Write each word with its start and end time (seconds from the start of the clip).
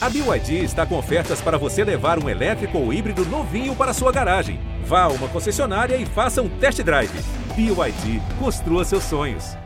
A 0.00 0.08
BYD 0.08 0.62
está 0.62 0.86
com 0.86 0.96
ofertas 0.96 1.40
para 1.40 1.58
você 1.58 1.82
levar 1.82 2.22
um 2.22 2.28
elétrico 2.28 2.78
ou 2.78 2.92
híbrido 2.92 3.24
novinho 3.26 3.74
para 3.74 3.92
sua 3.92 4.12
garagem. 4.12 4.60
Vá 4.84 5.02
a 5.02 5.08
uma 5.08 5.26
concessionária 5.26 5.96
e 5.96 6.06
faça 6.06 6.40
um 6.40 6.48
test 6.48 6.80
drive. 6.84 7.10
BYD, 7.56 8.22
construa 8.38 8.84
seus 8.84 9.02
sonhos. 9.02 9.56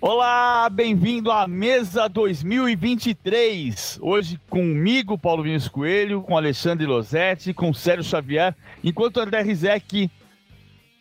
Olá, 0.00 0.68
bem-vindo 0.70 1.32
à 1.32 1.48
Mesa 1.48 2.08
2023. 2.08 3.98
Hoje 4.00 4.38
comigo, 4.48 5.18
Paulo 5.18 5.42
Vinícius 5.42 5.72
Coelho, 5.72 6.22
com 6.22 6.36
Alexandre 6.36 6.86
Losetti, 6.86 7.52
com 7.52 7.74
Sérgio 7.74 8.04
Xavier, 8.04 8.54
enquanto 8.84 9.18
André 9.18 9.42
Rizek 9.42 10.08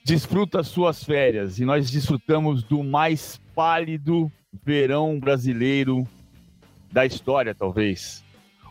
desfruta 0.04 0.63
suas 0.63 1.04
férias. 1.04 1.59
E 1.59 1.65
nós 1.65 1.89
desfrutamos 1.89 2.63
do 2.63 2.84
mais 2.84 3.39
pálido 3.55 4.31
verão 4.63 5.20
brasileiro 5.20 6.07
da 6.91 7.05
história, 7.05 7.55
talvez. 7.55 8.23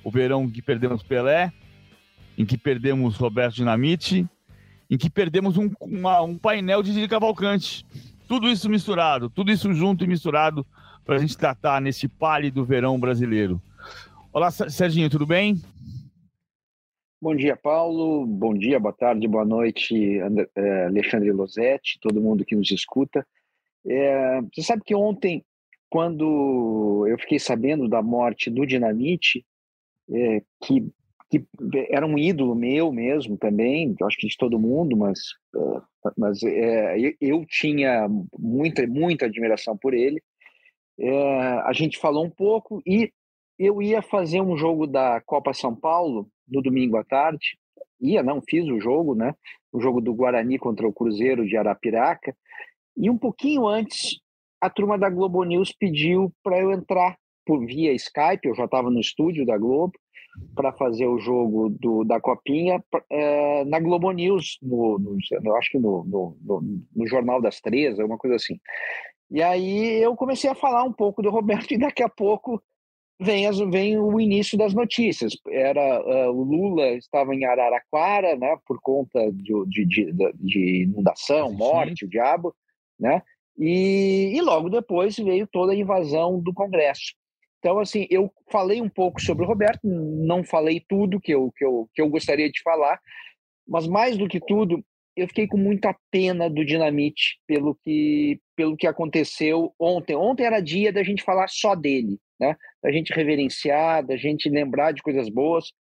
O 0.04 0.10
verão 0.10 0.44
em 0.44 0.50
que 0.50 0.62
perdemos 0.62 1.02
Pelé, 1.02 1.52
em 2.36 2.44
que 2.44 2.58
perdemos 2.58 3.16
Roberto 3.16 3.56
Dinamite, 3.56 4.26
em 4.90 4.98
que 4.98 5.08
perdemos 5.08 5.56
um, 5.56 5.70
uma, 5.80 6.20
um 6.22 6.36
painel 6.36 6.82
de 6.82 6.92
Didi 6.92 7.08
Cavalcante. 7.08 7.86
Tudo 8.28 8.48
isso 8.48 8.68
misturado, 8.68 9.30
tudo 9.30 9.50
isso 9.50 9.72
junto 9.72 10.04
e 10.04 10.06
misturado 10.06 10.66
para 11.04 11.16
a 11.16 11.18
gente 11.18 11.36
tratar 11.36 11.80
nesse 11.80 12.06
pálido 12.06 12.64
verão 12.64 12.98
brasileiro. 12.98 13.60
Olá, 14.32 14.50
Serginho, 14.50 15.10
tudo 15.10 15.26
bem? 15.26 15.60
Bom 17.22 17.36
dia, 17.36 17.56
Paulo. 17.56 18.26
Bom 18.26 18.52
dia, 18.52 18.80
boa 18.80 18.92
tarde, 18.92 19.28
boa 19.28 19.44
noite, 19.44 20.18
eh, 20.18 20.84
Alexandre 20.86 21.30
Losetti, 21.30 22.00
todo 22.00 22.20
mundo 22.20 22.44
que 22.44 22.56
nos 22.56 22.68
escuta. 22.72 23.24
É, 23.86 24.40
você 24.52 24.60
sabe 24.60 24.82
que 24.84 24.92
ontem, 24.92 25.44
quando 25.88 27.06
eu 27.06 27.16
fiquei 27.20 27.38
sabendo 27.38 27.86
da 27.86 28.02
morte 28.02 28.50
do 28.50 28.66
Dinamite, 28.66 29.46
é, 30.10 30.42
que, 30.64 30.84
que, 31.30 31.46
era 31.90 32.04
um 32.04 32.18
ídolo 32.18 32.56
meu 32.56 32.90
mesmo 32.90 33.38
também, 33.38 33.94
acho 34.02 34.16
que 34.16 34.26
de 34.26 34.36
todo 34.36 34.58
mundo, 34.58 34.96
mas, 34.96 35.20
uh, 35.54 35.80
mas 36.18 36.42
é, 36.42 36.96
eu 37.20 37.46
tinha 37.46 38.08
muita, 38.36 38.84
muita 38.84 39.26
admiração 39.26 39.76
por 39.76 39.94
ele. 39.94 40.20
É, 40.98 41.42
a 41.66 41.72
gente 41.72 41.98
falou 41.98 42.24
um 42.24 42.30
pouco 42.30 42.82
e 42.84 43.12
eu 43.56 43.80
ia 43.80 44.02
fazer 44.02 44.40
um 44.40 44.56
jogo 44.56 44.88
da 44.88 45.20
Copa 45.20 45.54
São 45.54 45.72
Paulo 45.72 46.28
no 46.52 46.62
domingo 46.62 46.96
à 46.96 47.04
tarde. 47.04 47.56
Ia, 48.00 48.22
não, 48.22 48.42
fiz 48.42 48.68
o 48.68 48.80
jogo, 48.80 49.14
né? 49.14 49.34
O 49.72 49.80
jogo 49.80 50.00
do 50.00 50.14
Guarani 50.14 50.58
contra 50.58 50.86
o 50.86 50.92
Cruzeiro 50.92 51.46
de 51.46 51.56
Arapiraca. 51.56 52.36
E 52.96 53.08
um 53.08 53.16
pouquinho 53.16 53.66
antes, 53.66 54.20
a 54.60 54.68
turma 54.68 54.98
da 54.98 55.08
Globo 55.08 55.42
News 55.44 55.72
pediu 55.72 56.32
para 56.42 56.60
eu 56.60 56.72
entrar 56.72 57.16
por 57.44 57.64
via 57.64 57.92
Skype, 57.92 58.46
eu 58.46 58.54
já 58.54 58.66
estava 58.66 58.90
no 58.90 59.00
estúdio 59.00 59.44
da 59.44 59.58
Globo, 59.58 59.94
para 60.54 60.72
fazer 60.72 61.06
o 61.06 61.18
jogo 61.18 61.68
do, 61.68 62.04
da 62.04 62.20
Copinha 62.20 62.82
é, 63.10 63.64
na 63.64 63.78
Globo 63.78 64.10
News, 64.12 64.58
no, 64.62 64.98
no, 64.98 65.56
acho 65.56 65.70
que 65.70 65.78
no, 65.78 66.04
no, 66.04 66.36
no, 66.94 67.06
Jornal 67.06 67.40
das 67.40 67.60
Três, 67.60 67.98
alguma 67.98 68.18
coisa 68.18 68.36
assim. 68.36 68.58
E 69.30 69.42
aí 69.42 70.02
eu 70.02 70.14
comecei 70.16 70.48
a 70.48 70.54
falar 70.54 70.84
um 70.84 70.92
pouco 70.92 71.22
do 71.22 71.30
Roberto 71.30 71.72
e 71.72 71.78
daqui 71.78 72.02
a 72.02 72.08
pouco 72.08 72.62
vem, 73.20 73.46
as, 73.46 73.58
vem 73.58 73.98
o 73.98 74.20
início 74.20 74.56
das 74.58 74.74
notícias. 74.74 75.32
Era 75.48 76.00
uh, 76.00 76.30
o 76.30 76.42
Lula 76.42 76.88
estava 76.90 77.34
em 77.34 77.44
Araraquara, 77.44 78.36
né, 78.36 78.56
por 78.66 78.80
conta 78.80 79.30
de, 79.32 79.52
de, 79.66 79.86
de, 79.86 80.12
de 80.34 80.82
inundação, 80.84 81.52
morte, 81.52 82.04
o 82.04 82.08
diabo, 82.08 82.54
né? 82.98 83.22
E, 83.58 84.32
e, 84.34 84.40
logo 84.40 84.70
depois 84.70 85.16
veio 85.16 85.46
toda 85.46 85.72
a 85.72 85.76
invasão 85.76 86.40
do 86.40 86.54
Congresso. 86.54 87.14
Então, 87.58 87.78
assim, 87.78 88.06
eu 88.10 88.32
falei 88.50 88.80
um 88.80 88.88
pouco 88.88 89.20
sobre 89.20 89.44
o 89.44 89.48
Roberto, 89.48 89.80
não 89.84 90.42
falei 90.42 90.82
tudo 90.88 91.20
que 91.20 91.32
eu, 91.32 91.52
que 91.56 91.64
eu, 91.64 91.88
que 91.94 92.02
eu 92.02 92.08
gostaria 92.08 92.50
de 92.50 92.60
falar, 92.62 92.98
mas 93.68 93.86
mais 93.86 94.16
do 94.16 94.26
que 94.26 94.40
tudo, 94.40 94.82
eu 95.14 95.28
fiquei 95.28 95.46
com 95.46 95.56
muita 95.56 95.94
pena 96.10 96.48
do 96.48 96.64
Dinamite 96.64 97.38
pelo 97.46 97.74
que, 97.74 98.40
pelo 98.56 98.76
que 98.76 98.86
aconteceu 98.86 99.72
ontem. 99.78 100.16
Ontem 100.16 100.44
era 100.44 100.60
dia 100.60 100.92
da 100.92 101.02
gente 101.02 101.22
falar 101.22 101.48
só 101.48 101.74
dele, 101.74 102.18
né? 102.42 102.56
da 102.82 102.90
gente 102.90 103.12
reverenciar, 103.12 104.04
da 104.04 104.16
gente 104.16 104.48
lembrar 104.48 104.92
de 104.92 105.00
coisas 105.00 105.28
boas 105.28 105.72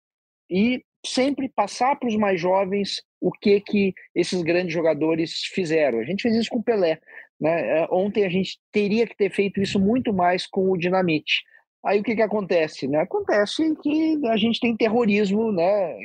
e 0.48 0.84
sempre 1.04 1.48
passar 1.48 1.96
para 1.96 2.08
os 2.08 2.14
mais 2.14 2.40
jovens 2.40 3.02
o 3.20 3.32
que 3.32 3.60
que 3.60 3.92
esses 4.14 4.40
grandes 4.42 4.72
jogadores 4.72 5.32
fizeram. 5.52 5.98
A 5.98 6.04
gente 6.04 6.22
fez 6.22 6.36
isso 6.36 6.50
com 6.50 6.58
o 6.58 6.62
Pelé. 6.62 7.00
Né? 7.40 7.78
É, 7.78 7.88
ontem 7.90 8.24
a 8.24 8.28
gente 8.28 8.58
teria 8.70 9.06
que 9.06 9.16
ter 9.16 9.30
feito 9.30 9.60
isso 9.60 9.80
muito 9.80 10.12
mais 10.12 10.46
com 10.46 10.70
o 10.70 10.78
Dinamite. 10.78 11.42
Aí 11.84 11.98
o 11.98 12.04
que, 12.04 12.14
que 12.14 12.22
acontece? 12.22 12.86
Né? 12.86 13.00
Acontece 13.00 13.74
que 13.82 14.20
a 14.26 14.36
gente 14.36 14.60
tem 14.60 14.76
terrorismo, 14.76 15.50
né? 15.50 15.96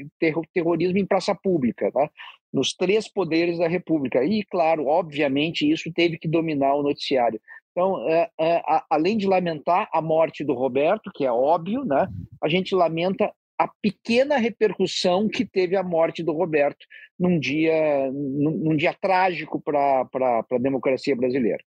terrorismo 0.53 0.97
em 0.97 1.05
praça 1.05 1.35
pública, 1.35 1.91
né? 1.93 2.09
nos 2.51 2.73
três 2.73 3.07
poderes 3.07 3.59
da 3.59 3.67
República. 3.67 4.23
E, 4.23 4.43
claro, 4.45 4.87
obviamente, 4.87 5.69
isso 5.71 5.93
teve 5.93 6.17
que 6.17 6.27
dominar 6.27 6.73
o 6.73 6.81
noticiário. 6.81 7.39
Então, 7.77 8.09
é, 8.09 8.27
é, 8.39 8.55
a, 8.65 8.83
além 8.89 9.15
de 9.19 9.27
lamentar 9.27 9.87
a 9.93 10.01
morte 10.01 10.43
do 10.43 10.55
Roberto, 10.55 11.11
que 11.13 11.23
é 11.23 11.31
óbvio, 11.31 11.85
né, 11.85 12.07
a 12.41 12.49
gente 12.49 12.73
lamenta 12.73 13.31
a 13.55 13.69
pequena 13.79 14.37
repercussão 14.37 15.29
que 15.29 15.45
teve 15.45 15.75
a 15.75 15.83
morte 15.83 16.23
do 16.23 16.33
Roberto 16.33 16.83
num 17.19 17.39
dia, 17.39 18.11
num, 18.11 18.51
num 18.63 18.75
dia 18.75 18.95
trágico 18.99 19.61
para 19.61 20.07
a 20.11 20.57
democracia 20.59 21.15
brasileira. 21.15 21.63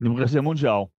Democracia 0.00 0.40
mundial. 0.40 0.90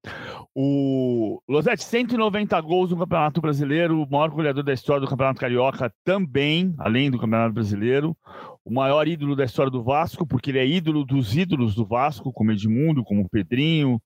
O 0.53 1.41
Losetti, 1.49 1.83
190 1.83 2.61
gols 2.61 2.91
no 2.91 2.97
Campeonato 2.97 3.41
Brasileiro, 3.41 3.99
o 3.99 4.09
maior 4.11 4.29
goleador 4.29 4.63
da 4.63 4.73
história 4.73 5.01
do 5.01 5.07
Campeonato 5.07 5.39
Carioca 5.39 5.91
também, 6.03 6.75
além 6.77 7.09
do 7.09 7.17
Campeonato 7.17 7.53
Brasileiro. 7.53 8.15
O 8.63 8.71
maior 8.71 9.07
ídolo 9.07 9.35
da 9.35 9.45
história 9.45 9.71
do 9.71 9.81
Vasco, 9.81 10.27
porque 10.27 10.51
ele 10.51 10.59
é 10.59 10.67
ídolo 10.67 11.03
dos 11.03 11.35
ídolos 11.35 11.73
do 11.73 11.83
Vasco, 11.83 12.31
como 12.31 12.51
Edmundo, 12.51 13.03
como 13.03 13.27
Pedrinho, 13.27 13.99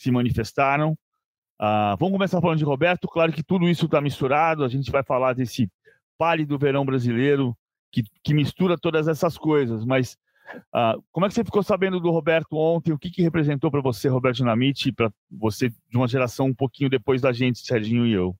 se 0.00 0.10
manifestaram. 0.10 0.92
Uh, 1.60 1.94
vamos 1.98 2.12
começar 2.12 2.40
falando 2.40 2.58
de 2.58 2.64
Roberto. 2.64 3.06
Claro 3.06 3.32
que 3.32 3.42
tudo 3.42 3.68
isso 3.68 3.84
está 3.84 4.00
misturado. 4.00 4.64
A 4.64 4.68
gente 4.68 4.90
vai 4.90 5.02
falar 5.02 5.34
desse 5.34 5.70
pálido 6.16 6.58
verão 6.58 6.86
brasileiro 6.86 7.54
que, 7.92 8.02
que 8.24 8.32
mistura 8.32 8.78
todas 8.78 9.08
essas 9.08 9.36
coisas. 9.36 9.84
Mas 9.84 10.16
uh, 10.74 11.02
como 11.12 11.26
é 11.26 11.28
que 11.28 11.34
você 11.34 11.44
ficou 11.44 11.62
sabendo 11.62 12.00
do 12.00 12.10
Roberto 12.10 12.56
ontem? 12.56 12.92
O 12.92 12.98
que, 12.98 13.10
que 13.10 13.20
representou 13.20 13.70
para 13.70 13.82
você, 13.82 14.08
Roberto 14.08 14.36
Dinamite, 14.36 14.90
para 14.90 15.12
você 15.30 15.68
de 15.68 15.96
uma 15.96 16.08
geração 16.08 16.46
um 16.46 16.54
pouquinho 16.54 16.88
depois 16.88 17.20
da 17.20 17.30
gente, 17.30 17.58
Serginho 17.58 18.06
e 18.06 18.12
eu? 18.12 18.34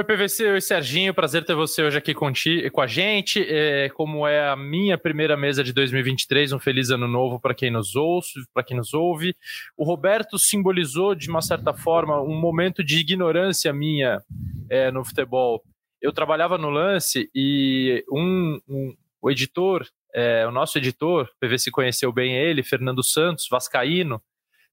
Oi, 0.00 0.04
PVC, 0.04 0.52
oi, 0.52 0.60
Serginho. 0.62 1.12
Prazer 1.12 1.44
ter 1.44 1.54
você 1.54 1.82
hoje 1.82 1.98
aqui 1.98 2.14
com, 2.14 2.32
ti, 2.32 2.70
com 2.70 2.80
a 2.80 2.86
gente. 2.86 3.44
É, 3.46 3.90
como 3.90 4.26
é 4.26 4.48
a 4.48 4.56
minha 4.56 4.96
primeira 4.96 5.36
mesa 5.36 5.62
de 5.62 5.74
2023, 5.74 6.54
um 6.54 6.58
feliz 6.58 6.88
ano 6.88 7.06
novo 7.06 7.38
para 7.38 7.54
quem 7.54 7.70
nos 7.70 7.94
ouve, 7.94 8.26
para 8.54 8.62
quem 8.62 8.78
nos 8.78 8.94
ouve. 8.94 9.36
O 9.76 9.84
Roberto 9.84 10.38
simbolizou, 10.38 11.14
de 11.14 11.28
uma 11.28 11.42
certa 11.42 11.74
forma, 11.74 12.18
um 12.18 12.34
momento 12.34 12.82
de 12.82 12.98
ignorância 12.98 13.74
minha 13.74 14.22
é, 14.70 14.90
no 14.90 15.04
futebol. 15.04 15.62
Eu 16.00 16.14
trabalhava 16.14 16.56
no 16.56 16.70
lance 16.70 17.28
e 17.34 18.02
um, 18.10 18.58
um 18.66 18.96
o 19.20 19.30
editor, 19.30 19.86
é, 20.14 20.46
o 20.46 20.50
nosso 20.50 20.78
editor, 20.78 21.28
PVC 21.38 21.70
conheceu 21.70 22.10
bem 22.10 22.38
ele, 22.38 22.62
Fernando 22.62 23.04
Santos, 23.04 23.46
vascaíno, 23.50 24.18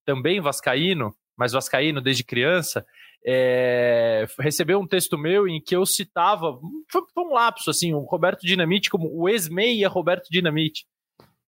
também 0.05 0.39
vascaíno, 0.39 1.13
mas 1.35 1.51
vascaíno 1.51 1.99
desde 1.99 2.23
criança 2.23 2.85
é, 3.29 4.25
recebeu 4.39 4.79
um 4.79 4.87
texto 4.87 5.17
meu 5.17 5.49
em 5.49 5.61
que 5.61 5.75
eu 5.75 5.85
citava, 5.85 6.57
foi, 6.89 7.01
um 7.17 7.33
lapso, 7.33 7.69
assim, 7.69 7.93
o 7.93 7.99
Roberto 7.99 8.45
Dinamite 8.45 8.89
como 8.89 9.13
o 9.13 9.27
ex-meia 9.27 9.89
Roberto 9.89 10.29
Dinamite. 10.31 10.85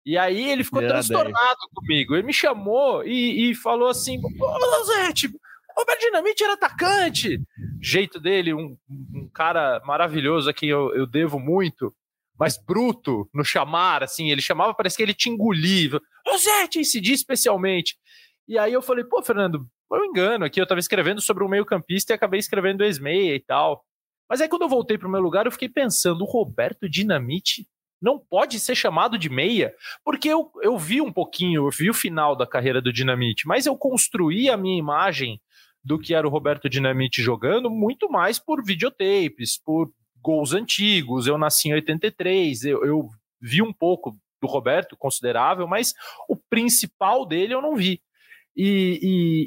E 0.04 0.18
aí 0.18 0.50
ele 0.50 0.64
ficou 0.64 0.80
transtornado 0.80 1.58
comigo. 1.72 2.16
Ele 2.16 2.26
me 2.26 2.32
chamou 2.32 3.04
e, 3.04 3.50
e 3.50 3.54
falou 3.54 3.88
assim: 3.88 4.18
Ô, 4.18 4.84
Zete, 4.86 5.30
Roberto 5.76 6.00
Dinamite 6.00 6.42
era 6.42 6.54
atacante. 6.54 7.40
Jeito 7.80 8.18
dele, 8.18 8.52
um, 8.52 8.76
um 8.90 9.28
cara 9.32 9.80
maravilhoso 9.84 10.50
a 10.50 10.54
quem 10.54 10.68
eu, 10.68 10.92
eu, 10.96 11.06
devo 11.06 11.38
muito, 11.38 11.94
mas 12.36 12.58
bruto 12.58 13.28
no 13.32 13.44
chamar, 13.44 14.02
assim. 14.02 14.32
Ele 14.32 14.40
chamava, 14.40 14.74
parece 14.74 14.96
que 14.96 15.02
ele 15.04 15.14
te 15.14 15.28
engolia. 15.28 16.00
Zete, 16.38 16.80
esse 16.80 17.00
dia 17.00 17.14
especialmente. 17.14 17.96
E 18.48 18.58
aí 18.58 18.72
eu 18.72 18.82
falei: 18.82 19.04
pô, 19.04 19.22
Fernando, 19.22 19.68
foi 19.88 20.00
um 20.00 20.04
engano 20.04 20.44
aqui. 20.44 20.60
Eu 20.60 20.64
estava 20.64 20.80
escrevendo 20.80 21.20
sobre 21.20 21.42
um 21.42 21.48
meio-campista 21.48 22.12
e 22.12 22.14
acabei 22.14 22.38
escrevendo 22.38 22.84
ex-meia 22.84 23.34
e 23.34 23.40
tal. 23.40 23.84
Mas 24.28 24.40
aí 24.40 24.48
quando 24.48 24.62
eu 24.62 24.68
voltei 24.68 24.98
para 24.98 25.08
o 25.08 25.10
meu 25.10 25.20
lugar, 25.20 25.46
eu 25.46 25.52
fiquei 25.52 25.68
pensando: 25.68 26.22
o 26.22 26.26
Roberto 26.26 26.88
Dinamite 26.88 27.66
não 28.00 28.18
pode 28.18 28.60
ser 28.60 28.74
chamado 28.74 29.18
de 29.18 29.28
meia, 29.28 29.74
porque 30.04 30.28
eu, 30.28 30.50
eu 30.62 30.78
vi 30.78 31.00
um 31.00 31.12
pouquinho, 31.12 31.66
eu 31.66 31.70
vi 31.70 31.90
o 31.90 31.94
final 31.94 32.36
da 32.36 32.46
carreira 32.46 32.80
do 32.80 32.92
Dinamite, 32.92 33.46
mas 33.46 33.66
eu 33.66 33.76
construí 33.76 34.48
a 34.48 34.56
minha 34.56 34.78
imagem 34.78 35.40
do 35.82 35.98
que 35.98 36.14
era 36.14 36.26
o 36.26 36.30
Roberto 36.30 36.68
Dinamite 36.68 37.22
jogando 37.22 37.70
muito 37.70 38.10
mais 38.10 38.38
por 38.38 38.62
videotapes, 38.62 39.58
por 39.58 39.90
gols 40.22 40.52
antigos. 40.52 41.26
Eu 41.26 41.38
nasci 41.38 41.68
em 41.68 41.74
83, 41.74 42.64
eu, 42.64 42.84
eu 42.84 43.08
vi 43.40 43.62
um 43.62 43.72
pouco 43.72 44.16
do 44.40 44.46
Roberto, 44.46 44.96
considerável, 44.96 45.66
mas 45.66 45.94
o 46.28 46.36
principal 46.36 47.26
dele 47.26 47.54
eu 47.54 47.62
não 47.62 47.74
vi. 47.74 48.00
E, 48.60 48.98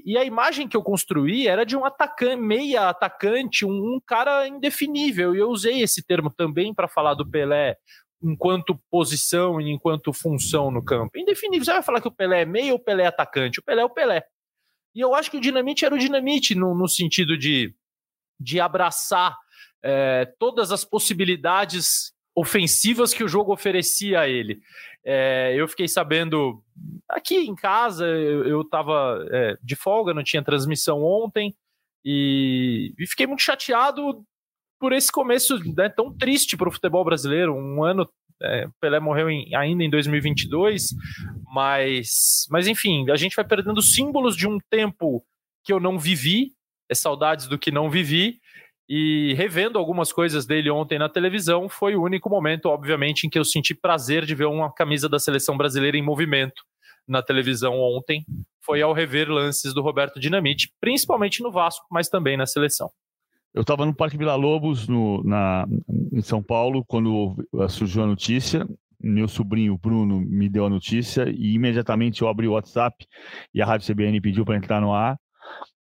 e, 0.05 0.13
e, 0.13 0.17
a 0.17 0.23
imagem 0.23 0.69
que 0.69 0.77
eu 0.77 0.81
construí 0.81 1.45
era 1.45 1.65
de 1.65 1.75
um 1.75 1.83
atacante, 1.83 2.37
meia 2.37 2.87
atacante, 2.87 3.65
um, 3.65 3.69
um 3.69 3.99
cara 4.07 4.47
indefinível. 4.47 5.35
E 5.35 5.39
eu 5.39 5.49
usei 5.49 5.81
esse 5.81 6.01
termo 6.01 6.33
também 6.33 6.73
para 6.73 6.87
falar 6.87 7.13
do 7.13 7.29
Pelé 7.29 7.75
enquanto 8.23 8.79
posição 8.89 9.59
e 9.59 9.69
enquanto 9.69 10.13
função 10.13 10.71
no 10.71 10.81
campo. 10.81 11.19
Indefinível. 11.19 11.65
Você 11.65 11.73
vai 11.73 11.83
falar 11.83 11.99
que 11.99 12.07
o 12.07 12.15
Pelé 12.15 12.43
é 12.43 12.45
meia 12.45 12.71
ou 12.71 12.79
o 12.79 12.81
Pelé 12.81 13.03
é 13.03 13.07
atacante? 13.07 13.59
O 13.59 13.63
Pelé 13.63 13.81
é 13.81 13.85
o 13.85 13.89
Pelé. 13.89 14.23
E 14.95 15.01
eu 15.01 15.13
acho 15.13 15.29
que 15.29 15.35
o 15.35 15.41
Dinamite 15.41 15.83
era 15.83 15.93
o 15.93 15.99
Dinamite 15.99 16.55
no, 16.55 16.73
no 16.73 16.87
sentido 16.87 17.37
de, 17.37 17.75
de 18.39 18.61
abraçar 18.61 19.35
é, 19.83 20.25
todas 20.39 20.71
as 20.71 20.85
possibilidades 20.85 22.13
ofensivas 22.41 23.13
que 23.13 23.23
o 23.23 23.27
jogo 23.27 23.53
oferecia 23.53 24.21
a 24.21 24.27
ele. 24.27 24.59
É, 25.05 25.53
eu 25.55 25.67
fiquei 25.67 25.87
sabendo 25.87 26.63
aqui 27.07 27.37
em 27.37 27.55
casa, 27.55 28.05
eu 28.05 28.61
estava 28.61 29.23
é, 29.31 29.57
de 29.61 29.75
folga, 29.75 30.13
não 30.13 30.23
tinha 30.23 30.43
transmissão 30.43 31.03
ontem, 31.03 31.55
e, 32.03 32.93
e 32.97 33.07
fiquei 33.07 33.27
muito 33.27 33.43
chateado 33.43 34.25
por 34.79 34.91
esse 34.91 35.11
começo 35.11 35.59
né, 35.75 35.87
tão 35.89 36.11
triste 36.17 36.57
para 36.57 36.67
o 36.67 36.71
futebol 36.71 37.05
brasileiro. 37.05 37.53
Um 37.53 37.83
ano, 37.83 38.09
é, 38.41 38.67
Pelé 38.79 38.99
morreu 38.99 39.29
em, 39.29 39.53
ainda 39.55 39.83
em 39.83 39.89
2022, 39.89 40.87
mas, 41.53 42.47
mas 42.49 42.67
enfim, 42.67 43.07
a 43.11 43.15
gente 43.15 43.35
vai 43.35 43.45
perdendo 43.45 43.83
símbolos 43.83 44.35
de 44.35 44.47
um 44.47 44.57
tempo 44.69 45.23
que 45.63 45.71
eu 45.71 45.79
não 45.79 45.99
vivi, 45.99 46.53
é 46.89 46.95
saudades 46.95 47.47
do 47.47 47.59
que 47.59 47.69
não 47.69 47.87
vivi, 47.87 48.39
e 48.89 49.33
revendo 49.35 49.77
algumas 49.77 50.11
coisas 50.11 50.45
dele 50.45 50.69
ontem 50.69 50.99
na 50.99 51.07
televisão, 51.07 51.69
foi 51.69 51.95
o 51.95 52.03
único 52.03 52.29
momento, 52.29 52.65
obviamente, 52.65 53.25
em 53.25 53.29
que 53.29 53.39
eu 53.39 53.45
senti 53.45 53.73
prazer 53.73 54.25
de 54.25 54.35
ver 54.35 54.45
uma 54.45 54.71
camisa 54.71 55.07
da 55.07 55.19
seleção 55.19 55.55
brasileira 55.55 55.97
em 55.97 56.03
movimento 56.03 56.61
na 57.07 57.21
televisão 57.21 57.79
ontem. 57.79 58.25
Foi 58.63 58.81
ao 58.81 58.93
rever 58.93 59.29
lances 59.29 59.73
do 59.73 59.81
Roberto 59.81 60.19
Dinamite, 60.19 60.71
principalmente 60.79 61.41
no 61.41 61.51
Vasco, 61.51 61.85
mas 61.89 62.09
também 62.09 62.37
na 62.37 62.45
seleção. 62.45 62.89
Eu 63.53 63.61
estava 63.61 63.85
no 63.85 63.93
Parque 63.93 64.17
Vila 64.17 64.35
Lobos, 64.35 64.87
no, 64.87 65.21
na, 65.23 65.65
em 66.11 66.21
São 66.21 66.41
Paulo, 66.41 66.85
quando 66.85 67.35
surgiu 67.69 68.03
a 68.03 68.07
notícia. 68.07 68.65
Meu 69.03 69.27
sobrinho 69.27 69.77
Bruno 69.77 70.21
me 70.21 70.47
deu 70.47 70.65
a 70.65 70.69
notícia 70.69 71.27
e 71.29 71.53
imediatamente 71.55 72.21
eu 72.21 72.27
abri 72.27 72.47
o 72.47 72.53
WhatsApp 72.53 73.05
e 73.53 73.61
a 73.61 73.65
Rádio 73.65 73.93
CBN 73.93 74.21
pediu 74.21 74.45
para 74.45 74.55
entrar 74.55 74.79
no 74.79 74.93
ar. 74.93 75.17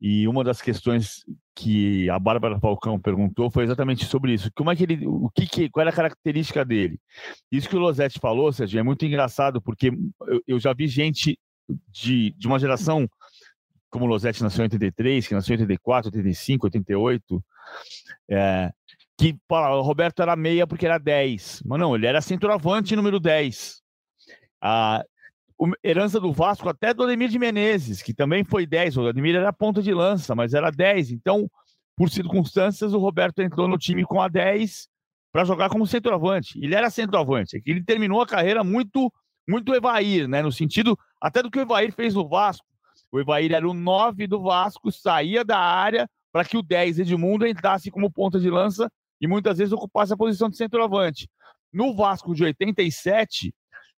E 0.02 0.28
uma 0.28 0.44
das 0.44 0.62
questões 0.62 1.24
que 1.56 2.10
a 2.10 2.18
Bárbara 2.18 2.60
Falcão 2.60 3.00
perguntou 3.00 3.50
foi 3.50 3.64
exatamente 3.64 4.06
sobre 4.06 4.34
isso. 4.34 4.50
Como 4.56 4.72
é 4.72 4.76
que 4.76 4.84
ele, 4.84 5.08
o 5.08 5.30
que, 5.30 5.46
que 5.46 5.70
qual 5.70 5.82
era 5.82 5.92
a 5.92 5.96
característica 5.96 6.66
dele? 6.66 7.00
Isso 7.52 7.70
que 7.70 7.76
o 7.76 7.80
Losetti 7.80 8.20
falou, 8.20 8.52
Sérgio, 8.52 8.80
é 8.80 8.84
muito 8.84 9.06
engraçado 9.06 9.62
porque 9.62 9.92
eu, 10.28 10.42
eu 10.48 10.60
já 10.60 10.74
vi 10.74 10.88
gente 10.88 11.38
de, 11.90 12.32
de 12.38 12.48
uma 12.48 12.60
geração 12.60 13.08
como 13.90 14.06
o 14.06 14.08
Losetti 14.08 14.42
nasceu 14.42 14.64
em 14.64 14.66
83, 14.66 15.28
que 15.28 15.36
nasceu 15.36 15.56
em 15.56 15.60
84, 15.60 16.10
85, 16.10 16.66
88, 16.66 17.46
é, 18.32 18.72
que 19.16 19.38
fala, 19.48 19.78
o 19.78 19.82
Roberto 19.84 20.24
era 20.24 20.36
meia 20.36 20.66
porque 20.66 20.88
era 20.88 20.98
10. 20.98 21.62
Mas 21.64 21.80
não, 21.80 21.96
ele 21.96 22.08
era 22.08 22.20
centroavante 22.20 22.96
número 22.96 23.20
10. 23.20 23.82
Ah, 24.60 25.04
herança 25.84 26.20
do 26.20 26.32
Vasco 26.32 26.68
até 26.70 26.94
do 26.94 27.04
Ademir 27.04 27.30
de 27.30 27.40
Menezes, 27.40 28.02
que 28.02 28.14
também 28.14 28.44
foi 28.44 28.66
10. 28.66 28.98
O 28.98 29.08
Ademir 29.08 29.36
era 29.36 29.54
ponta 29.54 29.82
de 29.82 29.94
lança, 29.94 30.36
mas 30.36 30.54
era 30.54 30.72
10. 30.72 31.12
Então, 31.12 31.50
por 31.96 32.10
circunstâncias, 32.10 32.94
o 32.94 33.00
Roberto 33.00 33.42
entrou 33.42 33.68
no 33.68 33.78
time 33.78 34.04
com 34.04 34.22
a 34.22 34.28
10 34.28 34.88
para 35.32 35.46
jogar 35.46 35.70
como 35.70 35.88
centroavante. 35.88 36.60
Ele 36.64 36.76
era 36.76 36.90
centroavante. 36.90 37.58
É 37.58 37.62
ele 37.66 37.84
terminou 37.84 38.22
a 38.22 38.28
carreira 38.28 38.64
muito 38.64 39.12
muito 39.48 39.76
Evair, 39.76 40.28
né? 40.28 40.42
No 40.42 40.52
sentido 40.52 40.98
até 41.20 41.44
do 41.44 41.52
que 41.52 41.60
o 41.60 41.62
Evair 41.62 41.92
fez 41.92 42.14
no 42.16 42.28
Vasco. 42.28 42.66
O 43.12 43.20
Evair 43.20 43.52
era 43.52 43.68
o 43.68 43.74
9 43.74 44.26
do 44.26 44.42
Vasco, 44.42 44.92
saía 44.92 45.44
da 45.44 45.60
área 45.60 46.10
para 46.32 46.46
que 46.46 46.58
o 46.58 46.64
10 46.64 47.00
Edmundo 47.00 47.46
entrasse 47.46 47.92
como 47.92 48.12
ponta 48.12 48.40
de 48.40 48.50
lança 48.50 48.90
e 49.20 49.28
muitas 49.28 49.58
vezes 49.58 49.74
ocupasse 49.74 50.14
a 50.14 50.18
posição 50.18 50.50
de 50.50 50.58
centroavante. 50.58 51.30
No 51.72 51.96
Vasco 51.96 52.34
de 52.34 52.44
87, 52.44 53.54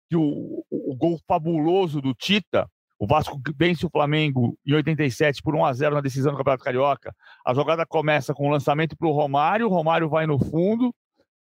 que 0.09 0.15
o, 0.15 0.63
gol 0.95 1.19
fabuloso 1.27 2.01
do 2.01 2.13
Tita, 2.13 2.69
o 2.97 3.06
Vasco 3.06 3.39
vence 3.57 3.86
o 3.86 3.89
Flamengo 3.89 4.57
em 4.65 4.74
87 4.74 5.42
por 5.42 5.53
1 5.53 5.65
a 5.65 5.74
0 5.74 5.95
na 5.95 6.01
decisão 6.01 6.31
do 6.31 6.38
Campeonato 6.38 6.63
Carioca. 6.63 7.13
A 7.45 7.53
jogada 7.53 7.86
começa 7.86 8.33
com 8.33 8.47
o 8.47 8.51
lançamento 8.51 8.95
para 8.97 9.07
o 9.07 9.12
Romário, 9.12 9.68
o 9.68 9.69
Romário 9.69 10.09
vai 10.09 10.25
no 10.25 10.39
fundo, 10.39 10.94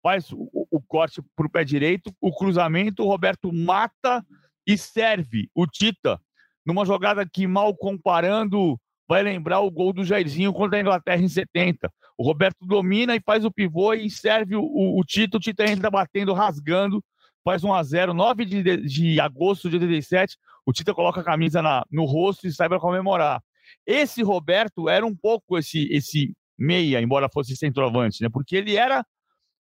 faz 0.01 0.31
o, 0.31 0.50
o 0.51 0.81
corte 0.81 1.21
para 1.35 1.45
o 1.45 1.50
pé 1.50 1.63
direito, 1.63 2.11
o 2.19 2.33
cruzamento, 2.33 3.03
o 3.03 3.07
Roberto 3.07 3.53
mata 3.53 4.25
e 4.65 4.77
serve 4.77 5.50
o 5.53 5.67
Tita 5.67 6.19
numa 6.65 6.85
jogada 6.85 7.27
que, 7.27 7.45
mal 7.45 7.75
comparando, 7.75 8.79
vai 9.07 9.21
lembrar 9.21 9.59
o 9.59 9.69
gol 9.69 9.94
do 9.94 10.03
Jairzinho 10.03 10.53
contra 10.53 10.77
a 10.77 10.81
Inglaterra 10.81 11.21
em 11.21 11.27
70. 11.27 11.91
O 12.17 12.23
Roberto 12.23 12.65
domina 12.65 13.15
e 13.15 13.21
faz 13.21 13.45
o 13.45 13.51
pivô 13.51 13.94
e 13.94 14.09
serve 14.09 14.55
o, 14.55 14.63
o, 14.63 15.00
o 15.00 15.03
Tito, 15.03 15.38
o 15.38 15.39
Tito 15.39 15.61
entra 15.61 15.91
batendo, 15.91 16.33
rasgando 16.33 17.03
faz 17.43 17.63
1 17.63 17.73
a 17.73 17.83
0 17.83 18.13
9 18.13 18.45
de, 18.45 18.77
de 18.77 19.19
agosto 19.19 19.69
de 19.69 19.75
87, 19.75 20.37
o 20.65 20.71
Tita 20.71 20.93
coloca 20.93 21.21
a 21.21 21.23
camisa 21.23 21.61
na, 21.61 21.83
no 21.91 22.05
rosto 22.05 22.47
e 22.47 22.53
sai 22.53 22.69
para 22.69 22.79
comemorar. 22.79 23.41
Esse 23.85 24.21
Roberto 24.23 24.87
era 24.89 25.05
um 25.05 25.15
pouco 25.15 25.57
esse, 25.57 25.87
esse 25.91 26.35
meia, 26.57 27.01
embora 27.01 27.29
fosse 27.31 27.55
centroavante, 27.55 28.21
né? 28.21 28.29
porque 28.29 28.55
ele 28.55 28.75
era, 28.75 29.05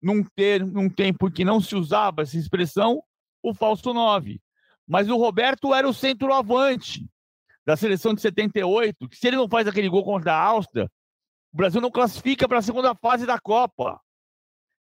num, 0.00 0.22
ter, 0.22 0.64
num 0.64 0.88
tempo 0.88 1.30
que 1.30 1.44
não 1.44 1.60
se 1.60 1.74
usava 1.74 2.22
essa 2.22 2.36
expressão, 2.36 3.02
o 3.42 3.54
falso 3.54 3.92
9. 3.92 4.40
Mas 4.86 5.08
o 5.08 5.16
Roberto 5.16 5.74
era 5.74 5.88
o 5.88 5.94
centroavante 5.94 7.08
da 7.66 7.76
seleção 7.76 8.14
de 8.14 8.20
78, 8.20 9.08
que 9.08 9.16
se 9.16 9.26
ele 9.26 9.36
não 9.36 9.48
faz 9.48 9.66
aquele 9.66 9.88
gol 9.88 10.04
contra 10.04 10.32
a 10.32 10.40
Áustria, 10.40 10.88
o 11.52 11.56
Brasil 11.56 11.80
não 11.80 11.90
classifica 11.90 12.46
para 12.46 12.58
a 12.58 12.62
segunda 12.62 12.94
fase 12.94 13.26
da 13.26 13.40
Copa. 13.40 14.00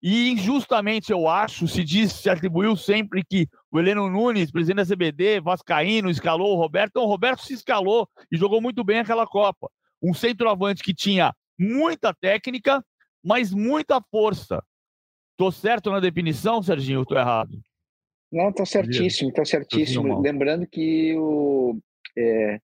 E 0.01 0.29
injustamente, 0.29 1.11
eu 1.11 1.27
acho, 1.27 1.67
se 1.67 1.83
diz, 1.83 2.13
se 2.13 2.29
atribuiu 2.29 2.75
sempre 2.75 3.23
que 3.23 3.47
o 3.71 3.79
Heleno 3.79 4.09
Nunes, 4.09 4.51
presidente 4.51 4.87
da 4.87 4.95
CBD, 4.95 5.41
Vascaíno, 5.41 6.09
escalou 6.09 6.53
o 6.53 6.59
Roberto. 6.59 6.91
Então, 6.91 7.03
o 7.03 7.07
Roberto 7.07 7.43
se 7.43 7.53
escalou 7.53 8.07
e 8.31 8.37
jogou 8.37 8.61
muito 8.61 8.83
bem 8.83 8.99
aquela 8.99 9.25
Copa. 9.25 9.69
Um 10.01 10.13
centroavante 10.13 10.83
que 10.83 10.93
tinha 10.93 11.33
muita 11.57 12.13
técnica, 12.13 12.83
mas 13.23 13.51
muita 13.51 13.99
força. 14.11 14.63
Tô 15.35 15.51
certo 15.51 15.89
na 15.89 15.99
definição, 15.99 16.61
Serginho, 16.61 16.99
ou 16.99 17.05
tô 17.05 17.17
errado? 17.17 17.59
Não, 18.31 18.51
tá 18.51 18.65
certíssimo, 18.65 19.31
tá 19.31 19.45
certíssimo. 19.45 20.21
Lembrando 20.21 20.67
que 20.67 21.15
o, 21.17 21.79
é, 22.15 22.59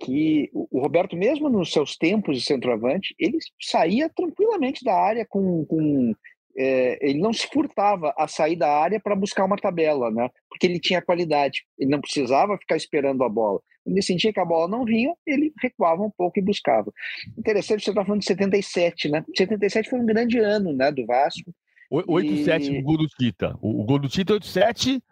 que 0.00 0.50
o 0.52 0.80
Roberto, 0.80 1.16
mesmo 1.16 1.48
nos 1.48 1.72
seus 1.72 1.96
tempos 1.96 2.36
de 2.36 2.44
centroavante, 2.44 3.14
ele 3.18 3.38
saía 3.60 4.10
tranquilamente 4.10 4.84
da 4.84 4.94
área 4.94 5.24
com, 5.26 5.64
com 5.66 6.14
é, 6.56 6.98
ele 7.00 7.18
não 7.18 7.32
se 7.32 7.46
furtava 7.48 8.14
a 8.16 8.28
sair 8.28 8.56
da 8.56 8.70
área 8.70 9.00
para 9.00 9.16
buscar 9.16 9.44
uma 9.44 9.56
tabela, 9.56 10.10
né? 10.10 10.28
Porque 10.48 10.66
ele 10.66 10.78
tinha 10.78 11.02
qualidade, 11.02 11.64
ele 11.78 11.90
não 11.90 12.00
precisava 12.00 12.58
ficar 12.58 12.76
esperando 12.76 13.24
a 13.24 13.28
bola. 13.28 13.60
Ele 13.86 14.00
sentia 14.00 14.32
que 14.32 14.40
a 14.40 14.44
bola 14.44 14.66
não 14.68 14.84
vinha, 14.84 15.14
ele 15.26 15.52
recuava 15.60 16.02
um 16.02 16.10
pouco 16.10 16.38
e 16.38 16.42
buscava. 16.42 16.90
Interessante, 17.36 17.84
você 17.84 17.90
está 17.90 18.04
falando 18.04 18.20
de 18.20 18.26
77, 18.26 19.10
né? 19.10 19.24
77 19.36 19.90
foi 19.90 20.00
um 20.00 20.06
grande 20.06 20.38
ano, 20.38 20.72
né, 20.72 20.90
do 20.90 21.04
Vasco. 21.04 21.52
8-7 21.92 22.72
e... 22.72 22.78
o 22.78 22.82
gol 22.82 22.98
do 22.98 23.06
Tita. 23.06 23.58
O 23.60 23.84
gol 23.84 23.98
do 23.98 24.08
Tita 24.08 24.34
8-7 24.34 25.02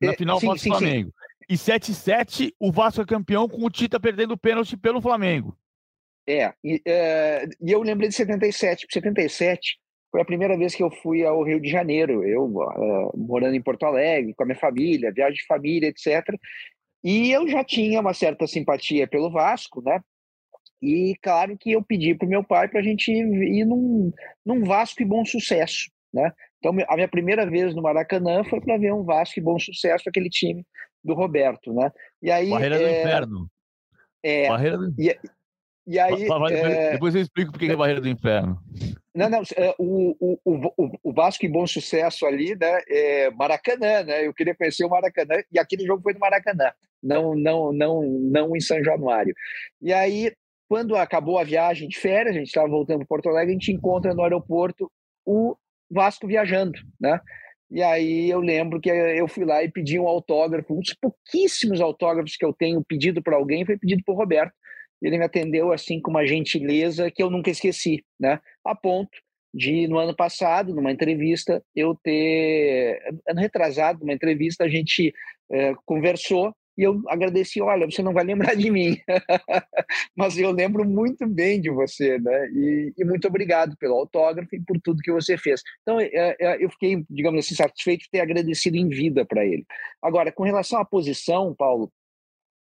na 0.00 0.12
é, 0.12 0.16
final 0.16 0.38
sim, 0.38 0.56
sim, 0.58 0.70
Flamengo. 0.70 1.10
Sim. 1.10 1.48
E 1.48 1.54
7-7 1.54 2.52
o 2.60 2.70
Vasco 2.70 3.00
é 3.00 3.06
campeão 3.06 3.48
com 3.48 3.64
o 3.64 3.70
Tita 3.70 3.98
perdendo 3.98 4.32
o 4.32 4.38
pênalti 4.38 4.76
pelo 4.76 5.00
Flamengo. 5.00 5.56
É, 6.26 6.52
e, 6.62 6.82
é, 6.84 7.48
e 7.58 7.72
eu 7.72 7.80
lembrei 7.80 8.10
de 8.10 8.14
77, 8.14 8.86
77 8.90 9.78
foi 10.10 10.20
a 10.20 10.24
primeira 10.24 10.56
vez 10.56 10.74
que 10.74 10.82
eu 10.82 10.90
fui 10.90 11.24
ao 11.24 11.42
Rio 11.42 11.60
de 11.60 11.68
Janeiro, 11.68 12.24
eu 12.24 12.44
uh, 12.44 13.12
morando 13.16 13.54
em 13.54 13.62
Porto 13.62 13.84
Alegre, 13.84 14.34
com 14.34 14.42
a 14.42 14.46
minha 14.46 14.58
família, 14.58 15.12
viagem 15.12 15.34
de 15.34 15.46
família, 15.46 15.88
etc. 15.88 16.24
E 17.04 17.30
eu 17.30 17.46
já 17.46 17.62
tinha 17.62 18.00
uma 18.00 18.14
certa 18.14 18.46
simpatia 18.46 19.06
pelo 19.06 19.30
Vasco, 19.30 19.82
né? 19.82 20.00
E 20.80 21.14
claro 21.22 21.56
que 21.58 21.72
eu 21.72 21.82
pedi 21.82 22.14
para 22.14 22.26
o 22.26 22.28
meu 22.28 22.42
pai 22.42 22.68
para 22.68 22.80
a 22.80 22.82
gente 22.82 23.10
ir 23.10 23.64
num, 23.64 24.12
num 24.46 24.64
Vasco 24.64 25.02
e 25.02 25.04
bom 25.04 25.24
sucesso, 25.24 25.90
né? 26.12 26.32
Então 26.58 26.74
a 26.88 26.94
minha 26.94 27.08
primeira 27.08 27.48
vez 27.48 27.74
no 27.74 27.82
Maracanã 27.82 28.42
foi 28.44 28.60
para 28.60 28.78
ver 28.78 28.92
um 28.92 29.04
Vasco 29.04 29.38
e 29.38 29.42
bom 29.42 29.58
sucesso, 29.58 30.08
aquele 30.08 30.30
time 30.30 30.64
do 31.04 31.14
Roberto, 31.14 31.72
né? 31.72 31.92
E 32.22 32.30
aí 32.30 32.50
Barreira 32.50 32.76
é, 32.76 32.78
do 32.78 33.00
Inferno. 33.00 33.50
É, 34.22 34.48
Barreira 34.48 34.78
do... 34.78 34.94
e, 34.98 35.18
e 35.86 35.98
aí, 35.98 36.28
é... 36.50 36.92
Depois 36.92 37.14
eu 37.14 37.22
explico 37.22 37.52
porque 37.52 37.66
é 37.66 37.76
Barreira 37.76 38.00
do 38.00 38.08
Inferno. 38.08 38.58
Não, 39.18 39.28
não, 39.28 39.42
é, 39.56 39.74
o, 39.80 40.38
o, 40.44 40.90
o, 41.02 41.12
Vasco 41.12 41.44
em 41.44 41.50
bom 41.50 41.66
sucesso 41.66 42.24
ali, 42.24 42.54
né? 42.54 42.80
É 42.88 43.30
Maracanã, 43.32 44.04
né? 44.04 44.24
Eu 44.24 44.32
queria 44.32 44.54
conhecer 44.54 44.84
o 44.84 44.88
Maracanã, 44.88 45.42
e 45.50 45.58
aquele 45.58 45.84
jogo 45.84 46.00
foi 46.04 46.12
no 46.12 46.20
Maracanã, 46.20 46.70
não, 47.02 47.34
não, 47.34 47.72
não, 47.72 48.02
não 48.04 48.56
em 48.56 48.60
São 48.60 48.82
Januário. 48.84 49.34
E 49.82 49.92
aí, 49.92 50.32
quando 50.68 50.94
acabou 50.94 51.36
a 51.36 51.42
viagem 51.42 51.88
de 51.88 51.98
férias, 51.98 52.36
a 52.36 52.38
gente 52.38 52.46
estava 52.46 52.68
voltando 52.68 52.98
para 52.98 53.08
Porto 53.08 53.28
Alegre, 53.28 53.50
a 53.50 53.58
gente 53.58 53.72
encontra 53.72 54.14
no 54.14 54.22
aeroporto 54.22 54.88
o 55.26 55.56
Vasco 55.90 56.28
viajando, 56.28 56.78
né? 57.00 57.18
E 57.72 57.82
aí 57.82 58.30
eu 58.30 58.38
lembro 58.38 58.80
que 58.80 58.88
eu 58.88 59.26
fui 59.26 59.44
lá 59.44 59.64
e 59.64 59.70
pedi 59.70 59.98
um 59.98 60.06
autógrafo, 60.06 60.72
um 60.72 60.80
dos 60.80 60.94
pouquíssimos 60.94 61.80
autógrafos 61.80 62.36
que 62.36 62.44
eu 62.44 62.52
tenho 62.52 62.84
pedido 62.84 63.20
para 63.20 63.34
alguém 63.34 63.66
foi 63.66 63.76
pedido 63.76 64.00
por 64.06 64.14
Roberto. 64.14 64.54
Ele 65.02 65.18
me 65.18 65.24
atendeu 65.24 65.72
assim 65.72 66.00
com 66.00 66.10
uma 66.10 66.26
gentileza 66.26 67.10
que 67.10 67.22
eu 67.22 67.30
nunca 67.30 67.50
esqueci, 67.50 68.04
né? 68.18 68.40
A 68.70 68.74
ponto 68.74 69.18
de 69.52 69.88
no 69.88 69.98
ano 69.98 70.14
passado, 70.14 70.74
numa 70.74 70.92
entrevista, 70.92 71.62
eu 71.74 71.94
ter 71.94 73.00
ano 73.26 73.40
retrasado, 73.40 74.00
numa 74.00 74.12
entrevista 74.12 74.64
a 74.64 74.68
gente 74.68 75.12
é, 75.50 75.74
conversou 75.86 76.54
e 76.76 76.82
eu 76.84 77.02
agradeci, 77.08 77.60
olha, 77.60 77.86
você 77.86 78.02
não 78.02 78.12
vai 78.12 78.22
lembrar 78.22 78.54
de 78.54 78.70
mim, 78.70 78.96
mas 80.16 80.38
eu 80.38 80.52
lembro 80.52 80.84
muito 80.84 81.26
bem 81.26 81.60
de 81.60 81.70
você, 81.70 82.20
né? 82.20 82.48
E, 82.50 82.92
e, 82.96 83.04
muito 83.04 83.26
obrigado 83.26 83.76
pelo 83.78 83.94
autógrafo 83.94 84.54
e 84.54 84.62
por 84.62 84.78
tudo 84.80 85.02
que 85.02 85.10
você 85.10 85.36
fez. 85.36 85.60
Então, 85.82 85.98
é, 85.98 86.36
é, 86.38 86.64
eu 86.64 86.70
fiquei, 86.70 87.04
digamos 87.10 87.44
assim, 87.44 87.56
satisfeito 87.56 88.02
de 88.02 88.10
ter 88.10 88.20
agradecido 88.20 88.76
em 88.76 88.88
vida 88.88 89.24
para 89.24 89.44
ele. 89.44 89.66
Agora, 90.00 90.30
com 90.30 90.44
relação 90.44 90.78
à 90.78 90.84
posição, 90.84 91.52
Paulo, 91.52 91.90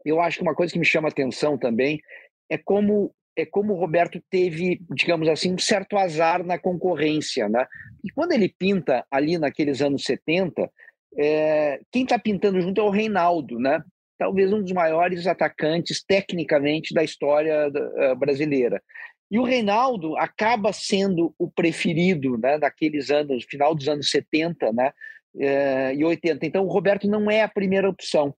eu 0.04 0.20
acho 0.20 0.36
que 0.36 0.44
uma 0.44 0.54
coisa 0.54 0.72
que 0.72 0.78
me 0.78 0.84
chama 0.84 1.08
atenção 1.08 1.58
também 1.58 2.00
é 2.48 2.56
como 2.56 3.12
é 3.36 3.44
como 3.44 3.72
o 3.72 3.76
Roberto 3.76 4.22
teve, 4.30 4.80
digamos 4.90 5.28
assim, 5.28 5.52
um 5.52 5.58
certo 5.58 5.96
azar 5.96 6.44
na 6.44 6.58
concorrência, 6.58 7.48
né? 7.48 7.66
E 8.02 8.10
quando 8.10 8.32
ele 8.32 8.48
pinta 8.48 9.04
ali 9.10 9.38
naqueles 9.38 9.82
anos 9.82 10.04
70, 10.04 10.70
é, 11.16 11.80
quem 11.90 12.04
está 12.04 12.18
pintando 12.18 12.60
junto 12.60 12.80
é 12.80 12.84
o 12.84 12.90
Reinaldo, 12.90 13.58
né? 13.58 13.82
talvez 14.18 14.52
um 14.52 14.62
dos 14.62 14.72
maiores 14.72 15.26
atacantes 15.26 16.02
tecnicamente 16.02 16.94
da 16.94 17.02
história 17.02 17.68
uh, 17.68 18.16
brasileira. 18.16 18.82
E 19.30 19.38
o 19.38 19.44
Reinaldo 19.44 20.16
acaba 20.16 20.72
sendo 20.72 21.34
o 21.38 21.50
preferido 21.50 22.38
né, 22.38 22.58
daqueles 22.58 23.10
anos, 23.10 23.44
final 23.44 23.74
dos 23.74 23.88
anos 23.88 24.10
70 24.10 24.72
né, 24.72 24.92
uh, 25.34 25.94
e 25.94 26.04
80. 26.04 26.46
Então, 26.46 26.64
o 26.64 26.68
Roberto 26.68 27.08
não 27.08 27.30
é 27.30 27.42
a 27.42 27.48
primeira 27.48 27.88
opção. 27.88 28.34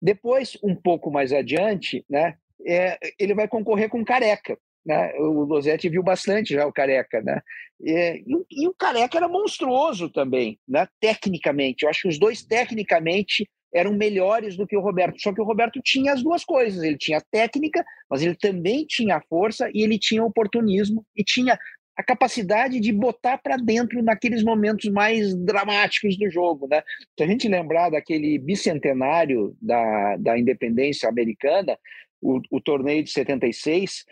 Depois, 0.00 0.56
um 0.62 0.74
pouco 0.74 1.10
mais 1.10 1.32
adiante, 1.32 2.04
né, 2.08 2.36
é, 2.66 2.98
ele 3.18 3.34
vai 3.34 3.48
concorrer 3.48 3.88
com 3.88 4.00
o 4.00 4.04
Careca. 4.04 4.58
Né? 4.84 5.12
O 5.18 5.44
Losetti 5.44 5.88
viu 5.88 6.02
bastante 6.02 6.54
já 6.54 6.66
o 6.66 6.72
Careca. 6.72 7.20
Né? 7.20 7.40
E, 7.80 8.24
e, 8.50 8.68
o 8.68 8.74
Careca 8.74 9.18
era 9.18 9.28
monstruoso 9.28 10.08
também, 10.08 10.58
né, 10.66 10.88
tecnicamente. 11.00 11.84
Eu 11.84 11.90
acho 11.90 12.02
que 12.02 12.08
os 12.08 12.18
dois, 12.18 12.42
tecnicamente, 12.42 13.48
eram 13.72 13.92
melhores 13.92 14.56
do 14.56 14.66
que 14.66 14.76
o 14.76 14.80
Roberto. 14.80 15.20
Só 15.20 15.32
que 15.32 15.40
o 15.40 15.44
Roberto 15.44 15.80
tinha 15.82 16.12
as 16.12 16.22
duas 16.22 16.44
coisas. 16.44 16.82
Ele 16.82 16.96
tinha 16.96 17.22
técnica, 17.30 17.84
mas 18.10 18.22
ele 18.22 18.34
também 18.34 18.84
tinha 18.86 19.20
força 19.28 19.70
e 19.74 19.82
ele 19.82 19.98
tinha 19.98 20.24
oportunismo 20.24 21.04
e 21.14 21.22
tinha 21.22 21.58
a 21.96 22.02
capacidade 22.02 22.78
de 22.78 22.92
botar 22.92 23.38
para 23.38 23.56
dentro 23.56 24.00
naqueles 24.04 24.44
momentos 24.44 24.88
mais 24.88 25.34
dramáticos 25.34 26.16
do 26.16 26.30
jogo, 26.30 26.68
né? 26.68 26.80
Se 27.18 27.24
a 27.24 27.26
gente 27.26 27.48
lembrar 27.48 27.90
daquele 27.90 28.38
bicentenário 28.38 29.56
da, 29.60 30.16
da 30.16 30.38
independência 30.38 31.08
americana, 31.08 31.76
o, 32.20 32.40
o 32.50 32.60
torneio 32.60 33.02
de 33.02 33.10
76, 33.10 34.04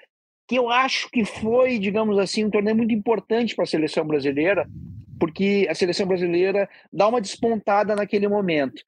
que 0.48 0.56
eu 0.56 0.70
acho 0.70 1.10
que 1.10 1.25
foi, 1.25 1.78
digamos 1.78 2.18
assim, 2.18 2.44
um 2.44 2.50
torneio 2.50 2.76
muito 2.76 2.94
importante 2.94 3.54
para 3.54 3.64
a 3.64 3.68
seleção 3.68 4.06
brasileira, 4.06 4.68
porque 5.18 5.66
a 5.68 5.75
seleção 5.75 6.06
brasileira 6.06 6.68
dá 6.92 7.08
uma 7.08 7.20
despontada 7.20 7.96
naquele 7.96 8.28
momento 8.28 8.82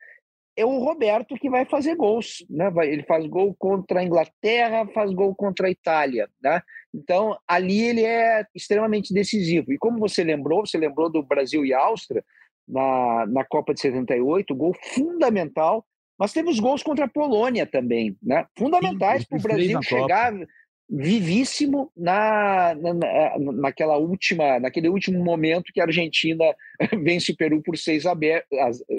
é 0.58 0.66
o 0.66 0.80
Roberto 0.80 1.36
que 1.36 1.48
vai 1.48 1.64
fazer 1.64 1.94
gols, 1.94 2.44
né? 2.50 2.68
Ele 2.82 3.04
faz 3.04 3.24
gol 3.28 3.54
contra 3.56 4.00
a 4.00 4.04
Inglaterra, 4.04 4.88
faz 4.92 5.12
gol 5.12 5.32
contra 5.32 5.68
a 5.68 5.70
Itália, 5.70 6.28
né? 6.42 6.60
Então 6.92 7.38
ali 7.46 7.80
ele 7.80 8.04
é 8.04 8.44
extremamente 8.52 9.14
decisivo. 9.14 9.72
E 9.72 9.78
como 9.78 10.00
você 10.00 10.24
lembrou, 10.24 10.66
você 10.66 10.76
lembrou 10.76 11.08
do 11.08 11.22
Brasil 11.22 11.64
e 11.64 11.72
Áustria 11.72 12.24
na, 12.66 13.24
na 13.26 13.44
Copa 13.44 13.72
de 13.72 13.80
78, 13.80 14.52
gol 14.52 14.74
fundamental. 14.82 15.86
Mas 16.18 16.32
temos 16.32 16.58
gols 16.58 16.82
contra 16.82 17.04
a 17.04 17.08
Polônia 17.08 17.66
também, 17.66 18.16
né? 18.22 18.46
Fundamentais 18.56 19.24
para 19.24 19.38
o 19.38 19.42
Brasil 19.42 19.82
chegar. 19.82 20.32
Copa 20.32 20.46
vivíssimo 20.90 21.92
na, 21.94 22.74
na, 22.74 23.38
naquela 23.52 23.98
última, 23.98 24.58
naquele 24.58 24.88
último 24.88 25.22
momento 25.22 25.70
que 25.72 25.80
a 25.80 25.84
Argentina 25.84 26.44
vence 27.04 27.32
o 27.32 27.36
Peru 27.36 27.62
por 27.62 27.76
6 27.76 28.06
a, 28.06 28.14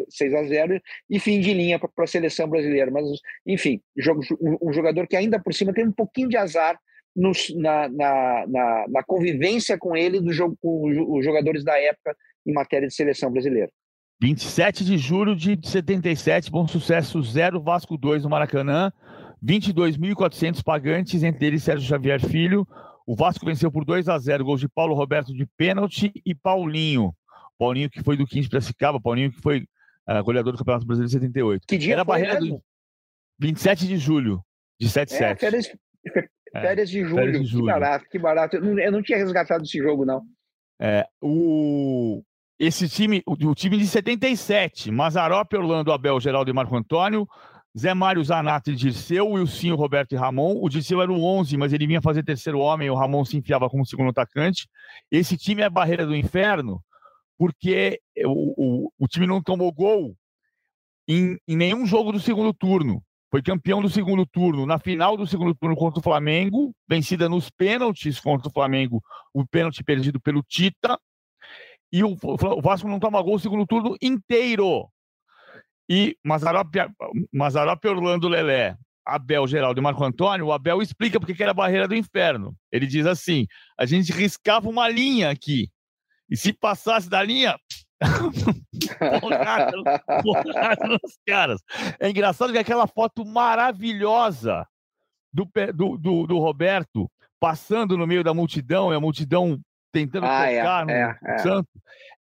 6 0.09 0.33
a 0.35 0.43
0 0.43 0.81
e 1.09 1.19
fim 1.19 1.39
de 1.39 1.51
linha 1.51 1.79
para 1.79 1.89
a 1.97 2.07
seleção 2.07 2.47
brasileira. 2.47 2.91
Mas, 2.91 3.05
enfim, 3.45 3.81
um 4.61 4.71
jogador 4.71 5.07
que 5.07 5.15
ainda 5.15 5.39
por 5.39 5.53
cima 5.53 5.73
tem 5.73 5.88
um 5.88 5.91
pouquinho 5.91 6.29
de 6.29 6.38
azar 6.38 6.79
nos, 7.15 7.49
na, 7.55 7.89
na, 7.89 8.45
na, 8.47 8.85
na, 8.88 9.03
convivência 9.03 9.75
com 9.77 9.97
ele 9.97 10.21
do 10.21 10.31
jogo, 10.31 10.55
com 10.61 11.17
os 11.17 11.25
jogadores 11.25 11.63
da 11.63 11.77
época 11.79 12.15
em 12.45 12.53
matéria 12.53 12.88
de 12.88 12.93
seleção 12.93 13.31
brasileira. 13.31 13.71
27 14.21 14.83
de 14.83 14.97
julho 14.97 15.33
de 15.33 15.57
77, 15.63 16.51
bom 16.51 16.67
sucesso 16.67 17.21
0 17.21 17.61
Vasco 17.61 17.97
2 17.97 18.23
no 18.23 18.29
Maracanã. 18.29 18.91
22.400 19.41 20.61
pagantes, 20.61 21.23
entre 21.23 21.47
eles 21.47 21.63
Sérgio 21.63 21.88
Xavier 21.88 22.19
Filho. 22.19 22.67
O 23.07 23.15
Vasco 23.15 23.45
venceu 23.45 23.71
por 23.71 23.85
2 23.85 24.09
a 24.09 24.19
0 24.19 24.43
gols 24.43 24.59
de 24.59 24.67
Paulo 24.67 24.93
Roberto 24.93 25.33
de 25.33 25.45
pênalti 25.57 26.11
e 26.25 26.35
Paulinho. 26.35 27.15
Paulinho 27.57 27.89
que 27.89 28.03
foi 28.03 28.17
do 28.17 28.27
15 28.27 28.49
Piracicaba, 28.49 28.99
Paulinho 28.99 29.31
que 29.31 29.41
foi 29.41 29.65
uh, 30.09 30.21
goleador 30.23 30.51
do 30.51 30.59
Campeonato 30.59 30.85
Brasileiro 30.85 31.07
de 31.07 31.13
78. 31.13 31.65
Que 31.65 31.77
dia 31.77 31.93
Era 31.93 32.01
a 32.01 32.05
barreira 32.05 32.41
mesmo? 32.41 32.57
do 32.57 32.63
27 33.39 33.88
de 33.88 33.97
julho 33.97 34.43
de 34.77 34.89
77. 34.89 35.23
É, 35.23 35.35
férias, 35.35 35.71
férias, 36.51 36.89
de 36.89 37.03
julho. 37.05 37.15
Férias 37.15 37.39
de 37.39 37.45
julho. 37.45 37.65
Que 37.65 37.71
barato, 37.71 38.05
que 38.09 38.19
barato. 38.19 38.55
Eu 38.57 38.61
não, 38.61 38.79
eu 38.79 38.91
não 38.91 39.01
tinha 39.01 39.17
resgatado 39.17 39.63
esse 39.63 39.77
jogo, 39.77 40.05
não. 40.05 40.23
É, 40.81 41.05
o, 41.21 42.21
esse 42.59 42.89
time, 42.89 43.23
o, 43.25 43.55
time 43.55 43.77
de 43.77 43.87
77, 43.87 44.91
Mazarop, 44.91 45.53
Orlando, 45.53 45.93
Abel, 45.93 46.19
Geraldo 46.19 46.51
e 46.51 46.53
Marco 46.53 46.75
Antônio, 46.75 47.25
Zé 47.77 47.93
Mário 47.93 48.23
Zanato 48.23 48.69
e 48.69 48.75
Dirceu, 48.75 49.29
Wilson, 49.29 49.75
Roberto 49.75 50.11
e 50.11 50.17
Ramon. 50.17 50.59
O 50.61 50.67
Dirceu 50.67 51.01
era 51.01 51.11
o 51.11 51.23
11, 51.23 51.55
mas 51.55 51.71
ele 51.71 51.87
vinha 51.87 52.01
fazer 52.01 52.23
terceiro 52.23 52.59
homem, 52.59 52.89
o 52.89 52.95
Ramon 52.95 53.23
se 53.23 53.37
enfiava 53.37 53.69
como 53.69 53.85
segundo 53.85 54.09
atacante. 54.09 54.67
Esse 55.09 55.37
time 55.37 55.61
é 55.61 55.65
a 55.65 55.69
barreira 55.69 56.05
do 56.05 56.15
inferno, 56.15 56.83
porque 57.37 58.01
o, 58.25 58.85
o, 58.85 58.91
o 58.99 59.07
time 59.07 59.25
não 59.25 59.41
tomou 59.41 59.71
gol 59.71 60.13
em, 61.07 61.37
em 61.47 61.55
nenhum 61.55 61.85
jogo 61.85 62.11
do 62.11 62.19
segundo 62.19 62.53
turno. 62.53 63.01
Foi 63.31 63.43
campeão 63.43 63.79
do 63.79 63.89
segundo 63.89 64.25
turno, 64.25 64.65
na 64.65 64.79
final 64.79 65.15
do 65.15 65.25
segundo 65.25 65.53
turno 65.53 65.75
contra 65.75 65.99
o 65.99 66.03
Flamengo, 66.03 66.73
vencida 66.89 67.29
nos 67.29 67.49
pênaltis 67.49 68.19
contra 68.19 68.49
o 68.49 68.51
Flamengo, 68.51 69.01
o 69.31 69.45
pênalti 69.47 69.83
perdido 69.83 70.19
pelo 70.19 70.41
Tita. 70.41 70.99
E 71.91 72.03
o, 72.03 72.15
o 72.22 72.62
Vasco 72.62 72.88
não 72.88 73.00
toma 73.00 73.22
gol 73.22 73.36
o 73.36 73.39
segundo 73.39 73.65
turno 73.65 73.96
inteiro. 74.01 74.88
E 75.89 76.15
Mazarop, 76.24 77.86
Orlando 77.86 78.27
Lelé, 78.27 78.77
Abel, 79.05 79.48
Geraldo 79.48 79.79
e 79.79 79.84
Marco 79.84 80.03
Antônio, 80.03 80.46
o 80.46 80.53
Abel 80.53 80.81
explica 80.81 81.19
porque 81.19 81.34
que 81.34 81.41
era 81.41 81.51
a 81.51 81.55
barreira 81.55 81.88
do 81.88 81.96
inferno. 81.96 82.55
Ele 82.72 82.86
diz 82.86 83.08
assim: 83.08 83.48
a 83.77 83.86
gente 83.86 84.12
riscava 84.12 84.69
uma 84.69 84.88
linha 84.88 85.31
aqui. 85.31 85.69
E 86.29 86.38
se 86.38 86.53
passasse 86.53 87.10
da 87.10 87.24
linha, 87.24 87.58
porrada 90.24 90.88
nos 90.88 91.17
caras. 91.25 91.60
É 92.00 92.10
engraçado 92.10 92.53
que 92.53 92.60
aquela 92.60 92.86
foto 92.86 93.25
maravilhosa 93.25 94.65
do, 95.34 95.50
do, 95.74 95.98
do, 95.98 96.27
do, 96.27 96.39
Roberto 96.39 97.10
passando 97.39 97.98
no 97.98 98.05
meio 98.05 98.24
da 98.24 98.34
multidão, 98.34 98.91
e 98.91 98.96
a 98.96 99.00
multidão 99.00 99.60
tentando 99.91 100.25
ah, 100.25 100.46
é, 100.46 100.58
tocar 100.58 100.89
é, 100.89 101.17
no 101.22 101.29
é, 101.29 101.38
santo. 101.39 101.69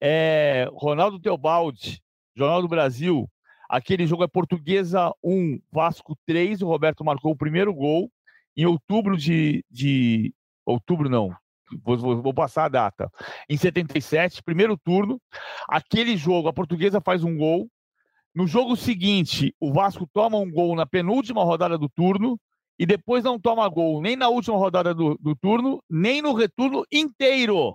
É, 0.01 0.69
Ronaldo 0.73 1.21
Teobaldi, 1.21 2.01
Jornal 2.35 2.63
do 2.63 2.69
Brasil, 2.69 3.29
Aquele 3.69 4.07
jogo 4.07 4.23
é 4.23 4.29
Portuguesa 4.29 5.13
1, 5.23 5.61
Vasco 5.73 6.17
3. 6.25 6.63
O 6.63 6.69
Roberto 6.69 7.05
marcou 7.05 7.33
o 7.33 7.37
primeiro 7.37 7.75
gol. 7.75 8.11
Em 8.57 8.65
outubro 8.65 9.17
de. 9.17 9.65
de 9.71 10.33
outubro, 10.65 11.09
não. 11.09 11.35
Vou, 11.83 11.99
vou, 11.99 12.23
vou, 12.23 12.35
passar 12.35 12.67
a 12.67 12.69
data. 12.69 13.11
Em 13.49 13.57
77, 13.57 14.43
primeiro 14.43 14.77
turno. 14.77 15.21
Aquele 15.69 16.17
jogo, 16.17 16.49
a 16.49 16.53
Portuguesa 16.53 17.01
faz 17.01 17.25
um 17.25 17.37
gol. 17.37 17.69
No 18.35 18.47
jogo 18.47 18.77
seguinte, 18.77 19.55
o 19.59 19.73
Vasco 19.73 20.09
toma 20.13 20.39
um 20.39 20.51
gol 20.51 20.77
na 20.77 20.87
penúltima 20.87 21.43
rodada 21.43 21.77
do 21.77 21.89
turno. 21.89 22.39
E 22.79 22.85
depois 22.85 23.25
não 23.25 23.41
toma 23.41 23.69
gol 23.69 24.03
nem 24.03 24.17
na 24.17 24.29
última 24.29 24.57
rodada 24.57 24.95
do, 24.95 25.17
do 25.19 25.35
turno, 25.35 25.83
nem 25.89 26.21
no 26.21 26.35
retorno 26.35 26.85
inteiro. 26.93 27.75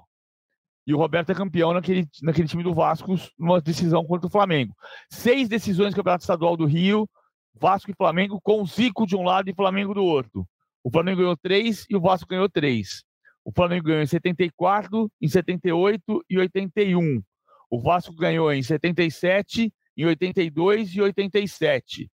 E 0.86 0.93
o 0.93 0.98
Roberto 0.98 1.31
é 1.31 1.36
campeão 1.36 1.74
naquele, 1.74 2.08
naquele 2.22 2.48
time 2.48 2.63
do 2.63 2.74
Vasco, 2.74 3.15
numa 3.38 3.62
decisão 3.62 4.05
contra 4.05 4.27
o 4.27 4.31
Flamengo. 4.31 4.74
Seis 5.10 5.48
decisões 5.48 5.93
do 5.93 5.98
Campeonato 5.98 6.24
Estadual 6.24 6.58
do 6.58 6.65
Rio, 6.65 7.08
Vasco 7.53 7.91
e 7.91 7.96
Flamengo, 7.96 8.39
com 8.41 8.62
o 8.62 8.65
Zico 8.65 9.05
de 9.05 9.15
um 9.15 9.24
lado 9.24 9.50
e 9.50 9.55
Flamengo 9.55 9.93
do 9.93 10.03
outro. 10.03 10.48
O 10.84 10.91
Flamengo 10.91 11.20
ganhou 11.20 11.38
três 11.38 11.86
e 11.89 11.96
o 11.96 12.01
Vasco 12.01 12.27
ganhou 12.27 12.50
três. 12.50 13.03
O 13.43 13.51
Flamengo 13.51 13.86
ganhou 13.86 14.01
em 14.01 14.08
74, 14.08 15.12
em 15.22 15.27
78 15.27 16.25
e 16.29 16.38
81. 16.38 17.22
O 17.70 17.81
Vasco 17.81 18.13
ganhou 18.15 18.51
em 18.51 18.62
77, 18.62 19.72
em 19.98 20.05
82 20.05 20.96
e 20.96 21.01
87. 21.01 22.10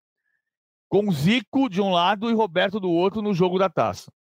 Com 0.90 1.12
Zico 1.12 1.70
de 1.70 1.82
um 1.82 1.92
lado 1.92 2.30
e 2.30 2.34
Roberto 2.34 2.80
do 2.80 2.90
outro 2.90 3.22
no 3.22 3.34
jogo 3.34 3.60
da 3.60 3.70
taça. 3.70 4.12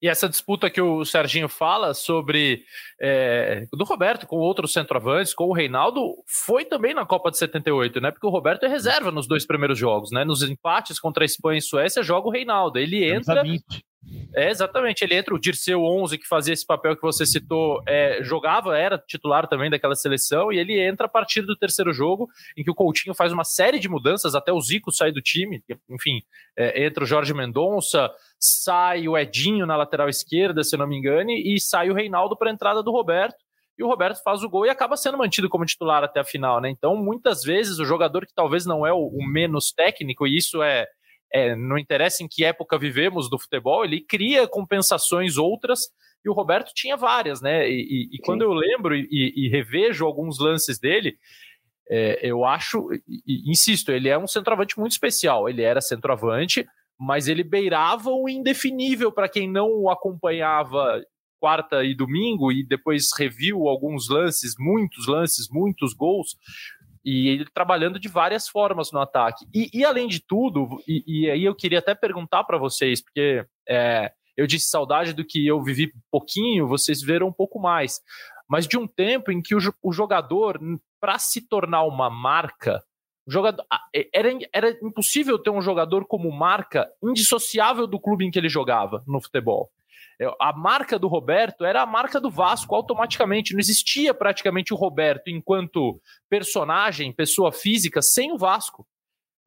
E 0.00 0.08
essa 0.08 0.28
disputa 0.28 0.68
que 0.68 0.80
o 0.80 1.04
Serginho 1.04 1.48
fala 1.48 1.94
sobre 1.94 2.62
é, 3.00 3.66
do 3.72 3.84
Roberto 3.84 4.26
com 4.26 4.36
outros 4.36 4.72
centroavantes, 4.72 5.32
com 5.32 5.44
o 5.44 5.54
Reinaldo, 5.54 6.14
foi 6.26 6.66
também 6.66 6.92
na 6.92 7.06
Copa 7.06 7.30
de 7.30 7.38
78, 7.38 8.00
né? 8.00 8.10
Porque 8.10 8.26
o 8.26 8.30
Roberto 8.30 8.64
é 8.64 8.68
reserva 8.68 9.10
nos 9.10 9.26
dois 9.26 9.46
primeiros 9.46 9.78
jogos, 9.78 10.10
né? 10.10 10.22
Nos 10.22 10.42
empates 10.42 11.00
contra 11.00 11.24
a 11.24 11.26
Espanha 11.26 11.58
e 11.58 11.62
Suécia, 11.62 12.02
joga 12.02 12.28
o 12.28 12.30
Reinaldo. 12.30 12.78
Ele 12.78 13.10
entra. 13.10 13.42
É, 14.34 14.50
exatamente, 14.50 15.02
ele 15.02 15.14
entra 15.14 15.34
o 15.34 15.38
Dirceu 15.38 15.82
11, 15.82 16.18
que 16.18 16.26
fazia 16.26 16.52
esse 16.52 16.66
papel 16.66 16.94
que 16.94 17.02
você 17.02 17.24
citou, 17.24 17.82
é, 17.86 18.22
jogava, 18.22 18.76
era 18.76 18.98
titular 18.98 19.48
também 19.48 19.70
daquela 19.70 19.94
seleção, 19.94 20.52
e 20.52 20.58
ele 20.58 20.78
entra 20.78 21.06
a 21.06 21.08
partir 21.08 21.42
do 21.42 21.56
terceiro 21.56 21.92
jogo, 21.92 22.28
em 22.56 22.62
que 22.62 22.70
o 22.70 22.74
Coutinho 22.74 23.14
faz 23.14 23.32
uma 23.32 23.44
série 23.44 23.78
de 23.78 23.88
mudanças, 23.88 24.34
até 24.34 24.52
o 24.52 24.60
Zico 24.60 24.92
sai 24.92 25.10
do 25.10 25.22
time, 25.22 25.62
enfim, 25.88 26.22
é, 26.56 26.84
entra 26.84 27.04
o 27.04 27.06
Jorge 27.06 27.32
Mendonça, 27.32 28.10
sai 28.38 29.08
o 29.08 29.16
Edinho 29.16 29.66
na 29.66 29.76
lateral 29.76 30.08
esquerda, 30.08 30.62
se 30.62 30.76
não 30.76 30.86
me 30.86 30.96
engane, 30.96 31.42
e 31.54 31.60
sai 31.60 31.90
o 31.90 31.94
Reinaldo 31.94 32.36
para 32.36 32.50
a 32.50 32.52
entrada 32.52 32.82
do 32.82 32.92
Roberto, 32.92 33.36
e 33.78 33.82
o 33.82 33.88
Roberto 33.88 34.22
faz 34.22 34.42
o 34.42 34.48
gol 34.48 34.64
e 34.64 34.70
acaba 34.70 34.96
sendo 34.96 35.18
mantido 35.18 35.48
como 35.48 35.66
titular 35.66 36.02
até 36.02 36.20
a 36.20 36.24
final, 36.24 36.60
né? 36.60 36.70
Então, 36.70 36.96
muitas 36.96 37.42
vezes, 37.42 37.78
o 37.78 37.84
jogador 37.84 38.26
que 38.26 38.34
talvez 38.34 38.64
não 38.64 38.86
é 38.86 38.92
o, 38.92 39.06
o 39.06 39.26
menos 39.26 39.70
técnico, 39.70 40.26
e 40.26 40.36
isso 40.36 40.62
é 40.62 40.86
é, 41.32 41.54
não 41.54 41.78
interessa 41.78 42.22
em 42.22 42.28
que 42.28 42.44
época 42.44 42.78
vivemos 42.78 43.28
do 43.28 43.38
futebol, 43.38 43.84
ele 43.84 44.00
cria 44.00 44.46
compensações 44.46 45.36
outras 45.36 45.80
e 46.24 46.28
o 46.28 46.32
Roberto 46.32 46.72
tinha 46.74 46.96
várias, 46.96 47.40
né? 47.40 47.68
E, 47.68 47.82
e, 48.12 48.16
e 48.16 48.18
quando 48.18 48.42
eu 48.42 48.52
lembro 48.52 48.96
e, 48.96 49.06
e, 49.10 49.48
revejo 49.48 50.04
alguns 50.04 50.40
lances 50.40 50.78
dele, 50.78 51.16
é, 51.88 52.18
eu 52.22 52.44
acho, 52.44 52.88
insisto, 53.26 53.92
ele 53.92 54.08
é 54.08 54.18
um 54.18 54.26
centroavante 54.26 54.78
muito 54.78 54.92
especial. 54.92 55.48
Ele 55.48 55.62
era 55.62 55.80
centroavante, 55.80 56.66
mas 56.98 57.28
ele 57.28 57.44
beirava 57.44 58.10
o 58.10 58.28
indefinível 58.28 59.12
para 59.12 59.28
quem 59.28 59.48
não 59.48 59.68
o 59.70 59.88
acompanhava 59.88 61.00
quarta 61.38 61.84
e 61.84 61.94
domingo 61.94 62.50
e 62.50 62.66
depois 62.66 63.10
reviu 63.16 63.68
alguns 63.68 64.08
lances, 64.08 64.54
muitos 64.58 65.06
lances, 65.06 65.48
muitos 65.48 65.94
gols. 65.94 66.36
E 67.06 67.28
ele 67.28 67.46
trabalhando 67.54 68.00
de 68.00 68.08
várias 68.08 68.48
formas 68.48 68.90
no 68.90 68.98
ataque. 68.98 69.46
E, 69.54 69.70
e 69.72 69.84
além 69.84 70.08
de 70.08 70.20
tudo, 70.20 70.82
e, 70.88 71.04
e, 71.06 71.30
aí 71.30 71.44
eu 71.44 71.54
queria 71.54 71.78
até 71.78 71.94
perguntar 71.94 72.42
para 72.42 72.58
vocês, 72.58 73.00
porque 73.00 73.46
é, 73.68 74.10
eu 74.36 74.44
disse 74.44 74.68
saudade 74.68 75.12
do 75.12 75.24
que 75.24 75.46
eu 75.46 75.62
vivi 75.62 75.92
pouquinho, 76.10 76.66
vocês 76.66 77.00
viram 77.00 77.28
um 77.28 77.32
pouco 77.32 77.60
mais. 77.60 78.00
Mas 78.48 78.66
de 78.66 78.76
um 78.76 78.88
tempo 78.88 79.30
em 79.30 79.40
que 79.40 79.54
o, 79.54 79.58
o 79.80 79.92
jogador, 79.92 80.58
para 81.00 81.16
se 81.16 81.46
tornar 81.48 81.84
uma 81.84 82.10
marca, 82.10 82.82
jogador, 83.24 83.64
era, 84.12 84.28
era 84.52 84.70
impossível 84.82 85.38
ter 85.38 85.50
um 85.50 85.62
jogador 85.62 86.06
como 86.06 86.30
marca 86.30 86.88
indissociável 87.00 87.86
do 87.86 88.00
clube 88.00 88.26
em 88.26 88.32
que 88.32 88.38
ele 88.38 88.48
jogava 88.48 89.04
no 89.06 89.20
futebol. 89.20 89.70
É, 90.20 90.26
a 90.40 90.52
marca 90.52 90.98
do 90.98 91.08
Roberto 91.08 91.64
era 91.64 91.82
a 91.82 91.86
marca 91.86 92.20
do 92.20 92.30
Vasco 92.30 92.74
automaticamente. 92.74 93.52
Não 93.52 93.60
existia 93.60 94.14
praticamente 94.14 94.72
o 94.72 94.76
Roberto 94.76 95.28
enquanto 95.28 96.00
personagem, 96.28 97.12
pessoa 97.12 97.52
física, 97.52 98.00
sem 98.00 98.32
o 98.32 98.38
Vasco. 98.38 98.86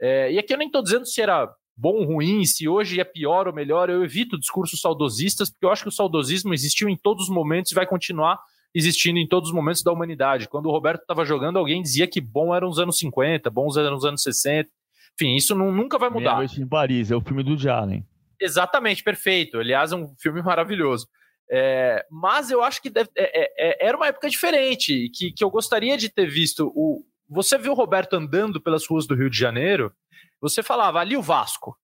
É, 0.02 0.32
e 0.32 0.40
aqui 0.40 0.54
eu 0.54 0.58
nem 0.58 0.68
estou 0.68 0.84
dizendo 0.84 1.06
se 1.06 1.22
era 1.22 1.50
bom 1.76 1.96
ou 1.96 2.06
ruim, 2.06 2.46
se 2.46 2.68
hoje 2.68 3.00
é 3.00 3.04
pior 3.04 3.48
ou 3.48 3.54
melhor. 3.54 3.90
Eu 3.90 4.04
evito 4.04 4.40
discursos 4.40 4.82
saudosistas, 4.82 5.50
porque 5.50 5.66
eu 5.66 5.72
acho 5.72 5.84
que 5.84 5.90
o 5.90 5.94
saudosismo 5.94 6.54
existiu 6.54 6.90
em 6.90 6.98
todos 6.98 7.24
os 7.24 7.30
momentos 7.30 7.72
e 7.72 7.76
vai 7.76 7.88
continuar 7.88 8.40
existindo 8.74 9.18
em 9.18 9.28
todos 9.28 9.50
os 9.50 9.56
momentos 9.56 9.82
da 9.82 9.92
humanidade. 9.92 10.48
Quando 10.48 10.68
o 10.68 10.72
Roberto 10.72 11.02
estava 11.02 11.26
jogando, 11.26 11.58
alguém 11.58 11.82
dizia 11.82 12.08
que 12.08 12.22
bom 12.22 12.54
eram 12.54 12.70
os 12.70 12.78
anos 12.78 12.98
50, 13.00 13.50
bons 13.50 13.78
eram 13.78 13.96
os 13.96 14.06
anos 14.06 14.22
60. 14.22 14.70
Enfim, 15.16 15.36
isso 15.36 15.56
não, 15.56 15.72
nunca 15.72 15.98
vai 15.98 16.10
mudar. 16.10 16.36
Meia 16.36 16.38
Noite 16.38 16.62
em 16.62 16.68
Paris, 16.68 17.12
é 17.12 17.16
o 17.16 17.22
filme 17.22 17.44
do 17.44 17.58
Jalen. 17.58 18.06
Exatamente, 18.40 19.04
perfeito. 19.04 19.60
Aliás, 19.60 19.92
é 19.92 19.96
um 19.96 20.16
filme 20.18 20.42
maravilhoso. 20.42 21.08
É, 21.52 22.06
mas 22.12 22.52
eu 22.52 22.64
acho 22.64 22.82
que 22.82 22.90
deve, 22.90 23.10
é, 23.16 23.42
é, 23.42 23.54
é, 23.58 23.88
era 23.88 23.98
uma 23.98 24.08
época 24.08 24.30
diferente, 24.30 25.10
que, 25.10 25.32
que 25.32 25.44
eu 25.44 25.50
gostaria 25.50 25.98
de 25.98 26.08
ter 26.10 26.28
visto. 26.28 26.72
O, 26.76 27.04
você 27.28 27.58
viu 27.58 27.72
o 27.72 27.76
Roberto 27.76 28.14
andando 28.16 28.62
pelas 28.62 28.88
ruas 28.88 29.08
do 29.08 29.16
Rio 29.16 29.30
de 29.30 29.38
Janeiro, 29.38 29.92
você 30.40 30.62
falava 30.62 31.00
ali 31.00 31.18
o 31.18 31.22
Vasco. 31.22 31.76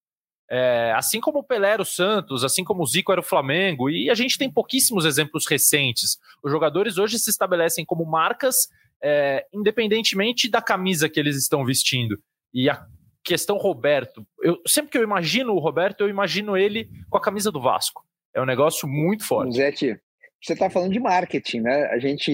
É, 0.50 0.94
assim 0.96 1.20
como 1.20 1.40
o 1.40 1.44
Pelé 1.44 1.72
era 1.72 1.82
o 1.82 1.86
Santos, 1.86 2.44
assim 2.44 2.64
como 2.64 2.84
o 2.84 2.86
Zico 2.86 3.12
era 3.12 3.22
o 3.22 3.24
Flamengo, 3.24 3.90
e 3.90 4.12
a 4.12 4.14
gente 4.14 4.38
tem 4.38 4.52
pouquíssimos 4.52 5.04
exemplos 5.04 5.48
recentes. 5.48 6.20
Os 6.44 6.52
jogadores 6.52 7.00
hoje 7.00 7.18
se 7.18 7.32
estabelecem 7.32 7.84
como 7.84 8.06
marcas, 8.06 8.68
é, 9.04 9.46
independentemente 9.52 10.48
da 10.48 10.62
camisa 10.62 11.10
que 11.10 11.20
eles 11.20 11.36
estão 11.36 11.66
vestindo. 11.66 12.20
E 12.54 12.70
a 12.70 12.86
questão 13.26 13.58
Roberto. 13.58 14.26
Eu, 14.42 14.62
sempre 14.68 14.92
que 14.92 14.98
eu 14.98 15.04
imagino 15.04 15.54
o 15.54 15.60
Roberto, 15.60 16.02
eu 16.02 16.10
imagino 16.10 16.56
ele 16.56 16.88
com 17.10 17.18
a 17.18 17.22
camisa 17.22 17.52
do 17.52 17.62
Vasco. 17.62 18.06
É 18.34 18.42
um 18.42 18.46
negócio 18.46 18.88
muito 18.88 19.26
forte. 19.26 19.58
Zete, 19.58 20.00
você 20.42 20.54
está 20.54 20.70
falando 20.70 20.94
de 20.94 21.00
marketing, 21.00 21.62
né? 21.62 21.86
A 21.86 21.98
gente 21.98 22.32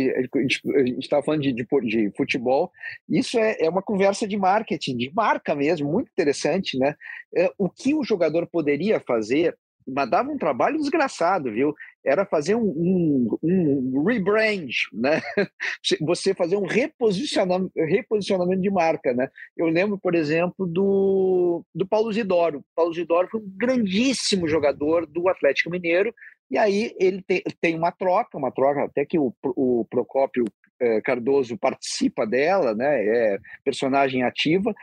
está 1.00 1.24
falando 1.24 1.44
de, 1.44 1.54
de, 1.54 1.66
de, 1.84 2.12
futebol. 2.18 2.72
Isso 3.08 3.40
é, 3.40 3.58
é, 3.62 3.70
uma 3.70 3.82
conversa 3.82 4.28
de 4.28 4.36
marketing, 4.36 4.98
de 4.98 5.12
marca 5.14 5.56
mesmo, 5.56 5.90
muito 5.90 6.12
interessante, 6.12 6.78
né? 6.78 6.96
É, 7.36 7.50
o 7.58 7.70
que 7.70 7.94
o 7.94 8.04
jogador 8.04 8.46
poderia 8.48 9.00
fazer 9.00 9.56
mas 9.88 10.10
dava 10.10 10.30
um 10.30 10.38
trabalho 10.38 10.78
desgraçado, 10.78 11.52
viu? 11.52 11.74
Era 12.04 12.26
fazer 12.26 12.56
um, 12.56 12.64
um, 12.64 13.38
um 13.44 14.04
rebrand, 14.04 14.70
né? 14.94 15.22
Você 16.02 16.34
fazer 16.34 16.56
um 16.56 16.66
reposicionamento, 16.66 17.72
reposicionamento 17.76 18.62
de 18.62 18.70
marca, 18.70 19.14
né? 19.14 19.30
Eu 19.56 19.68
lembro, 19.68 19.98
por 19.98 20.16
exemplo, 20.16 20.66
do, 20.66 21.64
do 21.74 21.88
Paulo 21.88 22.12
Zidoro. 22.12 22.64
Paulo 22.76 22.94
Zidoro 22.94 23.28
foi 23.30 23.40
um 23.40 23.54
grandíssimo 23.56 24.48
jogador 24.48 25.06
do 25.06 25.30
Atlético 25.30 25.70
Mineiro, 25.70 26.14
e 26.50 26.58
aí 26.58 26.94
ele 27.00 27.22
tem, 27.22 27.42
tem 27.62 27.76
uma 27.78 27.92
troca, 27.92 28.38
uma 28.38 28.52
troca 28.52 28.84
até 28.84 29.06
que 29.06 29.18
o, 29.18 29.34
o 29.44 29.86
Procópio 29.90 30.44
eh, 30.82 31.00
Cardoso 31.02 31.58
participa 31.58 32.26
dela, 32.26 32.76
né? 32.76 33.06
É 33.06 33.38
personagem 33.64 34.24
ativa 34.24 34.74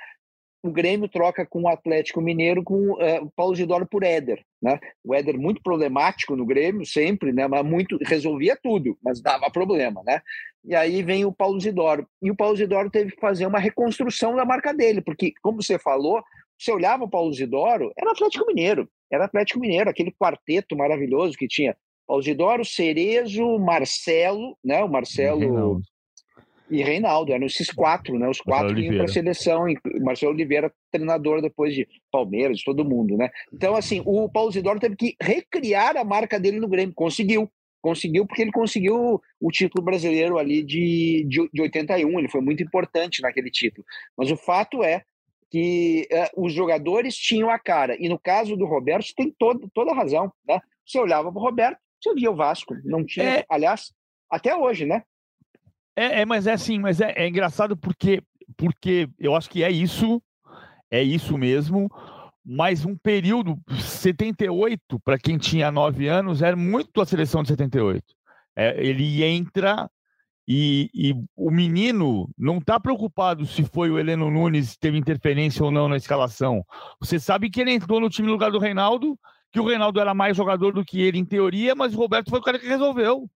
o 0.62 0.70
Grêmio 0.70 1.08
troca 1.08 1.46
com 1.46 1.62
o 1.62 1.68
Atlético 1.68 2.20
Mineiro 2.20 2.62
com 2.64 2.92
uh, 2.92 3.22
o 3.22 3.30
Paulo 3.30 3.54
Zidoro 3.54 3.86
por 3.86 4.02
Éder, 4.02 4.44
né? 4.60 4.78
O 5.04 5.14
Éder 5.14 5.38
muito 5.38 5.62
problemático 5.62 6.34
no 6.34 6.44
Grêmio 6.44 6.84
sempre, 6.84 7.32
né? 7.32 7.46
Mas 7.46 7.64
muito 7.64 7.98
resolvia 8.02 8.58
tudo, 8.60 8.98
mas 9.02 9.20
dava 9.20 9.50
problema, 9.50 10.02
né? 10.04 10.20
E 10.64 10.74
aí 10.74 11.02
vem 11.02 11.24
o 11.24 11.32
Paulo 11.32 11.60
Zidoro 11.60 12.06
e 12.20 12.30
o 12.30 12.36
Paulo 12.36 12.56
Zidoro 12.56 12.90
teve 12.90 13.12
que 13.12 13.20
fazer 13.20 13.46
uma 13.46 13.60
reconstrução 13.60 14.34
da 14.34 14.44
marca 14.44 14.74
dele, 14.74 15.00
porque 15.00 15.32
como 15.40 15.62
você 15.62 15.78
falou, 15.78 16.22
você 16.58 16.72
olhava 16.72 17.04
o 17.04 17.10
Paulo 17.10 17.32
Zidoro, 17.32 17.92
era 17.96 18.10
Atlético 18.10 18.46
Mineiro, 18.46 18.88
era 19.10 19.26
Atlético 19.26 19.60
Mineiro, 19.60 19.88
aquele 19.88 20.10
quarteto 20.10 20.76
maravilhoso 20.76 21.38
que 21.38 21.46
tinha 21.46 21.76
Paulo 22.06 22.22
Zidoro, 22.22 22.64
Cerezo, 22.64 23.58
Marcelo, 23.58 24.58
né? 24.64 24.82
O 24.82 24.88
Marcelo 24.88 25.80
e 26.70 26.82
Reinaldo, 26.82 27.32
eram 27.32 27.46
esses 27.46 27.70
quatro, 27.70 28.18
né? 28.18 28.28
Os 28.28 28.40
quatro 28.40 28.74
que 28.74 28.82
iam 28.82 28.96
para 28.96 29.04
a 29.04 29.08
seleção, 29.08 29.68
e 29.68 29.76
Marcelo 30.00 30.32
Oliveira, 30.32 30.72
treinador 30.90 31.40
depois 31.40 31.74
de 31.74 31.86
Palmeiras, 32.10 32.58
de 32.58 32.64
todo 32.64 32.84
mundo, 32.84 33.16
né? 33.16 33.30
Então, 33.52 33.74
assim, 33.74 34.02
o 34.04 34.28
Paulo 34.28 34.50
Zidoro 34.50 34.80
teve 34.80 34.96
que 34.96 35.16
recriar 35.20 35.96
a 35.96 36.04
marca 36.04 36.38
dele 36.38 36.60
no 36.60 36.68
Grêmio, 36.68 36.94
conseguiu. 36.94 37.50
Conseguiu 37.80 38.26
porque 38.26 38.42
ele 38.42 38.50
conseguiu 38.50 39.20
o 39.40 39.50
título 39.52 39.84
brasileiro 39.84 40.36
ali 40.36 40.64
de, 40.64 41.24
de, 41.28 41.48
de 41.52 41.62
81, 41.62 42.18
ele 42.18 42.28
foi 42.28 42.40
muito 42.40 42.62
importante 42.62 43.22
naquele 43.22 43.50
título. 43.50 43.86
Mas 44.16 44.30
o 44.32 44.36
fato 44.36 44.82
é 44.82 45.04
que 45.50 46.06
é, 46.10 46.28
os 46.36 46.52
jogadores 46.52 47.16
tinham 47.16 47.48
a 47.48 47.58
cara, 47.58 47.96
e 47.98 48.08
no 48.08 48.18
caso 48.18 48.56
do 48.56 48.66
Roberto, 48.66 49.14
tem 49.16 49.34
todo, 49.38 49.70
toda 49.72 49.92
a 49.92 49.94
razão, 49.94 50.30
né? 50.46 50.60
Você 50.84 50.98
olhava 50.98 51.30
para 51.30 51.40
o 51.40 51.44
Roberto, 51.44 51.78
você 52.02 52.14
via 52.14 52.30
o 52.30 52.36
Vasco, 52.36 52.74
não 52.84 53.04
tinha, 53.04 53.38
é... 53.38 53.44
aliás, 53.48 53.92
até 54.30 54.56
hoje, 54.56 54.84
né? 54.84 55.02
É, 55.98 56.20
é, 56.20 56.24
mas 56.24 56.46
é 56.46 56.52
assim, 56.52 56.78
mas 56.78 57.00
é, 57.00 57.12
é 57.16 57.26
engraçado 57.26 57.76
porque, 57.76 58.22
porque 58.56 59.08
eu 59.18 59.34
acho 59.34 59.50
que 59.50 59.64
é 59.64 59.70
isso, 59.70 60.22
é 60.88 61.02
isso 61.02 61.36
mesmo. 61.36 61.90
Mas 62.44 62.84
um 62.84 62.96
período 62.96 63.58
78 63.80 65.00
para 65.00 65.18
quem 65.18 65.36
tinha 65.36 65.72
9 65.72 66.06
anos 66.06 66.40
era 66.40 66.54
muito 66.54 67.00
a 67.00 67.04
seleção 67.04 67.42
de 67.42 67.48
78. 67.48 68.00
É, 68.56 68.80
ele 68.80 69.24
entra 69.24 69.90
e, 70.46 70.88
e, 70.94 71.14
o 71.36 71.50
menino 71.50 72.30
não 72.38 72.58
está 72.58 72.78
preocupado 72.78 73.44
se 73.44 73.64
foi 73.64 73.90
o 73.90 73.98
Heleno 73.98 74.30
Nunes 74.30 74.76
teve 74.76 74.96
interferência 74.96 75.64
ou 75.64 75.72
não 75.72 75.88
na 75.88 75.96
escalação. 75.96 76.64
Você 77.00 77.18
sabe 77.18 77.50
que 77.50 77.60
ele 77.60 77.72
entrou 77.72 77.98
no 77.98 78.08
time 78.08 78.28
no 78.28 78.34
lugar 78.34 78.52
do 78.52 78.60
Reinaldo, 78.60 79.18
que 79.50 79.58
o 79.58 79.66
Reinaldo 79.66 79.98
era 79.98 80.14
mais 80.14 80.36
jogador 80.36 80.72
do 80.72 80.84
que 80.84 81.02
ele 81.02 81.18
em 81.18 81.24
teoria, 81.24 81.74
mas 81.74 81.92
o 81.92 81.98
Roberto 81.98 82.30
foi 82.30 82.38
o 82.38 82.42
cara 82.42 82.58
que 82.58 82.68
resolveu 82.68 83.28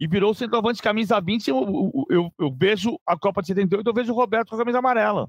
e 0.00 0.06
virou 0.06 0.34
centroavante 0.34 0.82
camisa 0.82 1.20
20. 1.20 1.48
Eu, 1.48 1.56
eu, 1.56 2.06
eu, 2.10 2.32
eu, 2.38 2.56
vejo 2.56 2.98
a 3.06 3.16
Copa 3.16 3.40
de 3.40 3.48
78, 3.48 3.86
eu 3.86 3.94
vejo 3.94 4.12
o 4.12 4.16
Roberto 4.16 4.50
com 4.50 4.54
a 4.56 4.58
camisa 4.58 4.78
amarela. 4.78 5.28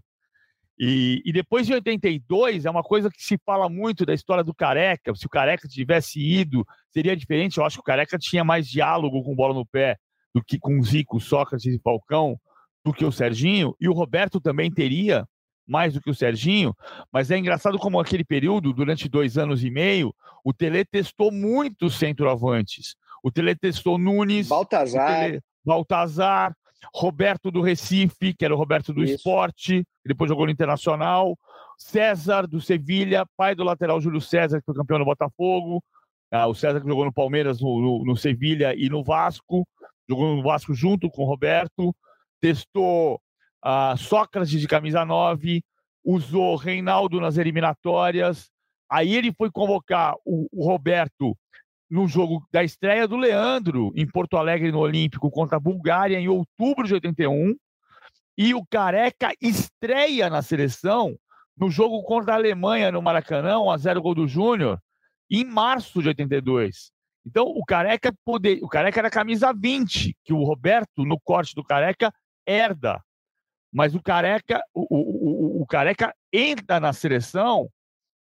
E, 0.77 1.21
e, 1.25 1.33
depois 1.33 1.67
de 1.67 1.73
82, 1.73 2.65
é 2.65 2.69
uma 2.69 2.83
coisa 2.83 3.09
que 3.09 3.21
se 3.21 3.37
fala 3.45 3.67
muito 3.67 4.05
da 4.05 4.13
história 4.13 4.43
do 4.43 4.53
Careca. 4.53 5.13
Se 5.13 5.25
o 5.25 5.29
Careca 5.29 5.67
tivesse 5.67 6.21
ido, 6.21 6.65
seria 6.93 7.17
diferente. 7.17 7.57
Eu 7.57 7.65
acho 7.65 7.77
que 7.77 7.81
o 7.81 7.83
Careca 7.83 8.17
tinha 8.17 8.45
mais 8.45 8.65
diálogo 8.67 9.21
com 9.21 9.35
bola 9.35 9.53
no 9.53 9.65
pé 9.65 9.97
do 10.33 10.41
que 10.41 10.57
com 10.57 10.81
Zico, 10.81 11.19
Sócrates 11.19 11.73
e 11.73 11.81
Falcão, 11.81 12.39
do 12.85 12.93
que 12.93 13.03
o 13.03 13.11
Serginho. 13.11 13.75
E 13.79 13.89
o 13.89 13.93
Roberto 13.93 14.39
também 14.39 14.71
teria, 14.71 15.27
mais 15.67 15.93
do 15.93 16.01
que 16.01 16.09
o 16.09 16.15
Serginho, 16.15 16.75
mas 17.11 17.29
é 17.29 17.37
engraçado 17.37 17.77
como 17.77 17.99
aquele 17.99 18.25
período, 18.25 18.73
durante 18.73 19.07
dois 19.07 19.37
anos 19.37 19.63
e 19.63 19.69
meio, 19.69 20.13
o 20.43 20.51
Tele 20.51 20.83
testou 20.83 21.31
muitos 21.31 21.95
centroavantes. 21.99 22.95
O 23.23 23.31
Tele 23.31 23.55
testou 23.55 23.97
Nunes, 23.97 24.47
Baltazar, 24.47 25.21
Tele, 25.21 25.41
Baltazar 25.65 26.53
Roberto 26.93 27.51
do 27.51 27.61
Recife, 27.61 28.33
que 28.33 28.45
era 28.45 28.53
o 28.53 28.57
Roberto 28.57 28.93
do 28.93 29.03
Isso. 29.03 29.15
Esporte, 29.15 29.83
que 30.01 30.07
depois 30.07 30.29
jogou 30.29 30.45
no 30.45 30.51
Internacional, 30.51 31.37
César 31.77 32.47
do 32.47 32.59
Sevilha, 32.59 33.25
pai 33.37 33.55
do 33.55 33.63
lateral 33.63 34.01
Júlio 34.01 34.21
César, 34.21 34.59
que 34.59 34.65
foi 34.65 34.75
campeão 34.75 34.99
do 34.99 35.05
Botafogo, 35.05 35.83
ah, 36.31 36.47
o 36.47 36.53
César 36.53 36.79
que 36.79 36.87
jogou 36.87 37.05
no 37.05 37.13
Palmeiras, 37.13 37.61
no, 37.61 37.79
no, 37.81 38.05
no 38.05 38.15
Sevilha 38.15 38.73
e 38.75 38.89
no 38.89 39.03
Vasco, 39.03 39.67
jogou 40.07 40.35
no 40.35 40.43
Vasco 40.43 40.73
junto 40.73 41.09
com 41.09 41.23
o 41.23 41.27
Roberto, 41.27 41.95
testou 42.39 43.19
ah, 43.61 43.95
Sócrates 43.97 44.59
de 44.59 44.67
camisa 44.67 45.05
9, 45.05 45.63
usou 46.03 46.55
Reinaldo 46.55 47.19
nas 47.19 47.37
eliminatórias, 47.37 48.49
aí 48.89 49.15
ele 49.15 49.33
foi 49.33 49.51
convocar 49.51 50.15
o, 50.25 50.47
o 50.51 50.65
Roberto 50.65 51.37
no 51.89 52.07
jogo 52.07 52.45
da 52.51 52.63
estreia 52.63 53.07
do 53.07 53.17
Leandro 53.17 53.91
em 53.95 54.07
Porto 54.07 54.37
Alegre 54.37 54.71
no 54.71 54.79
Olímpico 54.79 55.31
contra 55.31 55.57
a 55.57 55.59
Bulgária 55.59 56.19
em 56.19 56.27
outubro 56.27 56.85
de 56.85 56.93
81 56.93 57.55
e 58.37 58.53
o 58.53 58.65
Careca 58.65 59.33
estreia 59.41 60.29
na 60.29 60.41
seleção 60.41 61.17
no 61.57 61.69
jogo 61.69 62.01
contra 62.03 62.33
a 62.33 62.37
Alemanha 62.37 62.89
no 62.89 63.01
Maracanã, 63.01 63.59
1 63.59 63.71
a 63.71 63.77
0 63.77 64.01
gol 64.01 64.15
do 64.15 64.27
Júnior, 64.27 64.79
em 65.29 65.43
março 65.43 66.01
de 66.01 66.07
82. 66.07 66.89
Então, 67.25 67.45
o 67.45 67.65
Careca 67.65 68.13
poder, 68.23 68.59
o 68.63 68.69
Careca 68.69 69.01
era 69.01 69.09
camisa 69.09 69.53
20, 69.53 70.15
que 70.23 70.31
o 70.31 70.43
Roberto 70.45 71.03
no 71.03 71.19
corte 71.19 71.53
do 71.53 71.63
Careca 71.63 72.13
herda. 72.47 73.03
Mas 73.71 73.93
o 73.93 74.01
Careca, 74.01 74.63
o, 74.73 74.87
o, 74.89 75.59
o, 75.59 75.61
o 75.63 75.67
Careca 75.67 76.15
entra 76.31 76.79
na 76.79 76.93
seleção 76.93 77.69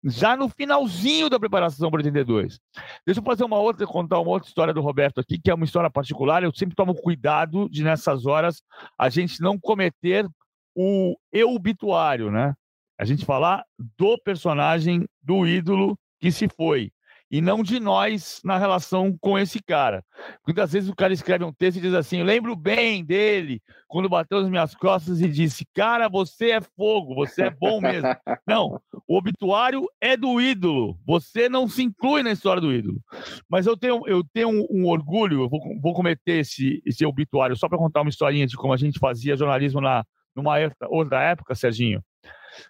já 0.04 0.36
no 0.36 0.50
finalzinho 0.50 1.30
da 1.30 1.40
preparação 1.40 1.90
para 1.90 2.00
82. 2.00 2.60
Deixa 3.06 3.20
eu 3.20 3.24
fazer 3.24 3.44
uma 3.44 3.58
outra, 3.58 3.88
contar 3.88 4.20
uma 4.20 4.32
outra 4.32 4.48
história 4.48 4.74
do 4.74 4.82
Roberto 4.82 5.20
aqui, 5.20 5.40
que 5.40 5.50
é 5.50 5.54
uma 5.54 5.66
história 5.66 5.90
particular. 5.90 6.44
Eu 6.44 6.54
sempre 6.54 6.76
tomo 6.76 6.94
cuidado 6.94 7.70
de, 7.70 7.84
nessas 7.84 8.26
horas, 8.26 8.62
a 8.98 9.10
gente 9.10 9.42
não 9.42 9.58
cometer 9.60 10.28
o 10.76 11.16
eu 11.32 11.52
obituário, 11.52 12.30
né? 12.30 12.54
A 12.98 13.06
gente 13.06 13.26
falar 13.26 13.64
do 13.98 14.18
personagem, 14.20 15.06
do 15.22 15.48
ídolo 15.48 15.98
que 16.20 16.32
se 16.32 16.48
foi 16.48 16.92
e 17.34 17.42
não 17.42 17.64
de 17.64 17.80
nós 17.80 18.40
na 18.44 18.60
relação 18.60 19.18
com 19.20 19.40
esse 19.40 19.60
cara. 19.60 20.06
Muitas 20.46 20.72
vezes 20.72 20.88
o 20.88 20.96
cara 20.96 21.12
escreve 21.12 21.44
um 21.44 21.52
texto 21.52 21.78
e 21.78 21.82
diz 21.82 21.96
assim: 21.96 22.22
lembro 22.22 22.56
bem 22.56 23.04
dele 23.04 23.60
quando 23.88 24.08
bateu 24.08 24.40
nas 24.40 24.52
minhas 24.52 24.76
costas 24.76 25.20
e 25.20 25.28
disse: 25.28 25.66
Cara, 25.74 26.08
você 26.08 26.52
é 26.52 26.62
fogo, 26.62 27.16
você 27.16 27.46
é 27.46 27.50
bom 27.50 27.82
mesmo. 27.82 28.08
não, 28.46 28.80
o 29.08 29.18
obituário 29.18 29.86
é 30.00 30.16
do 30.16 30.40
ídolo, 30.40 30.98
você 31.06 31.50
não 31.50 31.68
se 31.68 31.84
inclui 31.84 32.24
na 32.24 32.32
história 32.32 32.62
do 32.62 32.72
ídolo. 32.72 33.02
Mas 33.50 33.66
eu 33.66 33.76
tenho, 33.76 34.08
eu 34.08 34.24
tenho 34.34 34.50
um, 34.50 34.66
um 34.70 34.88
orgulho, 34.88 35.44
eu 35.44 35.50
vou, 35.50 35.60
vou 35.82 35.94
cometer 35.94 36.40
esse, 36.40 36.82
esse 36.86 37.06
obituário 37.06 37.56
só 37.56 37.68
para 37.68 37.78
contar 37.78 38.02
uma 38.02 38.10
historinha 38.10 38.48
de 38.48 38.56
como 38.56 38.74
a 38.74 38.78
gente 38.78 39.00
fazia 39.00 39.36
jornalismo 39.36 39.82
na, 39.82 40.06
numa 40.36 40.56
outra 40.90 41.22
época, 41.22 41.56
Serginho. 41.56 42.04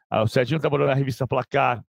Ah, 0.09 0.23
o 0.23 0.27
Serginho 0.27 0.59
trabalhou 0.59 0.87
na 0.87 0.93
revista 0.93 1.27
Placar 1.27 1.83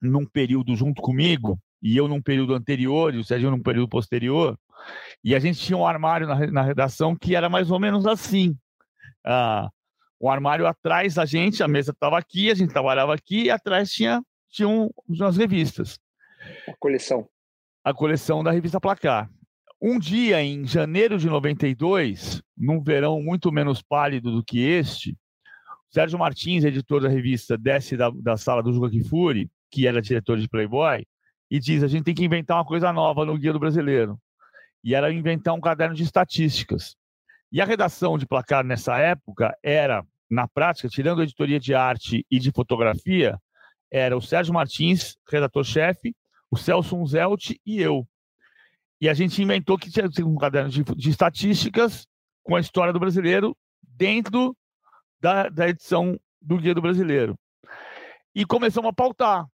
num 0.00 0.26
período 0.26 0.74
junto 0.76 1.00
comigo, 1.00 1.58
e 1.82 1.96
eu 1.96 2.08
num 2.08 2.20
período 2.20 2.54
anterior, 2.54 3.14
e 3.14 3.18
o 3.18 3.24
Sérgio 3.24 3.50
num 3.50 3.62
período 3.62 3.88
posterior, 3.88 4.58
e 5.22 5.34
a 5.34 5.38
gente 5.38 5.58
tinha 5.58 5.76
um 5.76 5.86
armário 5.86 6.26
na, 6.26 6.46
na 6.46 6.62
redação 6.62 7.16
que 7.16 7.34
era 7.34 7.48
mais 7.48 7.70
ou 7.70 7.78
menos 7.78 8.06
assim. 8.06 8.56
Ah, 9.24 9.70
o 10.24 10.30
armário 10.30 10.66
atrás 10.66 11.14
da 11.14 11.26
gente, 11.26 11.62
a 11.62 11.68
mesa 11.68 11.90
estava 11.90 12.16
aqui, 12.18 12.50
a 12.50 12.54
gente 12.54 12.72
trabalhava 12.72 13.14
aqui, 13.14 13.44
e 13.44 13.50
atrás 13.50 13.92
tinha, 13.92 14.22
tinha 14.48 14.66
um, 14.66 14.88
umas 15.06 15.36
revistas. 15.36 15.98
A 16.66 16.74
coleção. 16.78 17.28
A 17.84 17.92
coleção 17.92 18.42
da 18.42 18.50
revista 18.50 18.80
Placar. 18.80 19.28
Um 19.82 19.98
dia, 19.98 20.42
em 20.42 20.66
janeiro 20.66 21.18
de 21.18 21.28
92, 21.28 22.42
num 22.56 22.82
verão 22.82 23.20
muito 23.20 23.52
menos 23.52 23.82
pálido 23.82 24.32
do 24.32 24.42
que 24.42 24.60
este, 24.60 25.14
Sérgio 25.90 26.18
Martins, 26.18 26.64
editor 26.64 27.02
da 27.02 27.08
revista, 27.10 27.58
desce 27.58 27.94
da, 27.94 28.08
da 28.08 28.38
sala 28.38 28.62
do 28.62 28.72
Juca 28.72 28.88
Kifuri 28.88 29.50
que 29.70 29.86
era 29.86 30.00
diretor 30.00 30.38
de 30.38 30.48
Playboy, 30.48 31.04
e 31.50 31.60
diz: 31.60 31.82
a 31.82 31.88
gente 31.88 32.04
tem 32.04 32.14
que 32.14 32.24
inventar 32.24 32.56
uma 32.56 32.64
coisa 32.64 32.92
nova 32.94 33.26
no 33.26 33.36
Guia 33.36 33.52
do 33.52 33.58
Brasileiro. 33.58 34.18
E 34.82 34.94
era 34.94 35.12
inventar 35.12 35.52
um 35.52 35.60
caderno 35.60 35.94
de 35.94 36.02
estatísticas. 36.02 36.96
E 37.50 37.60
a 37.60 37.64
redação 37.64 38.16
de 38.16 38.26
placar 38.26 38.64
nessa 38.64 38.96
época 38.98 39.56
era, 39.62 40.06
na 40.30 40.48
prática, 40.48 40.88
tirando 40.88 41.20
a 41.20 41.24
editoria 41.24 41.60
de 41.60 41.74
arte 41.74 42.26
e 42.30 42.38
de 42.38 42.50
fotografia, 42.50 43.38
era 43.90 44.16
o 44.16 44.20
Sérgio 44.20 44.54
Martins, 44.54 45.16
redator-chefe, 45.30 46.14
o 46.50 46.56
Celso 46.56 46.96
Unzelt 46.96 47.50
e 47.64 47.80
eu. 47.80 48.06
E 49.00 49.08
a 49.08 49.14
gente 49.14 49.42
inventou 49.42 49.78
que 49.78 49.90
tinha 49.90 50.08
um 50.26 50.36
caderno 50.36 50.70
de, 50.70 50.82
de 50.82 51.10
estatísticas 51.10 52.06
com 52.42 52.56
a 52.56 52.60
história 52.60 52.92
do 52.92 53.00
brasileiro 53.00 53.56
dentro 53.82 54.56
da, 55.20 55.48
da 55.48 55.68
edição 55.68 56.18
do 56.40 56.58
Guia 56.58 56.74
do 56.74 56.82
Brasileiro. 56.82 57.38
E 58.34 58.44
começamos 58.44 58.88
a 58.88 58.92
pautar 58.92 59.46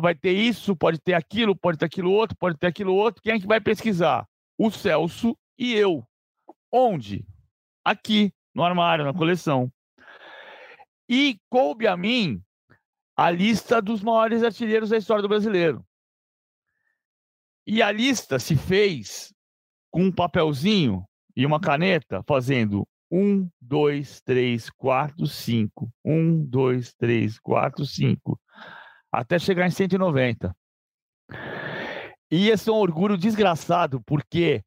vai 0.00 0.14
ter 0.14 0.32
isso, 0.32 0.74
pode 0.74 0.98
ter 0.98 1.14
aquilo, 1.14 1.54
pode 1.54 1.78
ter 1.78 1.86
aquilo 1.86 2.10
outro, 2.10 2.36
pode 2.36 2.56
ter 2.56 2.68
aquilo 2.68 2.94
outro. 2.94 3.22
Quem 3.22 3.34
é 3.34 3.40
que 3.40 3.46
vai 3.46 3.60
pesquisar? 3.60 4.26
O 4.58 4.70
Celso 4.70 5.36
e 5.58 5.74
eu. 5.74 6.06
Onde? 6.72 7.26
Aqui, 7.84 8.32
no 8.54 8.64
armário, 8.64 9.04
na 9.04 9.12
coleção. 9.12 9.70
E 11.08 11.38
coube 11.48 11.86
a 11.86 11.96
mim 11.96 12.42
a 13.16 13.30
lista 13.30 13.80
dos 13.80 14.02
maiores 14.02 14.42
artilheiros 14.42 14.90
da 14.90 14.98
história 14.98 15.22
do 15.22 15.28
brasileiro. 15.28 15.84
E 17.66 17.82
a 17.82 17.90
lista 17.90 18.38
se 18.38 18.56
fez 18.56 19.32
com 19.90 20.04
um 20.04 20.12
papelzinho 20.12 21.04
e 21.34 21.46
uma 21.46 21.60
caneta, 21.60 22.22
fazendo 22.26 22.86
um, 23.10 23.48
dois, 23.60 24.20
três, 24.20 24.68
quatro, 24.70 25.26
cinco. 25.26 25.90
Um, 26.04 26.44
dois, 26.44 26.92
três, 26.94 27.38
quatro, 27.38 27.84
cinco 27.84 28.38
até 29.16 29.38
chegar 29.38 29.66
em 29.66 29.70
190. 29.70 30.54
E 32.30 32.50
esse 32.50 32.68
é 32.68 32.72
um 32.72 32.76
orgulho 32.76 33.16
desgraçado, 33.16 34.02
porque 34.04 34.62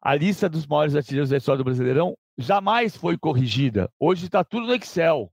a 0.00 0.14
lista 0.14 0.48
dos 0.48 0.66
maiores 0.66 0.94
artilheiros 0.94 1.30
da 1.30 1.38
história 1.38 1.58
do 1.58 1.64
Brasileirão 1.64 2.14
jamais 2.36 2.96
foi 2.96 3.16
corrigida. 3.16 3.90
Hoje 3.98 4.26
está 4.26 4.44
tudo 4.44 4.66
no 4.66 4.74
Excel. 4.74 5.32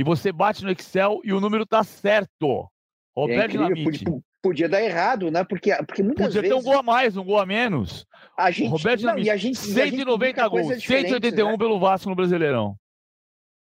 E 0.00 0.02
você 0.02 0.32
bate 0.32 0.64
no 0.64 0.70
Excel 0.70 1.20
e 1.22 1.30
o 1.30 1.40
número 1.42 1.64
está 1.64 1.84
certo. 1.84 2.66
Roberto 3.14 3.62
é 3.62 3.84
podia, 3.84 4.22
podia, 4.42 4.66
dar 4.66 4.82
errado, 4.82 5.30
né? 5.30 5.44
Porque, 5.44 5.76
porque 5.84 6.02
muitas 6.02 6.28
podia 6.28 6.40
vezes... 6.40 6.56
ter 6.56 6.58
um 6.58 6.64
gol 6.64 6.80
a 6.80 6.82
mais, 6.82 7.18
um 7.18 7.22
gol 7.22 7.38
a 7.38 7.44
menos. 7.44 8.06
A 8.34 8.50
gente, 8.50 8.70
Roberto 8.70 9.02
não, 9.02 9.18
e 9.18 9.28
a 9.28 9.36
gente, 9.36 9.58
190 9.58 10.48
gols, 10.48 10.82
181 10.82 11.50
né? 11.50 11.58
pelo 11.58 11.78
Vasco 11.78 12.08
no 12.08 12.16
Brasileirão. 12.16 12.78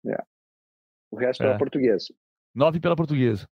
É. 0.06 0.22
O 1.10 1.16
resto 1.16 1.42
é. 1.42 1.46
pela 1.46 1.58
portuguesa. 1.58 2.12
Nove 2.54 2.78
pela 2.78 2.94
portuguesa. 2.94 3.48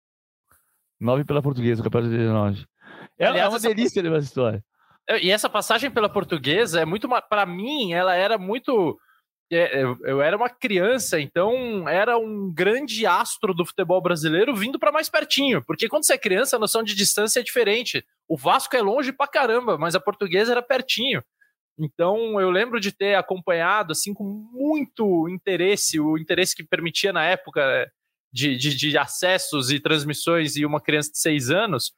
Nove 0.99 1.27
pela 1.27 1.43
portuguesa, 1.43 1.83
o 1.83 1.85
campeonato 1.85 2.11
de 2.11 2.17
19. 2.17 2.65
É, 3.19 3.27
Aliás, 3.27 3.49
é 3.49 3.55
uma 3.55 3.61
delícia 3.61 4.01
essa... 4.01 4.09
essa 4.09 4.25
história. 4.25 4.65
E 5.21 5.31
essa 5.31 5.51
passagem 5.51 5.91
pela 5.91 6.09
portuguesa 6.09 6.81
é 6.81 6.87
muito. 6.87 7.07
para 7.29 7.45
mim, 7.45 7.93
ela 7.93 8.15
era 8.15 8.39
muito. 8.39 8.99
É, 9.55 9.83
eu, 9.83 10.23
era 10.23 10.35
uma 10.35 10.49
criança, 10.49 11.21
então 11.21 11.87
era 11.87 12.17
um 12.17 12.51
grande 12.51 13.05
astro 13.05 13.53
do 13.53 13.67
futebol 13.67 14.01
brasileiro 14.01 14.57
vindo 14.57 14.79
para 14.79 14.91
mais 14.91 15.11
pertinho. 15.11 15.63
Porque 15.63 15.89
quando 15.89 16.05
você 16.05 16.15
é 16.15 16.19
criança, 16.19 16.57
a 16.57 16.59
noção 16.59 16.83
de 16.83 16.95
distância 16.95 17.41
é 17.41 17.43
diferente. 17.43 18.03
O 18.27 18.35
Vasco 18.35 18.75
é 18.75 18.81
longe 18.81 19.13
pra 19.13 19.29
caramba, 19.29 19.77
mas 19.77 19.95
a 19.95 20.01
portuguesa 20.01 20.53
era 20.53 20.63
pertinho. 20.63 21.23
Então 21.79 22.41
eu 22.41 22.51
lembro 22.51 22.81
de 22.81 22.93
ter 22.93 23.15
acompanhado 23.15 23.93
assim 23.93 24.15
com 24.15 24.25
muito 24.25 25.29
interesse, 25.29 26.01
o 26.01 26.17
interesse 26.17 26.57
que 26.57 26.65
permitia 26.65 27.13
na 27.13 27.25
época 27.25 27.91
de, 28.33 28.57
de, 28.57 28.75
de 28.75 28.97
acessos 28.97 29.71
e 29.71 29.79
transmissões 29.79 30.57
e 30.57 30.65
uma 30.65 30.81
criança 30.81 31.11
de 31.11 31.19
seis 31.19 31.51
anos, 31.51 31.93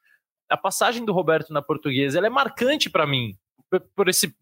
a 0.49 0.57
passagem 0.57 1.05
do 1.05 1.13
Roberto 1.13 1.53
na 1.53 1.61
portuguesa 1.61 2.17
ela 2.17 2.27
é 2.27 2.29
marcante 2.29 2.89
para 2.89 3.07
mim, 3.07 3.37
por, 3.95 4.09
esse 4.09 4.35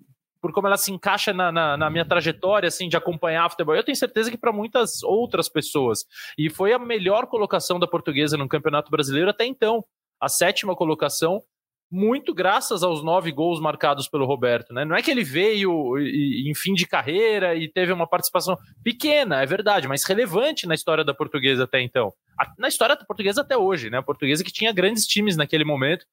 por 0.44 0.52
como 0.52 0.68
ela 0.68 0.76
se 0.76 0.92
encaixa 0.92 1.32
na, 1.32 1.54
na, 1.54 1.78
na, 1.78 1.90
minha 1.90 2.04
trajetória 2.04 2.68
assim 2.68 2.90
de 2.90 2.98
acompanhar 2.98 3.50
futebol. 3.50 3.74
Eu 3.74 3.84
tenho 3.84 3.96
certeza 3.96 4.30
que 4.30 4.38
para 4.38 4.52
muitas 4.52 5.02
outras 5.02 5.48
pessoas. 5.48 6.04
E 6.38 6.50
foi 6.50 6.74
a 6.74 6.78
melhor 6.78 7.28
colocação 7.28 7.80
da 7.80 7.88
portuguesa 7.88 8.36
no 8.36 8.50
Campeonato 8.50 8.92
Brasileiro 8.92 9.30
até 9.30 9.46
então. 9.46 9.86
A 10.20 10.28
sétima 10.28 10.76
colocação 10.76 11.42
muito 11.90 12.34
graças 12.34 12.84
aos 12.84 13.02
nove 13.02 13.32
gols 13.32 13.62
marcados 13.62 14.10
pelo 14.10 14.26
Roberto. 14.26 14.74
Né? 14.74 14.84
Não 14.84 14.98
é 14.98 15.02
que 15.02 15.12
ele 15.12 15.24
veio 15.24 15.98
em 15.98 16.54
fim 16.54 16.74
de 16.74 16.86
carreira 16.86 17.56
e 17.56 17.72
teve 17.72 17.94
uma 17.94 18.06
participação 18.06 18.58
pequena, 18.84 19.42
é 19.42 19.46
verdade, 19.46 19.88
mas 19.88 20.04
relevante 20.04 20.68
na 20.68 20.76
história 20.76 21.06
da 21.06 21.14
portuguesa 21.14 21.64
até 21.64 21.80
então. 21.82 22.12
Na 22.58 22.68
história 22.68 22.98
da 22.98 23.06
portuguesa 23.06 23.40
até 23.40 23.56
hoje, 23.56 23.90
né? 23.90 24.00
A 24.00 24.04
portuguesa 24.04 24.44
que 24.44 24.52
tinha 24.52 24.74
grandes 24.74 25.06
times 25.06 25.38
naquele 25.38 25.64
momento. 25.64 26.06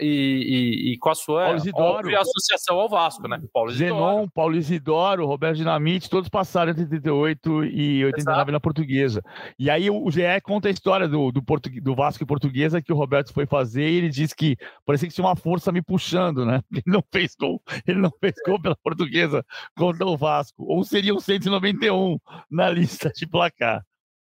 E, 0.00 0.04
e, 0.06 0.92
e 0.92 0.98
com 0.98 1.10
a 1.10 1.14
sua 1.14 1.48
óbvia 1.74 2.20
associação 2.20 2.78
ao 2.78 2.88
Vasco, 2.88 3.26
né? 3.26 3.40
Paulo 3.52 3.70
Isidoro. 3.70 3.94
Zenon, 3.94 4.28
Paulo 4.28 4.56
Isidoro, 4.56 5.26
Roberto 5.26 5.56
Dinamite, 5.56 6.08
todos 6.08 6.28
passaram 6.28 6.70
entre 6.70 6.84
88 6.84 7.64
e 7.64 8.04
89 8.04 8.38
Exato. 8.38 8.52
na 8.52 8.60
Portuguesa. 8.60 9.22
E 9.58 9.68
aí 9.68 9.90
o 9.90 10.10
GE 10.10 10.22
conta 10.42 10.68
a 10.68 10.70
história 10.70 11.08
do, 11.08 11.32
do, 11.32 11.42
Portu, 11.42 11.70
do 11.80 11.94
Vasco 11.94 12.22
e 12.22 12.26
Portuguesa 12.26 12.80
que 12.80 12.92
o 12.92 12.96
Roberto 12.96 13.32
foi 13.32 13.46
fazer 13.46 13.88
e 13.88 13.96
ele 13.96 14.08
disse 14.08 14.34
que 14.34 14.56
parecia 14.84 15.08
que 15.08 15.14
tinha 15.14 15.26
uma 15.26 15.36
força 15.36 15.72
me 15.72 15.82
puxando, 15.82 16.44
né? 16.44 16.60
Ele 16.78 16.82
não 16.86 17.02
fez 17.12 17.34
gol, 17.38 17.60
ele 17.86 18.00
não 18.00 18.10
fez 18.20 18.34
gol 18.46 18.60
pela 18.60 18.76
Portuguesa 18.76 19.44
contra 19.76 20.06
o 20.06 20.16
Vasco. 20.16 20.64
Ou 20.64 20.84
seriam 20.84 21.18
191 21.18 22.18
na 22.50 22.70
lista 22.70 23.10
de 23.10 23.26
placar, 23.26 23.84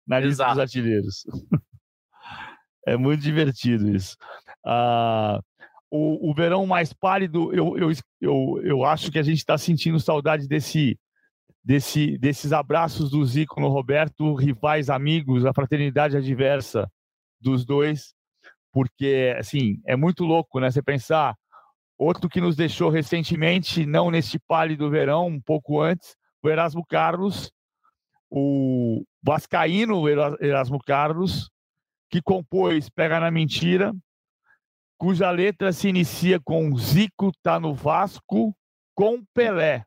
na 0.08 0.20
lista 0.20 0.44
Exato. 0.44 0.52
dos 0.52 0.60
artilheiros. 0.62 1.24
É 2.88 2.98
muito 2.98 3.22
divertido 3.22 3.96
isso. 3.96 4.18
Ah, 4.66 5.40
o, 5.92 6.30
o 6.30 6.34
verão 6.34 6.66
mais 6.66 6.94
pálido, 6.94 7.54
eu, 7.54 7.78
eu, 7.78 7.92
eu, 8.22 8.62
eu 8.64 8.84
acho 8.86 9.12
que 9.12 9.20
a 9.20 9.24
gente 9.24 9.40
está 9.40 9.58
sentindo 9.58 10.00
saudade 10.00 10.48
desse, 10.48 11.00
desse, 11.64 12.18
desses 12.18 12.54
abraços 12.54 13.10
do 13.10 13.24
Zico 13.26 13.60
no 13.60 13.70
Roberto, 13.70 14.36
rivais, 14.36 14.90
amigos, 14.90 15.46
a 15.46 15.54
fraternidade 15.54 16.16
adversa 16.16 16.90
dos 17.40 17.66
dois, 17.66 18.14
porque, 18.72 19.36
assim, 19.38 19.82
é 19.86 19.96
muito 19.96 20.24
louco, 20.24 20.60
né? 20.60 20.70
Você 20.70 20.82
pensar, 20.82 21.36
outro 21.98 22.30
que 22.30 22.42
nos 22.42 22.56
deixou 22.56 22.90
recentemente, 22.90 23.86
não 23.86 24.12
neste 24.12 24.38
pálido 24.40 24.90
verão, 24.90 25.28
um 25.28 25.42
pouco 25.42 25.82
antes, 25.82 26.16
o 26.44 26.50
Erasmo 26.50 26.86
Carlos, 26.86 27.52
o 28.30 29.04
Vascaíno 29.24 30.08
Erasmo 30.08 30.80
Carlos, 30.86 31.50
que 32.10 32.22
compôs 32.22 32.90
Pega 32.90 33.20
na 33.20 33.32
Mentira, 33.32 33.94
cuja 35.00 35.32
letra 35.32 35.72
se 35.72 35.88
inicia 35.88 36.40
com 36.40 36.76
Zico 36.78 37.32
tá 37.42 37.60
no 37.60 37.74
Vasco 37.74 38.54
com 38.94 39.24
Pelé. 39.34 39.86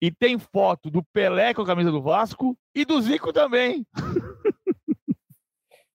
E 0.00 0.10
tem 0.10 0.38
foto 0.38 0.88
do 0.90 1.02
Pelé 1.12 1.52
com 1.52 1.62
a 1.62 1.66
camisa 1.66 1.90
do 1.90 2.00
Vasco 2.00 2.56
e 2.74 2.84
do 2.84 3.00
Zico 3.02 3.32
também. 3.32 3.84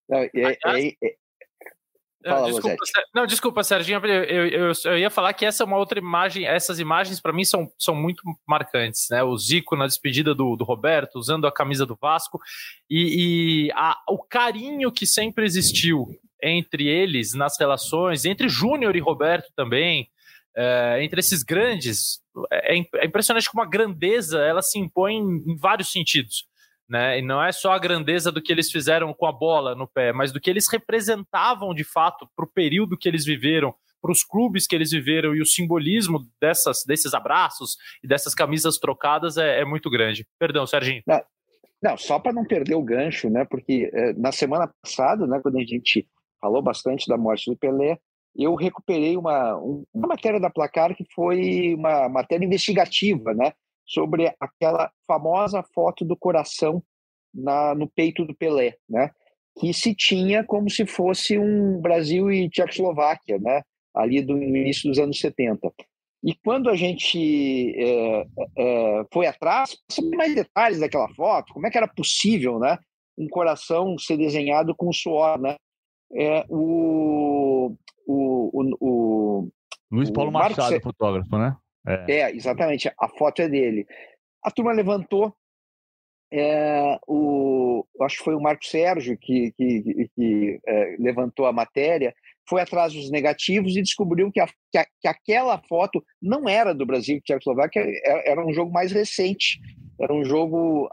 Não, 0.09 0.17
é, 0.17 0.29
é, 0.33 0.87
é, 1.03 1.15
Fala, 2.25 2.51
desculpa, 2.51 2.75
não, 3.15 3.25
desculpa, 3.25 3.63
Serginho. 3.63 4.05
Eu, 4.05 4.47
eu, 4.47 4.73
eu, 4.85 4.97
ia 4.97 5.09
falar 5.09 5.31
que 5.33 5.45
essa 5.45 5.63
é 5.63 5.65
uma 5.65 5.77
outra 5.77 5.99
imagem. 5.99 6.45
Essas 6.45 6.79
imagens, 6.79 7.21
para 7.21 7.31
mim, 7.31 7.45
são, 7.45 7.71
são 7.77 7.95
muito 7.95 8.23
marcantes. 8.45 9.07
Né? 9.09 9.23
O 9.23 9.37
Zico 9.37 9.77
na 9.77 9.87
despedida 9.87 10.35
do, 10.35 10.55
do 10.57 10.65
Roberto, 10.65 11.15
usando 11.15 11.47
a 11.47 11.51
camisa 11.51 11.85
do 11.85 11.95
Vasco, 11.95 12.41
e, 12.89 13.67
e 13.67 13.71
a, 13.71 13.95
o 14.09 14.17
carinho 14.17 14.91
que 14.91 15.05
sempre 15.05 15.45
existiu 15.45 16.07
entre 16.41 16.87
eles 16.87 17.33
nas 17.33 17.59
relações, 17.59 18.25
entre 18.25 18.47
Júnior 18.47 18.95
e 18.95 18.99
Roberto 18.99 19.51
também, 19.55 20.09
é, 20.55 21.03
entre 21.03 21.19
esses 21.19 21.43
grandes. 21.43 22.21
É, 22.51 22.77
é, 22.77 23.05
impressionante 23.05 23.49
como 23.49 23.63
a 23.63 23.69
grandeza 23.69 24.39
ela 24.39 24.61
se 24.61 24.79
impõe 24.79 25.15
em, 25.15 25.51
em 25.51 25.57
vários 25.57 25.91
sentidos 25.91 26.49
né? 26.89 27.19
E 27.19 27.21
não 27.21 27.41
é 27.41 27.51
só 27.51 27.71
a 27.71 27.79
grandeza 27.79 28.31
do 28.31 28.41
que 28.41 28.51
eles 28.51 28.71
fizeram 28.71 29.13
com 29.13 29.27
a 29.27 29.31
bola 29.31 29.75
no 29.75 29.87
pé, 29.87 30.11
mas 30.11 30.33
do 30.33 30.39
que 30.39 30.49
eles 30.49 30.67
representavam 30.69 31.73
de 31.73 31.83
fato 31.83 32.27
para 32.35 32.45
o 32.45 32.51
período 32.51 32.97
que 32.97 33.07
eles 33.07 33.23
viveram, 33.23 33.73
para 34.01 34.11
os 34.11 34.23
clubes 34.23 34.65
que 34.65 34.75
eles 34.75 34.89
viveram 34.89 35.35
e 35.35 35.41
o 35.41 35.45
simbolismo 35.45 36.25
dessas, 36.41 36.83
desses 36.85 37.13
abraços 37.13 37.77
e 38.03 38.07
dessas 38.07 38.33
camisas 38.33 38.79
trocadas 38.79 39.37
é, 39.37 39.59
é 39.61 39.65
muito 39.65 39.89
grande. 39.89 40.25
Perdão, 40.39 40.65
Serginho. 40.65 41.03
Não, 41.05 41.21
não 41.83 41.95
só 41.95 42.17
para 42.17 42.33
não 42.33 42.43
perder 42.43 42.75
o 42.75 42.83
gancho, 42.83 43.29
né? 43.29 43.45
Porque 43.45 43.91
é, 43.93 44.13
na 44.13 44.31
semana 44.31 44.71
passada, 44.81 45.27
né, 45.27 45.39
quando 45.43 45.57
a 45.57 45.63
gente 45.63 46.07
falou 46.39 46.61
bastante 46.61 47.07
da 47.07 47.17
morte 47.17 47.49
do 47.49 47.57
Pelé, 47.57 47.97
eu 48.35 48.55
recuperei 48.55 49.17
uma, 49.17 49.55
uma 49.57 50.07
matéria 50.07 50.39
da 50.39 50.49
Placar 50.49 50.95
que 50.95 51.05
foi 51.13 51.73
uma 51.75 52.07
matéria 52.07 52.45
investigativa, 52.45 53.33
né? 53.33 53.53
sobre 53.89 54.31
aquela 54.39 54.91
famosa 55.07 55.63
foto 55.73 56.05
do 56.05 56.15
coração 56.15 56.83
na, 57.33 57.73
no 57.73 57.89
peito 57.89 58.23
do 58.23 58.35
Pelé, 58.35 58.75
né? 58.87 59.09
que 59.59 59.73
se 59.73 59.95
tinha 59.95 60.43
como 60.43 60.69
se 60.69 60.85
fosse 60.85 61.37
um 61.37 61.81
Brasil 61.81 62.31
e 62.31 62.49
Tchecoslováquia, 62.49 63.39
né? 63.39 63.63
ali 63.95 64.21
do 64.21 64.37
início 64.37 64.87
dos 64.87 64.99
anos 64.99 65.19
70. 65.19 65.73
E 66.23 66.35
quando 66.35 66.69
a 66.69 66.75
gente 66.75 67.73
é, 67.77 68.27
é, 68.57 69.05
foi 69.11 69.25
atrás, 69.25 69.75
saber 69.89 70.15
mais 70.15 70.35
detalhes 70.35 70.79
daquela 70.79 71.09
foto, 71.15 71.53
como 71.53 71.65
é 71.65 71.71
que 71.71 71.77
era 71.77 71.87
possível 71.87 72.59
né? 72.59 72.77
um 73.17 73.27
coração 73.27 73.97
ser 73.97 74.17
desenhado 74.17 74.75
com 74.75 74.93
suor. 74.93 75.39
Né? 75.39 75.55
É, 76.13 76.45
o, 76.49 77.75
o, 78.07 78.49
o, 78.53 78.77
o 78.79 79.49
Luiz 79.91 80.09
Paulo 80.11 80.31
Machado, 80.31 80.81
fotógrafo, 80.81 81.37
né? 81.37 81.55
É. 81.87 82.21
é. 82.21 82.35
exatamente. 82.35 82.91
A 82.99 83.07
foto 83.07 83.41
é 83.41 83.49
dele. 83.49 83.85
A 84.43 84.51
turma 84.51 84.71
levantou. 84.71 85.35
É, 86.31 86.99
o, 87.07 87.83
acho 88.01 88.19
que 88.19 88.23
foi 88.23 88.35
o 88.35 88.41
Marco 88.41 88.63
Sérgio 88.63 89.17
que, 89.19 89.51
que, 89.57 90.09
que 90.15 90.59
é, 90.67 90.95
levantou 90.99 91.47
a 91.47 91.51
matéria, 91.51 92.13
foi 92.47 92.61
atrás 92.61 92.93
dos 92.93 93.09
negativos 93.09 93.75
e 93.75 93.81
descobriu 93.81 94.31
que, 94.31 94.39
a, 94.39 94.47
que, 94.71 94.77
a, 94.77 94.85
que 94.85 95.07
aquela 95.07 95.57
foto 95.67 96.05
não 96.21 96.47
era 96.47 96.71
do 96.71 96.85
Brasil 96.85 97.17
e 97.17 97.21
Tchecoslováquia, 97.21 97.81
era, 98.03 98.31
era 98.31 98.45
um 98.45 98.53
jogo 98.53 98.71
mais 98.71 98.91
recente. 98.91 99.59
Era 99.99 100.13
um 100.13 100.23
jogo, 100.23 100.89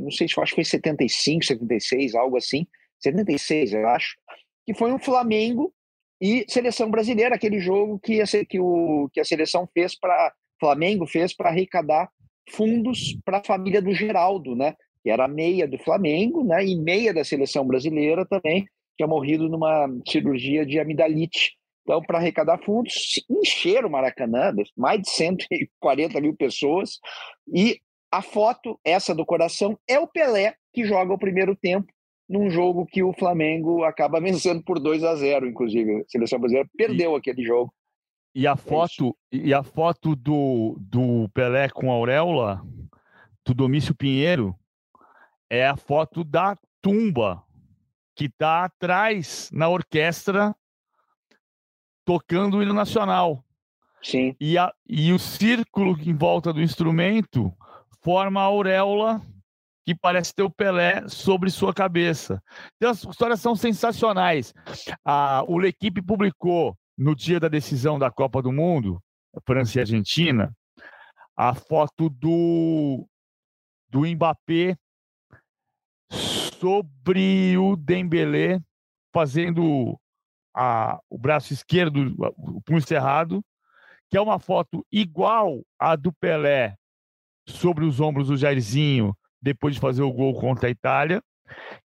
não 0.00 0.10
sei 0.10 0.28
se 0.28 0.38
acho 0.38 0.52
que 0.52 0.56
foi 0.56 0.64
75, 0.64 1.44
76, 1.46 2.14
algo 2.14 2.36
assim. 2.36 2.66
76, 2.98 3.72
eu 3.72 3.88
acho. 3.88 4.16
Que 4.70 4.74
foi 4.78 4.92
um 4.92 5.00
Flamengo 5.00 5.74
e 6.20 6.44
seleção 6.48 6.88
brasileira, 6.88 7.34
aquele 7.34 7.58
jogo 7.58 7.98
que 7.98 8.20
a, 8.20 8.24
que 8.48 8.60
o, 8.60 9.10
que 9.12 9.18
a 9.18 9.24
seleção 9.24 9.68
fez 9.74 9.98
para 9.98 10.32
Flamengo 10.60 11.08
fez 11.08 11.34
para 11.34 11.48
arrecadar 11.48 12.08
fundos 12.48 13.18
para 13.24 13.38
a 13.38 13.44
família 13.44 13.82
do 13.82 13.92
Geraldo, 13.92 14.54
né? 14.54 14.76
Que 15.02 15.10
era 15.10 15.26
meia 15.26 15.66
do 15.66 15.76
Flamengo, 15.76 16.44
né? 16.44 16.64
E 16.64 16.76
meia 16.76 17.12
da 17.12 17.24
seleção 17.24 17.66
brasileira 17.66 18.24
também, 18.24 18.64
tinha 18.96 19.08
morrido 19.08 19.48
numa 19.48 19.88
cirurgia 20.06 20.64
de 20.64 20.78
amidalite. 20.78 21.56
Então, 21.82 22.00
para 22.00 22.18
arrecadar 22.18 22.58
fundos, 22.58 23.24
encheram 23.28 23.88
o 23.88 23.90
Maracanã, 23.90 24.54
mais 24.76 25.00
de 25.00 25.10
140 25.10 26.20
mil 26.20 26.36
pessoas. 26.36 27.00
E 27.52 27.80
a 28.08 28.22
foto, 28.22 28.78
essa 28.84 29.12
do 29.16 29.26
coração, 29.26 29.76
é 29.88 29.98
o 29.98 30.06
Pelé 30.06 30.54
que 30.72 30.84
joga 30.84 31.12
o 31.12 31.18
primeiro 31.18 31.56
tempo 31.56 31.92
num 32.30 32.48
jogo 32.48 32.86
que 32.86 33.02
o 33.02 33.12
Flamengo 33.12 33.82
acaba 33.82 34.20
vencendo 34.22 34.62
por 34.62 34.78
2 34.78 35.02
a 35.02 35.16
0 35.16 35.48
inclusive. 35.48 36.00
A 36.00 36.04
seleção 36.08 36.38
brasileira 36.38 36.70
perdeu 36.76 37.14
e, 37.14 37.16
aquele 37.16 37.42
jogo. 37.42 37.74
E 38.32 38.46
a 38.46 38.52
é 38.52 38.56
foto, 38.56 39.16
e 39.32 39.52
a 39.52 39.64
foto 39.64 40.14
do, 40.14 40.76
do 40.78 41.28
Pelé 41.34 41.68
com 41.68 41.90
a 41.90 41.94
auréola, 41.94 42.62
do 43.44 43.52
Domício 43.52 43.94
Pinheiro, 43.94 44.54
é 45.50 45.66
a 45.66 45.76
foto 45.76 46.22
da 46.22 46.56
tumba 46.80 47.42
que 48.14 48.26
está 48.26 48.64
atrás 48.64 49.50
na 49.52 49.68
orquestra 49.68 50.54
tocando 52.04 52.58
o 52.58 52.62
hino 52.62 52.72
nacional. 52.72 53.44
Sim. 54.02 54.36
E, 54.40 54.56
a, 54.56 54.72
e 54.88 55.12
o 55.12 55.18
círculo 55.18 55.98
em 56.00 56.14
volta 56.14 56.52
do 56.52 56.62
instrumento 56.62 57.52
forma 58.02 58.40
a 58.40 58.44
auréola 58.44 59.20
que 59.84 59.94
parece 59.94 60.34
ter 60.34 60.42
o 60.42 60.50
Pelé 60.50 61.08
sobre 61.08 61.50
sua 61.50 61.72
cabeça. 61.72 62.42
Então, 62.76 62.90
as 62.90 63.02
histórias 63.02 63.40
são 63.40 63.56
sensacionais. 63.56 64.52
A, 65.04 65.42
o 65.48 65.58
L'Equipe 65.58 66.02
publicou, 66.02 66.76
no 66.96 67.14
dia 67.14 67.40
da 67.40 67.48
decisão 67.48 67.98
da 67.98 68.10
Copa 68.10 68.42
do 68.42 68.52
Mundo, 68.52 69.02
França 69.46 69.78
e 69.78 69.80
Argentina, 69.80 70.52
a 71.36 71.54
foto 71.54 72.10
do, 72.10 73.08
do 73.88 74.00
Mbappé 74.00 74.76
sobre 76.10 77.56
o 77.56 77.74
Dembélé 77.74 78.60
fazendo 79.12 79.98
a, 80.54 81.00
o 81.08 81.16
braço 81.16 81.52
esquerdo, 81.52 82.14
o 82.36 82.60
punho 82.60 82.82
cerrado, 82.82 83.42
que 84.10 84.16
é 84.16 84.20
uma 84.20 84.38
foto 84.38 84.84
igual 84.92 85.62
à 85.78 85.96
do 85.96 86.12
Pelé 86.12 86.76
sobre 87.48 87.84
os 87.84 88.00
ombros 88.00 88.28
do 88.28 88.36
Jairzinho 88.36 89.16
depois 89.40 89.74
de 89.74 89.80
fazer 89.80 90.02
o 90.02 90.12
gol 90.12 90.34
contra 90.34 90.68
a 90.68 90.70
Itália, 90.70 91.22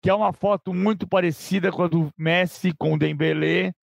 que 0.01 0.09
é 0.09 0.13
uma 0.13 0.33
foto 0.33 0.73
muito 0.73 1.07
parecida 1.07 1.71
com 1.71 1.83
a 1.83 1.87
do 1.87 2.11
Messi 2.17 2.73
com 2.77 2.93
o 2.93 2.99
Dembélé 2.99 3.73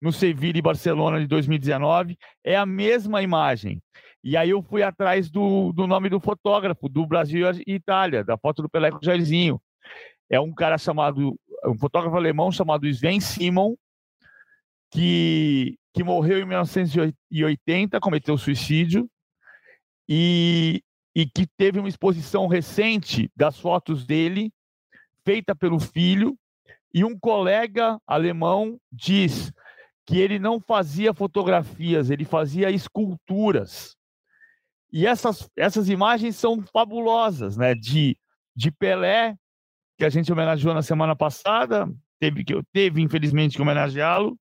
no 0.00 0.12
Sevilla 0.12 0.58
e 0.58 0.62
Barcelona 0.62 1.18
de 1.18 1.26
2019. 1.26 2.16
É 2.44 2.56
a 2.56 2.66
mesma 2.66 3.22
imagem. 3.22 3.82
E 4.22 4.36
aí 4.36 4.50
eu 4.50 4.62
fui 4.62 4.82
atrás 4.82 5.30
do, 5.30 5.72
do 5.72 5.86
nome 5.86 6.08
do 6.08 6.20
fotógrafo 6.20 6.88
do 6.88 7.06
Brasil 7.06 7.46
e 7.66 7.74
Itália, 7.74 8.24
da 8.24 8.38
foto 8.38 8.62
do 8.62 8.68
Pelé 8.68 8.90
com 8.90 8.98
o 8.98 9.04
Jairzinho. 9.04 9.60
É 10.30 10.40
um 10.40 10.52
cara 10.52 10.78
chamado, 10.78 11.38
um 11.66 11.76
fotógrafo 11.78 12.16
alemão 12.16 12.50
chamado 12.50 12.86
Sven 12.86 13.20
Simon, 13.20 13.74
que, 14.90 15.78
que 15.92 16.04
morreu 16.04 16.38
em 16.38 16.44
1980, 16.44 18.00
cometeu 18.00 18.38
suicídio, 18.38 19.08
e 20.08 20.82
e 21.14 21.26
que 21.26 21.46
teve 21.46 21.78
uma 21.78 21.88
exposição 21.88 22.46
recente 22.46 23.30
das 23.36 23.58
fotos 23.58 24.04
dele, 24.04 24.52
feita 25.24 25.54
pelo 25.54 25.78
filho, 25.78 26.36
e 26.92 27.04
um 27.04 27.18
colega 27.18 27.98
alemão 28.06 28.78
diz 28.92 29.52
que 30.06 30.18
ele 30.18 30.38
não 30.38 30.60
fazia 30.60 31.14
fotografias, 31.14 32.10
ele 32.10 32.24
fazia 32.24 32.70
esculturas. 32.70 33.96
E 34.92 35.06
essas, 35.06 35.48
essas 35.56 35.88
imagens 35.88 36.36
são 36.36 36.62
fabulosas, 36.72 37.56
né? 37.56 37.74
De, 37.74 38.16
de 38.54 38.70
Pelé, 38.70 39.34
que 39.98 40.04
a 40.04 40.08
gente 40.10 40.32
homenageou 40.32 40.74
na 40.74 40.82
semana 40.82 41.16
passada, 41.16 41.88
teve 42.20 42.44
que 42.44 42.54
teve 42.72 43.00
infelizmente 43.00 43.56
que 43.56 43.62
homenageá-lo, 43.62 44.38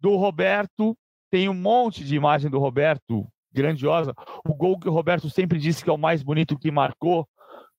do 0.00 0.16
Roberto, 0.16 0.96
tem 1.30 1.48
um 1.48 1.54
monte 1.54 2.04
de 2.04 2.14
imagem 2.14 2.50
do 2.50 2.58
Roberto 2.58 3.26
grandiosa. 3.56 4.14
O 4.46 4.54
gol 4.54 4.78
que 4.78 4.88
o 4.88 4.92
Roberto 4.92 5.28
sempre 5.30 5.58
disse 5.58 5.82
que 5.82 5.90
é 5.90 5.92
o 5.92 5.98
mais 5.98 6.22
bonito 6.22 6.58
que 6.58 6.70
marcou 6.70 7.26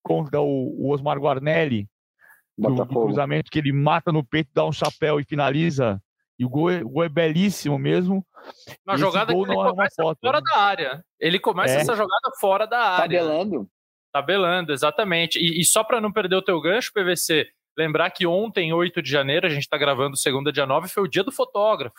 contra 0.03 0.41
o, 0.41 0.75
o 0.79 0.91
Osmar 0.91 1.17
Guarnelli, 1.17 1.87
do, 2.57 2.85
cruzamento 2.87 3.51
que 3.51 3.59
ele 3.59 3.71
mata 3.71 4.11
no 4.11 4.25
peito, 4.25 4.49
dá 4.53 4.65
um 4.65 4.71
chapéu 4.71 5.19
e 5.19 5.23
finaliza. 5.23 6.01
E 6.39 6.45
o 6.45 6.49
gol 6.49 6.69
é, 6.69 6.83
o 6.83 6.89
gol 6.89 7.03
é 7.03 7.09
belíssimo 7.09 7.77
mesmo. 7.77 8.25
Uma 8.85 8.97
jogada 8.97 9.33
que 9.33 9.39
ele 9.39 9.51
é 9.51 9.55
começa 9.55 10.01
foto, 10.01 10.19
fora 10.19 10.37
né? 10.37 10.43
da 10.45 10.59
área. 10.59 11.05
Ele 11.19 11.39
começa 11.39 11.75
é. 11.75 11.77
essa 11.77 11.95
jogada 11.95 12.31
fora 12.39 12.65
da 12.65 12.79
área. 12.79 13.19
Tabelando. 13.19 13.67
Tabelando, 14.13 14.73
exatamente. 14.73 15.39
E, 15.39 15.61
e 15.61 15.65
só 15.65 15.83
para 15.83 15.99
não 15.99 16.11
perder 16.11 16.35
o 16.35 16.41
teu 16.41 16.59
gancho, 16.61 16.91
PVC, 16.93 17.47
lembrar 17.77 18.09
que 18.11 18.25
ontem, 18.25 18.71
8 18.71 19.01
de 19.01 19.09
janeiro, 19.09 19.47
a 19.47 19.49
gente 19.49 19.63
está 19.63 19.77
gravando 19.77 20.17
segunda, 20.17 20.51
dia 20.51 20.65
9, 20.65 20.87
foi 20.87 21.03
o 21.03 21.07
dia 21.07 21.23
do 21.23 21.31
fotógrafo. 21.31 21.95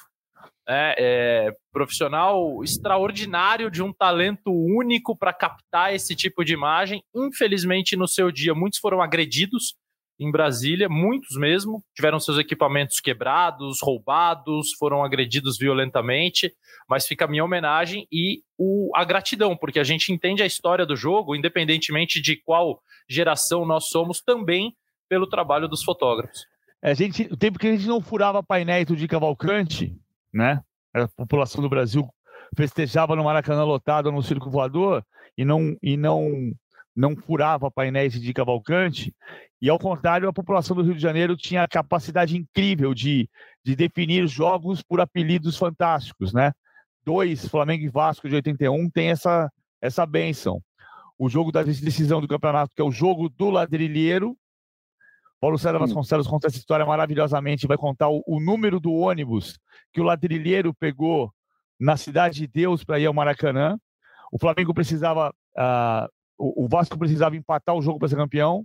É, 0.70 0.94
é, 0.98 1.53
profissional 1.72 2.62
extraordinário 2.62 3.70
de 3.70 3.83
um 3.83 3.90
talento 3.90 4.53
único 4.53 5.16
para 5.16 5.33
captar 5.33 5.94
esse 5.94 6.14
tipo 6.14 6.44
de 6.44 6.53
imagem. 6.53 7.03
Infelizmente, 7.16 7.96
no 7.96 8.07
seu 8.07 8.31
dia, 8.31 8.55
muitos 8.55 8.79
foram 8.79 9.01
agredidos 9.01 9.74
em 10.20 10.31
Brasília, 10.31 10.88
muitos 10.88 11.37
mesmo, 11.37 11.83
tiveram 11.94 12.18
seus 12.18 12.38
equipamentos 12.38 12.98
quebrados, 13.01 13.79
roubados, 13.81 14.72
foram 14.79 15.05
agredidos 15.05 15.57
violentamente, 15.57 16.53
mas 16.88 17.07
fica 17.07 17.24
a 17.24 17.29
minha 17.29 17.44
homenagem 17.44 18.07
e 18.11 18.42
o, 18.59 18.90
a 18.96 19.05
gratidão, 19.05 19.57
porque 19.57 19.79
a 19.79 19.85
gente 19.85 20.12
entende 20.12 20.42
a 20.42 20.46
história 20.46 20.85
do 20.85 20.96
jogo, 20.96 21.37
independentemente 21.37 22.20
de 22.20 22.37
qual 22.37 22.83
geração 23.09 23.64
nós 23.64 23.88
somos, 23.88 24.20
também 24.20 24.74
pelo 25.09 25.27
trabalho 25.27 25.68
dos 25.68 25.85
fotógrafos. 25.85 26.44
É, 26.83 26.90
a 26.90 26.94
gente, 26.94 27.22
o 27.31 27.37
tempo 27.37 27.59
que 27.59 27.68
a 27.68 27.77
gente 27.77 27.87
não 27.87 28.01
furava 28.01 28.42
painéis 28.42 28.87
de 28.87 29.09
Cavalcante, 29.09 29.96
né? 30.33 30.61
A 30.95 31.09
população 31.09 31.62
do 31.62 31.69
Brasil 31.69 32.09
festejava 32.57 33.14
no 33.14 33.25
Maracanã 33.25 33.64
lotado 33.64 34.11
no 34.11 34.23
circo 34.23 34.51
voador 34.51 35.05
e 35.37 35.45
não 35.45 35.77
e 35.83 35.97
não 35.97 36.53
não 36.95 37.14
furava 37.14 37.71
painéis 37.71 38.21
de 38.21 38.35
Cavalcante. 38.35 39.14
E 39.62 39.71
ao 39.71 39.79
contrário, 39.79 40.29
a 40.29 40.33
população 40.33 40.75
do 40.75 40.83
Rio 40.83 40.97
de 40.97 41.01
Janeiro 41.01 41.37
tinha 41.37 41.62
a 41.62 41.69
capacidade 41.69 42.37
incrível 42.37 42.93
de, 42.93 43.31
de 43.64 43.77
definir 43.77 44.27
jogos 44.27 44.83
por 44.83 45.01
apelidos 45.01 45.57
fantásticos, 45.57 46.33
né? 46.33 46.53
Dois, 47.05 47.47
Flamengo 47.47 47.85
e 47.85 47.88
Vasco 47.88 48.29
de 48.29 48.35
81, 48.35 48.91
tem 48.91 49.11
essa 49.11 49.49
essa 49.81 50.05
benção. 50.05 50.61
O 51.19 51.29
jogo 51.29 51.51
da 51.51 51.62
decisão 51.62 52.21
do 52.21 52.29
campeonato, 52.29 52.73
que 52.75 52.83
é 52.83 52.85
o 52.85 52.91
jogo 52.91 53.29
do 53.29 53.51
ladrilheiro, 53.51 54.37
Paulo 55.40 55.59
César 55.59 55.79
Vasconcelos 55.79 56.27
conta 56.27 56.48
essa 56.48 56.57
história 56.57 56.85
maravilhosamente, 56.85 57.66
vai 57.66 57.77
contar 57.77 58.09
o, 58.09 58.22
o 58.27 58.40
número 58.40 58.81
do 58.81 58.92
ônibus 58.92 59.59
que 59.92 60.01
o 60.01 60.05
ladrilheiro 60.05 60.74
pegou 60.74 61.33
na 61.79 61.96
Cidade 61.96 62.40
de 62.40 62.46
Deus 62.46 62.83
para 62.83 62.98
ir 62.98 63.07
ao 63.07 63.14
Maracanã. 63.14 63.79
O 64.33 64.38
Flamengo 64.38 64.74
precisava, 64.74 65.31
uh, 65.57 66.09
o, 66.37 66.64
o, 66.64 66.68
Vasco 66.68 66.98
precisava 66.98 67.37
empatar 67.37 67.74
o 67.74 67.83
jogo 67.83 68.01
para 68.01 68.09
ser 68.09 68.16
campeão. 68.16 68.64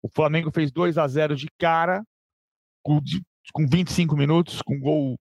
O 0.00 0.08
Flamengo 0.08 0.50
fez 0.52 0.70
2 0.70 0.96
a 0.96 1.08
0 1.08 1.34
de 1.34 1.48
cara, 1.58 2.04
com, 2.82 3.00
de, 3.00 3.20
com 3.52 3.66
25 3.66 4.16
minutos, 4.16 4.62
com 4.62 4.76
um 4.76 4.80
gol 4.80 5.16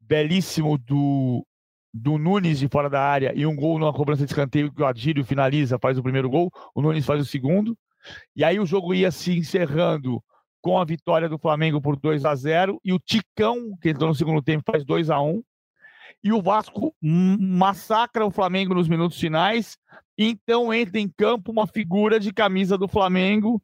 belíssimo 0.00 0.76
do, 0.76 1.46
do 1.94 2.18
Nunes 2.18 2.58
de 2.58 2.68
fora 2.68 2.90
da 2.90 3.00
área 3.00 3.32
e 3.34 3.46
um 3.46 3.54
gol 3.54 3.78
numa 3.78 3.92
cobrança 3.92 4.24
de 4.24 4.32
escanteio 4.32 4.72
que 4.72 4.82
o 4.82 4.86
Adílio 4.86 5.24
finaliza, 5.24 5.78
faz 5.78 5.96
o 5.98 6.02
primeiro 6.02 6.28
gol, 6.28 6.50
o 6.74 6.82
Nunes 6.82 7.06
faz 7.06 7.20
o 7.20 7.24
segundo. 7.24 7.78
E 8.34 8.42
aí 8.42 8.58
o 8.58 8.66
jogo 8.66 8.92
ia 8.92 9.12
se 9.12 9.36
encerrando 9.36 10.22
com 10.62 10.78
a 10.78 10.84
vitória 10.84 11.28
do 11.28 11.36
Flamengo 11.36 11.82
por 11.82 11.96
2 11.96 12.24
a 12.24 12.34
0 12.34 12.80
e 12.84 12.92
o 12.92 12.98
Ticão, 12.98 13.76
que 13.82 13.90
entrou 13.90 14.08
no 14.08 14.14
segundo 14.14 14.40
tempo, 14.40 14.62
faz 14.64 14.84
2 14.84 15.10
a 15.10 15.20
1 15.20 15.42
e 16.24 16.32
o 16.32 16.40
Vasco 16.40 16.94
massacra 17.02 18.24
o 18.24 18.30
Flamengo 18.30 18.74
nos 18.74 18.88
minutos 18.88 19.18
finais. 19.18 19.76
Então 20.16 20.72
entra 20.72 21.00
em 21.00 21.08
campo 21.08 21.50
uma 21.50 21.66
figura 21.66 22.20
de 22.20 22.32
camisa 22.32 22.78
do 22.78 22.86
Flamengo, 22.86 23.60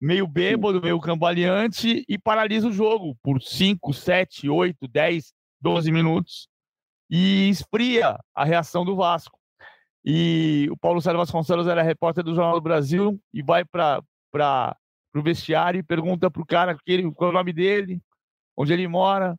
meio 0.00 0.26
bêbado, 0.26 0.80
meio 0.80 1.00
cambaleante, 1.00 2.04
e 2.08 2.16
paralisa 2.16 2.68
o 2.68 2.72
jogo 2.72 3.16
por 3.22 3.42
5, 3.42 3.92
7, 3.92 4.48
8, 4.48 4.86
10, 4.86 5.32
12 5.60 5.90
minutos 5.90 6.48
e 7.10 7.48
esfria 7.48 8.18
a 8.34 8.44
reação 8.44 8.84
do 8.84 8.94
Vasco. 8.94 9.38
E 10.04 10.68
o 10.70 10.76
Paulo 10.76 11.00
Sérgio 11.00 11.18
Vasconcelos 11.18 11.66
era 11.66 11.82
repórter 11.82 12.22
do 12.22 12.34
Jornal 12.34 12.54
do 12.54 12.60
Brasil 12.60 13.20
e 13.34 13.42
vai 13.42 13.64
para 13.64 14.76
pro 15.16 15.22
vestiário 15.22 15.78
e 15.78 15.82
pergunta 15.82 16.30
pro 16.30 16.44
cara 16.44 16.76
ele, 16.86 17.10
qual 17.10 17.30
é 17.30 17.32
o 17.32 17.36
nome 17.38 17.50
dele, 17.50 18.02
onde 18.54 18.74
ele 18.74 18.86
mora, 18.86 19.34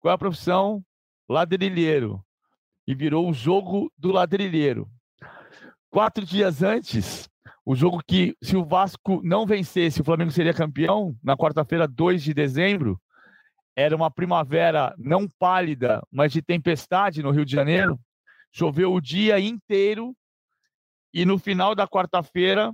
qual 0.00 0.10
é 0.10 0.14
a 0.14 0.18
profissão, 0.18 0.82
ladrilheiro. 1.28 2.24
E 2.86 2.94
virou 2.94 3.28
o 3.28 3.34
jogo 3.34 3.92
do 3.94 4.10
ladrilheiro. 4.10 4.88
Quatro 5.90 6.24
dias 6.24 6.62
antes, 6.62 7.28
o 7.62 7.76
jogo 7.76 8.00
que, 8.06 8.34
se 8.42 8.56
o 8.56 8.64
Vasco 8.64 9.20
não 9.22 9.44
vencesse, 9.44 10.00
o 10.00 10.04
Flamengo 10.04 10.30
seria 10.30 10.54
campeão, 10.54 11.14
na 11.22 11.36
quarta-feira, 11.36 11.86
2 11.86 12.22
de 12.22 12.32
dezembro, 12.32 12.98
era 13.76 13.94
uma 13.94 14.10
primavera 14.10 14.94
não 14.96 15.28
pálida, 15.38 16.02
mas 16.10 16.32
de 16.32 16.40
tempestade 16.40 17.22
no 17.22 17.32
Rio 17.32 17.44
de 17.44 17.52
Janeiro. 17.52 18.00
Choveu 18.50 18.94
o 18.94 19.00
dia 19.00 19.38
inteiro 19.38 20.16
e 21.12 21.26
no 21.26 21.38
final 21.38 21.74
da 21.74 21.86
quarta-feira 21.86 22.72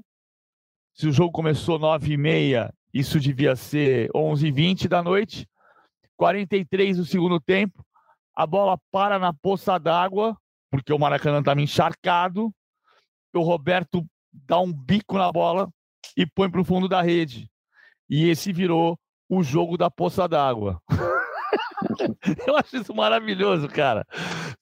se 0.95 1.09
o 1.09 1.13
jogo 1.13 1.33
começou 1.33 1.79
9 1.79 2.13
e 2.13 2.17
meia, 2.17 2.73
isso 2.93 3.19
devia 3.19 3.57
ser 3.57 4.09
11 4.15 4.47
e 4.47 4.53
20 4.53 4.89
da 4.89 5.03
noite. 5.03 5.49
43 6.17 6.97
do 6.97 7.05
segundo 7.05 7.41
tempo, 7.41 7.85
a 8.37 8.47
bola 8.47 8.79
para 8.93 9.19
na 9.19 9.33
poça 9.33 9.77
d'água, 9.79 10.37
porque 10.71 10.93
o 10.93 10.99
Maracanã 10.99 11.41
estava 11.41 11.61
encharcado. 11.61 12.55
O 13.35 13.41
Roberto 13.41 14.07
dá 14.33 14.61
um 14.61 14.73
bico 14.73 15.19
na 15.19 15.33
bola 15.33 15.69
e 16.17 16.25
põe 16.25 16.49
para 16.49 16.61
o 16.61 16.65
fundo 16.65 16.89
da 16.89 17.03
rede. 17.03 17.51
E 18.09 18.29
esse 18.29 18.53
virou 18.53 18.97
o 19.29 19.43
jogo 19.43 19.77
da 19.77 19.91
poça 19.91 20.29
d'água. 20.29 20.81
Eu 22.47 22.57
acho 22.57 22.77
isso 22.77 22.95
maravilhoso, 22.95 23.69
cara. 23.69 24.07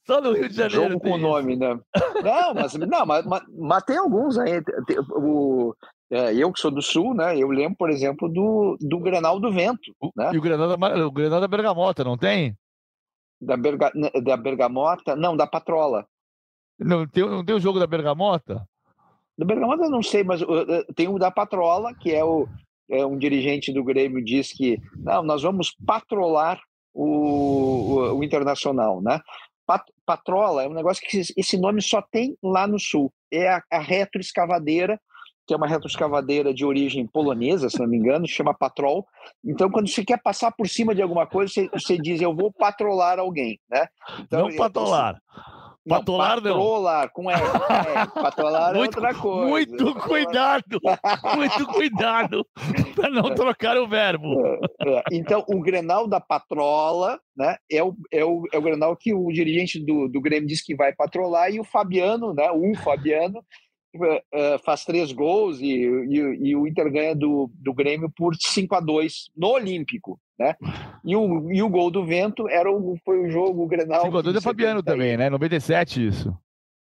Só 0.06 0.20
no 0.20 0.32
Rio 0.32 0.48
de 0.48 0.54
Janeiro. 0.54 0.90
Jogo 0.90 1.00
com 1.00 1.18
nome, 1.18 1.56
né? 1.56 1.78
Não, 2.22 2.54
mas, 2.54 2.74
não 2.74 3.06
mas, 3.06 3.24
mas, 3.24 3.42
mas, 3.48 3.82
tem 3.84 3.96
alguns 3.96 4.38
aí. 4.38 4.62
O, 5.10 5.74
é, 6.12 6.34
eu 6.34 6.52
que 6.52 6.60
sou 6.60 6.70
do 6.70 6.82
Sul, 6.82 7.14
né? 7.14 7.38
Eu 7.38 7.48
lembro, 7.48 7.78
por 7.78 7.88
exemplo, 7.88 8.28
do, 8.28 8.76
do 8.78 8.98
Grenal 8.98 9.40
do 9.40 9.50
Vento. 9.50 9.96
Né? 10.14 10.30
E 10.34 10.38
o 10.38 10.42
Grenal, 10.42 10.76
da, 10.76 11.06
o 11.06 11.10
Grenal 11.10 11.40
da 11.40 11.48
Bergamota, 11.48 12.04
não 12.04 12.18
tem? 12.18 12.54
Da, 13.40 13.56
Berga, 13.56 13.90
da 14.22 14.36
Bergamota? 14.36 15.16
Não, 15.16 15.34
da 15.34 15.46
Patrola. 15.46 16.06
Não 16.78 17.08
tem, 17.08 17.26
não 17.26 17.42
tem 17.42 17.54
o 17.54 17.60
jogo 17.60 17.78
da 17.78 17.86
Bergamota? 17.86 18.68
Da 19.38 19.46
Bergamota 19.46 19.84
eu 19.84 19.90
não 19.90 20.02
sei, 20.02 20.22
mas 20.22 20.42
tem 20.94 21.08
o 21.08 21.18
da 21.18 21.30
Patrola, 21.30 21.94
que 21.94 22.14
é 22.14 22.22
o 22.22 22.46
é, 22.90 23.06
um 23.06 23.16
dirigente 23.16 23.72
do 23.72 23.82
Grêmio 23.82 24.22
diz 24.22 24.52
que 24.52 24.78
não, 24.96 25.22
nós 25.22 25.42
vamos 25.42 25.74
patrolar 25.86 26.60
o, 26.92 27.06
o, 27.06 28.18
o 28.18 28.24
Internacional, 28.24 29.00
né? 29.00 29.18
Pat, 29.66 29.82
patrola 30.04 30.64
é 30.64 30.68
um 30.68 30.74
negócio 30.74 31.02
que 31.06 31.22
esse 31.36 31.56
nome 31.56 31.80
só 31.80 32.02
tem 32.02 32.36
lá 32.42 32.66
no 32.66 32.78
Sul. 32.78 33.10
É 33.30 33.48
a, 33.48 33.62
a 33.70 33.78
retroescavadeira 33.78 35.00
que 35.52 35.54
é 35.54 35.56
uma 35.58 35.66
retroescavadeira 35.66 36.54
de 36.54 36.64
origem 36.64 37.06
polonesa, 37.06 37.68
se 37.68 37.78
não 37.78 37.86
me 37.86 37.98
engano, 37.98 38.26
chama 38.26 38.54
Patrol. 38.54 39.06
Então, 39.44 39.70
quando 39.70 39.86
você 39.86 40.02
quer 40.02 40.18
passar 40.22 40.50
por 40.50 40.66
cima 40.66 40.94
de 40.94 41.02
alguma 41.02 41.26
coisa, 41.26 41.52
você, 41.52 41.68
você 41.68 41.98
diz, 41.98 42.22
eu 42.22 42.34
vou 42.34 42.50
patrolar 42.50 43.18
alguém, 43.18 43.60
né? 43.70 43.86
Então, 44.20 44.48
não 44.48 44.56
patrolar. 44.56 45.20
Não, 45.84 45.98
patrolar 45.98 46.40
não. 46.40 46.52
Patrolar, 46.54 47.10
com. 47.10 47.30
É, 47.30 47.36
patrolar 48.14 48.74
muito, 48.74 48.98
é 48.98 49.02
outra 49.08 49.14
coisa. 49.14 49.46
Muito 49.46 49.94
cuidado, 49.96 50.80
muito 51.36 51.66
cuidado 51.66 52.46
para 52.94 53.10
não 53.10 53.34
trocar 53.34 53.76
o 53.76 53.86
verbo. 53.86 54.40
É, 54.80 54.88
é. 54.88 55.02
Então, 55.12 55.44
o 55.48 55.60
Grenal 55.60 56.08
da 56.08 56.20
Patrola 56.20 57.20
né, 57.36 57.56
é, 57.70 57.82
o, 57.82 57.94
é, 58.10 58.24
o, 58.24 58.44
é 58.52 58.58
o 58.58 58.62
Grenal 58.62 58.96
que 58.96 59.12
o 59.12 59.30
dirigente 59.30 59.78
do, 59.84 60.08
do 60.08 60.20
Grêmio 60.20 60.48
diz 60.48 60.62
que 60.62 60.74
vai 60.74 60.94
patrolar 60.94 61.50
e 61.50 61.60
o 61.60 61.64
Fabiano, 61.64 62.32
né, 62.32 62.50
o 62.50 62.74
Fabiano, 62.76 63.44
faz 64.64 64.84
três 64.84 65.12
gols 65.12 65.60
e, 65.60 65.66
e, 65.66 66.48
e, 66.48 66.56
o 66.56 66.66
Inter 66.66 66.90
ganha 66.90 67.14
do, 67.14 67.50
do 67.54 67.74
Grêmio 67.74 68.10
por 68.10 68.34
5 68.34 68.74
a 68.74 68.80
2 68.80 69.30
no 69.36 69.48
Olímpico. 69.48 70.18
Né? 70.38 70.56
E, 71.04 71.16
o, 71.16 71.50
e 71.50 71.60
o 71.60 71.68
gol 71.68 71.90
do 71.90 72.06
Vento 72.06 72.48
era 72.48 72.70
o, 72.70 72.96
foi 73.04 73.18
o 73.26 73.28
jogo, 73.28 73.64
o 73.64 73.66
Grenal. 73.66 74.02
5 74.02 74.18
a 74.18 74.22
2 74.22 74.36
é 74.36 74.40
Fabiano 74.40 74.84
também, 74.84 75.16
né? 75.16 75.28
97 75.28 76.06
isso. 76.06 76.32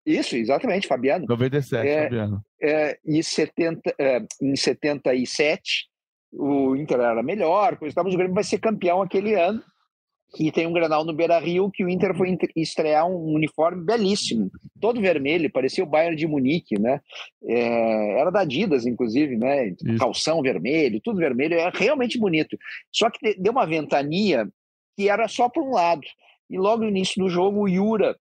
Isso, 0.06 0.38
exatamente, 0.38 0.88
Fabiano. 0.88 1.26
97, 1.28 1.86
é, 1.86 2.04
Fabiano. 2.04 2.42
É, 2.62 2.98
em, 3.06 3.22
70, 3.22 3.94
é, 4.00 4.22
em 4.42 4.56
77, 4.56 5.90
o 6.32 6.78
Inter 6.78 7.02
era 7.02 7.22
melhor, 7.22 7.76
coisa, 7.76 7.94
mas 8.02 8.14
o 8.14 8.18
Grêmio 8.18 8.34
vai 8.34 8.46
ser 8.46 8.60
campeão 8.60 9.02
aquele 9.02 9.34
ano. 9.34 9.62
E 10.40 10.52
tem 10.52 10.68
um 10.68 10.74
Granal 10.74 11.06
no 11.06 11.14
Beira 11.14 11.40
Rio 11.40 11.72
que 11.72 11.84
o 11.84 11.90
Inter 11.90 12.16
foi 12.16 12.38
estrear 12.56 13.08
um 13.08 13.34
uniforme 13.34 13.84
belíssimo, 13.84 14.52
todo 14.82 15.02
vermelho, 15.02 15.52
parecia 15.52 15.84
o 15.84 15.88
Bayern 15.88 16.16
de 16.16 16.28
Munique, 16.28 16.78
né? 16.80 17.00
É, 17.44 18.20
era 18.20 18.30
da 18.30 18.42
Adidas, 18.42 18.86
inclusive, 18.86 19.38
né? 19.38 19.70
Isso. 19.70 19.98
Calção 19.98 20.42
vermelho, 20.42 21.02
tudo 21.02 21.20
vermelho, 21.20 21.56
é 21.56 21.72
realmente 21.74 22.20
bonito. 22.20 22.58
Só 22.92 23.10
que 23.10 23.36
deu 23.40 23.52
uma 23.52 23.66
ventania 23.66 24.48
que 24.96 25.10
era 25.10 25.28
só 25.28 25.48
para 25.48 25.64
um 25.64 25.72
lado. 25.72 26.02
E 26.50 26.58
logo 26.58 26.84
no 26.84 26.90
início 26.90 27.24
do 27.24 27.30
jogo, 27.30 27.62
o 27.62 27.68
Yura 27.68 28.16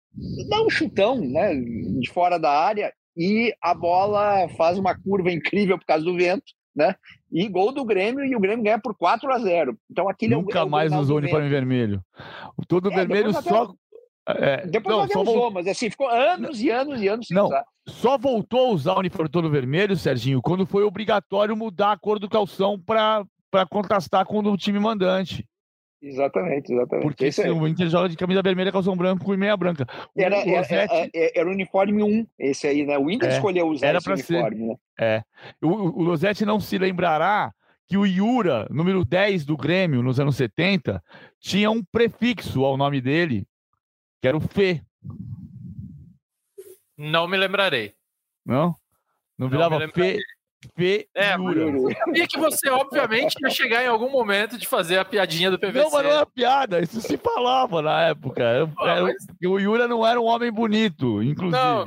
dá 0.49 0.63
um 0.63 0.71
chutão 0.71 1.21
né, 1.21 1.55
de 1.55 2.11
fora 2.11 2.39
da 2.39 2.51
área 2.51 2.93
e 3.17 3.55
a 3.63 3.75
bola 3.75 4.49
faz 4.57 4.79
uma 4.79 4.95
curva 5.01 5.31
incrível 5.31 5.79
por 5.79 5.87
causa 5.87 6.05
do 6.05 6.17
vento, 6.17 6.53
né? 6.75 6.95
E 7.33 7.49
gol 7.49 7.73
do 7.73 7.85
Grêmio 7.85 8.25
e 8.25 8.37
o 8.37 8.41
Grêmio 8.41 8.65
ganha 8.65 8.79
por 8.79 8.95
4 8.95 9.31
a 9.33 9.39
0. 9.39 9.77
Então 9.91 10.09
aquele 10.09 10.35
Nunca 10.35 10.59
é 10.59 10.63
o, 10.63 10.65
é 10.65 10.67
o 10.67 10.71
mais 10.71 10.93
usou 10.93 11.17
uniforme 11.19 11.49
vermelho. 11.49 12.01
Todo 12.69 12.91
é, 12.91 12.95
vermelho 12.95 13.33
só 13.33 13.75
é, 14.29 14.67
depois 14.67 14.97
não, 14.97 15.05
até 15.05 15.19
usou, 15.19 15.51
mas 15.53 15.69
assim, 15.69 15.89
ficou 15.89 16.09
anos 16.09 16.61
e 16.61 16.69
anos 16.69 17.01
e 17.01 17.07
anos 17.07 17.29
sem 17.29 17.37
não, 17.37 17.47
usar. 17.47 17.65
Só 17.87 18.19
voltou 18.19 18.67
a 18.67 18.71
usar 18.71 18.95
o 18.95 18.99
uniforme 18.99 19.31
todo 19.31 19.49
vermelho, 19.49 19.97
Serginho, 19.97 20.43
quando 20.43 20.67
foi 20.67 20.83
obrigatório 20.83 21.57
mudar 21.57 21.93
a 21.93 21.97
cor 21.97 22.19
do 22.19 22.29
calção 22.29 22.77
para 22.79 23.25
contrastar 23.71 24.27
com 24.27 24.41
o 24.41 24.57
time 24.57 24.81
mandante. 24.81 25.47
Exatamente, 26.01 26.73
exatamente. 26.73 27.03
Porque 27.05 27.33
se 27.33 27.49
o 27.49 27.67
Inter 27.67 27.89
joga 27.89 28.09
de 28.09 28.17
camisa 28.17 28.43
vermelha, 28.43 28.71
calção 28.71 28.97
branco 28.97 29.33
e 29.33 29.37
meia 29.37 29.57
branca. 29.57 29.87
O, 30.15 30.21
era, 30.21 30.39
o 30.39 30.57
Rossetti... 30.57 31.11
era, 31.15 31.33
era, 31.35 31.49
o 31.49 31.53
uniforme 31.53 32.03
1, 32.03 32.27
esse 32.39 32.67
aí, 32.67 32.85
né? 32.85 32.99
O 32.99 33.11
Inter 33.11 33.31
é, 33.31 33.33
escolheu 33.33 33.67
usar 33.67 33.87
era 33.87 33.99
esse 33.99 34.11
uniforme, 34.11 34.57
ser. 34.57 34.67
né? 34.67 34.77
É. 34.99 35.23
O, 35.63 35.69
o 35.69 36.03
Losetti 36.03 36.45
não 36.45 36.61
se 36.61 36.77
lembrará 36.79 37.53
que 37.89 37.97
o 37.97 38.05
Iura, 38.05 38.67
número 38.71 39.05
10 39.05 39.45
do 39.45 39.57
Grêmio, 39.57 40.03
nos 40.03 40.21
anos 40.21 40.37
70, 40.37 41.03
tinha 41.41 41.71
um 41.71 41.83
prefixo 41.85 42.65
ao 42.65 42.77
nome 42.77 43.01
dele, 43.01 43.47
que 44.21 44.29
era 44.29 44.37
o 44.37 44.41
Fê. 44.41 44.83
Não 46.97 47.29
me 47.29 47.37
lembrarei. 47.37 47.95
Não? 48.45 48.75
Não 49.39 49.49
virava 49.49 49.79
não 49.79 49.89
Fê, 49.89 50.19
Fê 50.75 51.09
é, 51.15 51.35
Eu 51.35 51.91
sabia 51.93 52.27
que 52.27 52.39
você, 52.39 52.69
obviamente, 52.71 53.35
ia 53.43 53.51
chegar 53.51 53.85
em 53.85 53.89
algum 53.89 54.11
momento 54.11 54.59
de 54.59 54.67
fazer 54.67 54.99
a 54.99 55.05
piadinha 55.05 55.51
do 55.51 55.59
PVC. 55.59 55.79
Não, 55.79 55.91
mas 55.91 56.05
não 56.05 56.11
era 56.11 56.27
piada, 56.27 56.81
isso 56.81 57.01
se 57.01 57.17
falava 57.17 57.83
na 57.83 58.03
época. 58.05 58.43
Era, 58.43 59.03
mas... 59.03 59.15
O 59.45 59.59
Yura 59.59 59.87
não 59.87 60.07
era 60.07 60.21
um 60.21 60.25
homem 60.25 60.51
bonito, 60.51 61.23
inclusive. 61.23 61.57
Não, 61.57 61.87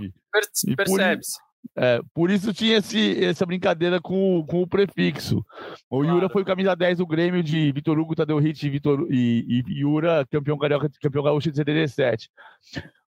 percebe-se. 0.75 1.37
Por, 1.37 1.49
é, 1.75 2.01
por 2.13 2.29
isso 2.29 2.53
tinha 2.53 2.77
esse, 2.77 3.23
essa 3.23 3.45
brincadeira 3.45 3.99
com, 4.01 4.45
com 4.47 4.61
o 4.61 4.67
prefixo. 4.67 5.43
O 5.89 6.01
claro. 6.01 6.15
Yura 6.15 6.29
foi 6.29 6.41
o 6.41 6.45
camisa 6.45 6.75
10 6.75 6.97
do 6.99 7.07
Grêmio 7.07 7.43
de 7.43 7.71
Vitor 7.71 7.97
Hugo, 7.97 8.15
Tadeu 8.15 8.37
Hit 8.37 8.69
Vitor, 8.69 9.07
e, 9.09 9.63
e 9.67 9.79
Yura, 9.79 10.25
campeão 10.29 10.57
carioca, 10.57 10.89
campeão 11.01 11.23
gaúcho 11.23 11.49
de 11.49 11.57
77. 11.57 12.29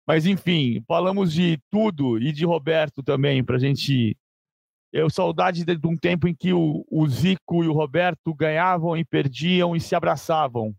Mas 0.07 0.27
enfim, 0.27 0.83
falamos 0.89 1.33
de 1.33 1.59
tudo 1.71 2.19
e 2.19 2.33
de 2.33 2.45
Roberto 2.45 3.03
também, 3.03 3.45
para 3.45 3.57
a 3.57 3.61
gente 3.61 4.17
eu 4.93 5.09
saudade 5.09 5.64
de, 5.64 5.76
de, 5.76 5.86
um 5.86 5.97
tempo 5.97 6.26
em 6.26 6.34
que 6.34 6.53
o, 6.53 6.84
o 6.91 7.09
Zico 7.09 7.62
e 7.62 7.68
o 7.68 7.72
Roberto 7.72 8.34
ganhavam 8.34 8.97
e 8.97 9.05
perdiam 9.05 9.76
e 9.76 9.80
se 9.80 9.95
abraçavam. 9.95 10.74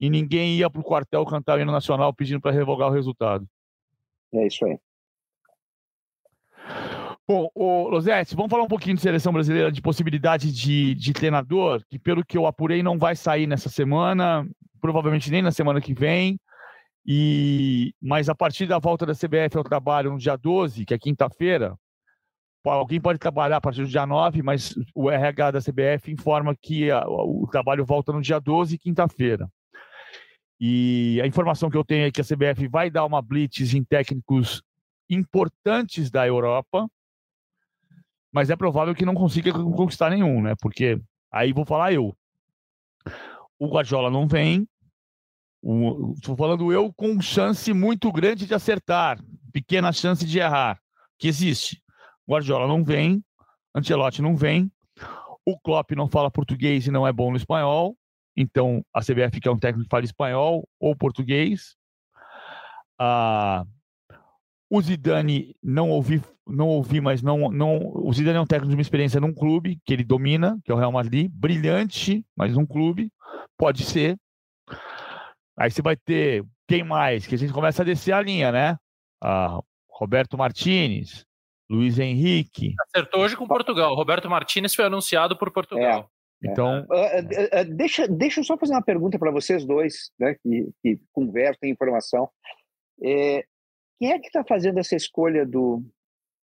E 0.00 0.08
ninguém 0.10 0.56
ia 0.56 0.70
para 0.70 0.80
o 0.80 0.84
quartel 0.84 1.24
cantar 1.26 1.58
o 1.58 1.60
hino 1.60 1.70
nacional 1.70 2.12
pedindo 2.12 2.40
para 2.40 2.50
revogar 2.50 2.88
o 2.88 2.92
resultado. 2.92 3.46
É 4.34 4.46
isso 4.46 4.64
aí. 4.64 4.78
Bom, 7.28 7.48
o 7.54 7.88
Losete, 7.88 8.34
vamos 8.34 8.50
falar 8.50 8.64
um 8.64 8.68
pouquinho 8.68 8.96
de 8.96 9.02
seleção 9.02 9.32
brasileira, 9.32 9.70
de 9.70 9.80
possibilidade 9.80 10.52
de, 10.52 10.94
de 10.94 11.12
treinador, 11.12 11.82
que 11.88 11.98
pelo 11.98 12.24
que 12.24 12.36
eu 12.36 12.46
apurei 12.46 12.82
não 12.82 12.98
vai 12.98 13.14
sair 13.14 13.46
nessa 13.46 13.68
semana, 13.68 14.46
provavelmente 14.80 15.30
nem 15.30 15.40
na 15.40 15.52
semana 15.52 15.80
que 15.80 15.94
vem. 15.94 16.38
E 17.06 17.94
mas 18.00 18.28
a 18.28 18.34
partir 18.34 18.66
da 18.66 18.78
volta 18.78 19.06
da 19.06 19.14
CBF 19.14 19.56
ao 19.56 19.64
trabalho 19.64 20.12
no 20.12 20.18
dia 20.18 20.36
12, 20.36 20.84
que 20.84 20.94
é 20.94 20.98
quinta-feira, 20.98 21.76
alguém 22.64 23.00
pode 23.00 23.18
trabalhar 23.18 23.56
a 23.56 23.60
partir 23.60 23.82
do 23.82 23.88
dia 23.88 24.06
9, 24.06 24.42
mas 24.42 24.74
o 24.94 25.10
RH 25.10 25.50
da 25.52 25.60
CBF 25.60 26.12
informa 26.12 26.54
que 26.54 26.90
a, 26.90 27.04
o 27.06 27.48
trabalho 27.50 27.84
volta 27.84 28.12
no 28.12 28.22
dia 28.22 28.38
12, 28.38 28.78
quinta-feira. 28.78 29.48
E 30.60 31.20
a 31.20 31.26
informação 31.26 31.68
que 31.68 31.76
eu 31.76 31.84
tenho 31.84 32.06
é 32.06 32.10
que 32.12 32.20
a 32.20 32.24
CBF 32.24 32.68
vai 32.68 32.88
dar 32.88 33.04
uma 33.04 33.20
blitz 33.20 33.74
em 33.74 33.82
técnicos 33.82 34.62
importantes 35.10 36.08
da 36.08 36.24
Europa, 36.24 36.88
mas 38.32 38.48
é 38.48 38.54
provável 38.54 38.94
que 38.94 39.04
não 39.04 39.14
consiga 39.14 39.52
conquistar 39.52 40.10
nenhum, 40.10 40.40
né? 40.40 40.54
Porque 40.60 41.00
aí 41.32 41.52
vou 41.52 41.66
falar 41.66 41.92
eu. 41.92 42.16
O 43.58 43.66
Guardiola 43.68 44.08
não 44.08 44.28
vem. 44.28 44.66
Estou 46.14 46.36
falando 46.36 46.72
eu 46.72 46.92
com 46.92 47.20
chance 47.20 47.72
muito 47.72 48.10
grande 48.12 48.46
de 48.46 48.54
acertar, 48.54 49.20
pequena 49.52 49.92
chance 49.92 50.24
de 50.24 50.38
errar, 50.38 50.80
que 51.18 51.26
existe. 51.26 51.81
Guardiola 52.32 52.66
não 52.66 52.82
vem, 52.84 53.22
Ancelotti 53.74 54.22
não 54.22 54.36
vem, 54.36 54.70
o 55.44 55.58
Klopp 55.58 55.90
não 55.92 56.08
fala 56.08 56.30
português 56.30 56.86
e 56.86 56.90
não 56.90 57.06
é 57.06 57.12
bom 57.12 57.30
no 57.30 57.36
espanhol, 57.36 57.96
então 58.36 58.84
a 58.94 59.00
CBF 59.00 59.40
quer 59.40 59.50
um 59.50 59.58
técnico 59.58 59.84
que 59.84 59.90
fale 59.90 60.06
espanhol 60.06 60.66
ou 60.80 60.96
português. 60.96 61.76
Ah, 62.98 63.64
o 64.70 64.80
Zidane 64.80 65.54
não 65.62 65.90
ouvi, 65.90 66.22
não 66.46 66.68
ouvi, 66.68 67.00
mas 67.00 67.22
não, 67.22 67.50
não. 67.50 67.92
O 67.94 68.12
Zidane 68.12 68.38
é 68.38 68.40
um 68.40 68.46
técnico 68.46 68.70
de 68.70 68.76
uma 68.76 68.82
experiência 68.82 69.20
num 69.20 69.34
clube 69.34 69.78
que 69.84 69.92
ele 69.92 70.04
domina, 70.04 70.58
que 70.64 70.72
é 70.72 70.74
o 70.74 70.78
Real 70.78 70.92
Madrid, 70.92 71.30
brilhante, 71.30 72.24
mas 72.34 72.54
num 72.54 72.64
clube 72.64 73.12
pode 73.58 73.84
ser. 73.84 74.16
Aí 75.58 75.70
você 75.70 75.82
vai 75.82 75.96
ter 75.96 76.44
quem 76.66 76.82
mais? 76.82 77.26
Que 77.26 77.34
a 77.34 77.38
gente 77.38 77.52
começa 77.52 77.82
a 77.82 77.84
descer 77.84 78.12
a 78.12 78.22
linha, 78.22 78.50
né? 78.50 78.78
Ah, 79.22 79.60
Roberto 79.90 80.38
Martinez, 80.38 81.26
Luiz 81.72 81.98
Henrique. 81.98 82.74
Acertou 82.86 83.22
hoje 83.22 83.34
com 83.34 83.46
Portugal. 83.46 83.94
Roberto 83.94 84.28
Martinez 84.28 84.74
foi 84.74 84.84
anunciado 84.84 85.38
por 85.38 85.50
Portugal. 85.50 86.10
É, 86.44 86.50
então, 86.50 86.80
uh, 86.80 86.94
uh, 86.94 87.62
uh, 87.62 87.74
deixa, 87.74 88.06
deixa 88.06 88.40
eu 88.40 88.44
só 88.44 88.58
fazer 88.58 88.74
uma 88.74 88.82
pergunta 88.82 89.18
para 89.18 89.30
vocês 89.30 89.64
dois, 89.64 90.10
né, 90.18 90.36
que, 90.42 90.68
que 90.82 91.00
conversam, 91.12 91.60
têm 91.62 91.70
informação. 91.70 92.28
É, 93.02 93.44
quem 93.98 94.12
é 94.12 94.18
que 94.18 94.26
está 94.26 94.44
fazendo 94.44 94.78
essa 94.80 94.94
escolha 94.94 95.46
do, 95.46 95.82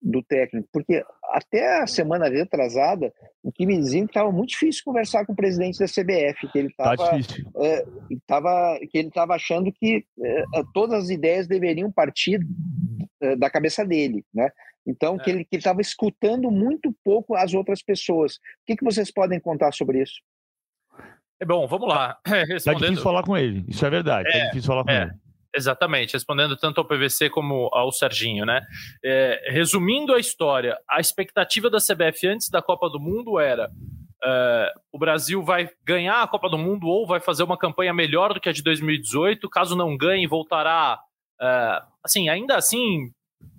do 0.00 0.24
técnico? 0.24 0.68
Porque 0.72 1.04
até 1.30 1.82
a 1.82 1.86
semana 1.86 2.28
retrasada, 2.28 3.12
o 3.44 3.52
que 3.52 3.64
me 3.64 3.78
diziam 3.78 4.06
que 4.06 4.10
estava 4.10 4.32
muito 4.32 4.50
difícil 4.50 4.82
conversar 4.84 5.24
com 5.24 5.34
o 5.34 5.36
presidente 5.36 5.78
da 5.78 5.86
CBF, 5.86 6.48
que 6.50 6.58
ele 6.58 6.68
estava 6.68 6.96
tá 6.96 7.18
é, 7.62 7.84
tava, 8.26 8.78
que 8.90 8.98
ele 8.98 9.08
estava 9.08 9.34
achando 9.34 9.70
que 9.70 10.04
é, 10.20 10.44
todas 10.74 11.04
as 11.04 11.10
ideias 11.10 11.46
deveriam 11.46 11.92
partir 11.92 12.40
é, 13.20 13.36
da 13.36 13.48
cabeça 13.48 13.84
dele, 13.84 14.24
né? 14.34 14.50
Então, 14.86 15.16
é. 15.16 15.18
que 15.18 15.30
ele 15.30 15.46
estava 15.52 15.80
escutando 15.80 16.50
muito 16.50 16.94
pouco 17.04 17.34
as 17.34 17.54
outras 17.54 17.82
pessoas. 17.82 18.34
O 18.34 18.38
que, 18.66 18.76
que 18.76 18.84
vocês 18.84 19.10
podem 19.12 19.40
contar 19.40 19.72
sobre 19.72 20.02
isso? 20.02 20.20
É 21.40 21.44
bom, 21.44 21.66
vamos 21.66 21.88
lá. 21.88 22.18
Respondendo... 22.26 22.64
Tá 22.64 22.72
difícil 22.74 23.02
falar 23.02 23.22
com 23.22 23.36
ele, 23.36 23.64
isso 23.68 23.84
é 23.84 23.90
verdade. 23.90 24.30
Tá 24.30 24.36
é, 24.36 24.40
tá 24.40 24.46
difícil 24.46 24.68
falar 24.68 24.84
com 24.84 24.90
é, 24.90 25.02
ele. 25.02 25.12
Exatamente, 25.54 26.14
respondendo 26.14 26.56
tanto 26.56 26.80
ao 26.80 26.86
PVC 26.86 27.28
como 27.28 27.68
ao 27.72 27.92
Serginho, 27.92 28.46
né? 28.46 28.62
É, 29.04 29.50
resumindo 29.50 30.14
a 30.14 30.18
história, 30.18 30.78
a 30.88 30.98
expectativa 30.98 31.68
da 31.68 31.78
CBF 31.78 32.26
antes 32.26 32.48
da 32.48 32.62
Copa 32.62 32.88
do 32.88 32.98
Mundo 32.98 33.38
era 33.38 33.70
é, 34.24 34.72
o 34.92 34.98
Brasil 34.98 35.42
vai 35.42 35.68
ganhar 35.84 36.22
a 36.22 36.28
Copa 36.28 36.48
do 36.48 36.56
Mundo 36.56 36.86
ou 36.86 37.06
vai 37.06 37.20
fazer 37.20 37.42
uma 37.42 37.58
campanha 37.58 37.92
melhor 37.92 38.32
do 38.32 38.40
que 38.40 38.48
a 38.48 38.52
de 38.52 38.62
2018. 38.62 39.48
Caso 39.50 39.74
não 39.74 39.96
ganhe, 39.96 40.26
voltará, 40.26 41.00
é, 41.40 41.82
assim, 42.02 42.28
ainda 42.28 42.56
assim, 42.56 43.12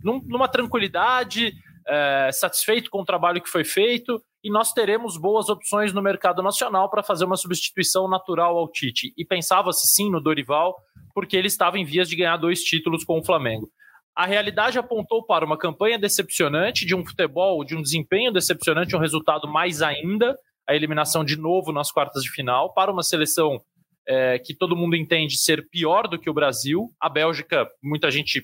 num, 0.03 0.21
numa 0.25 0.47
tranquilidade, 0.47 1.53
é, 1.87 2.29
satisfeito 2.31 2.89
com 2.89 3.01
o 3.01 3.05
trabalho 3.05 3.41
que 3.41 3.49
foi 3.49 3.63
feito, 3.63 4.21
e 4.43 4.51
nós 4.51 4.73
teremos 4.73 5.17
boas 5.17 5.47
opções 5.49 5.93
no 5.93 6.01
mercado 6.01 6.43
nacional 6.43 6.89
para 6.89 7.01
fazer 7.01 7.25
uma 7.25 7.37
substituição 7.37 8.09
natural 8.09 8.57
ao 8.57 8.69
Tite. 8.69 9.13
E 9.17 9.25
pensava-se 9.25 9.87
sim 9.87 10.11
no 10.11 10.19
Dorival, 10.19 10.75
porque 11.13 11.37
ele 11.37 11.47
estava 11.47 11.79
em 11.79 11.85
vias 11.85 12.09
de 12.09 12.15
ganhar 12.15 12.37
dois 12.37 12.61
títulos 12.61 13.05
com 13.05 13.19
o 13.19 13.25
Flamengo. 13.25 13.69
A 14.15 14.25
realidade 14.25 14.77
apontou 14.77 15.25
para 15.25 15.45
uma 15.45 15.57
campanha 15.57 15.97
decepcionante, 15.97 16.85
de 16.85 16.93
um 16.93 17.05
futebol, 17.05 17.63
de 17.63 17.75
um 17.75 17.81
desempenho 17.81 18.31
decepcionante, 18.31 18.95
um 18.95 18.99
resultado 18.99 19.47
mais 19.47 19.81
ainda, 19.81 20.37
a 20.67 20.75
eliminação 20.75 21.23
de 21.23 21.37
novo 21.37 21.71
nas 21.71 21.91
quartas 21.91 22.21
de 22.21 22.29
final, 22.29 22.73
para 22.73 22.91
uma 22.91 23.01
seleção 23.01 23.59
é, 24.07 24.37
que 24.39 24.55
todo 24.55 24.75
mundo 24.75 24.95
entende 24.95 25.37
ser 25.37 25.67
pior 25.69 26.07
do 26.07 26.19
que 26.19 26.29
o 26.29 26.33
Brasil. 26.33 26.89
A 26.99 27.09
Bélgica, 27.09 27.67
muita 27.81 28.11
gente 28.11 28.43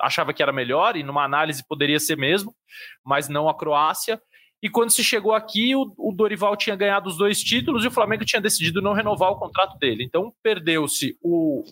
achava 0.00 0.32
que 0.32 0.42
era 0.42 0.52
melhor 0.52 0.96
e 0.96 1.02
numa 1.02 1.24
análise 1.24 1.66
poderia 1.66 1.98
ser 1.98 2.16
mesmo, 2.16 2.54
mas 3.04 3.28
não 3.28 3.48
a 3.48 3.56
Croácia. 3.56 4.20
E 4.62 4.68
quando 4.68 4.90
se 4.90 5.04
chegou 5.04 5.32
aqui, 5.32 5.74
o, 5.76 5.92
o, 5.96 6.12
Dorival 6.12 6.56
tinha 6.56 6.74
ganhado 6.74 7.08
os 7.08 7.16
dois 7.16 7.40
títulos 7.40 7.84
e 7.84 7.88
o 7.88 7.92
Flamengo 7.92 8.24
tinha 8.24 8.42
decidido 8.42 8.82
não 8.82 8.92
renovar 8.92 9.30
o 9.30 9.38
contrato 9.38 9.78
dele. 9.78 10.04
Então 10.04 10.32
perdeu-se 10.42 11.16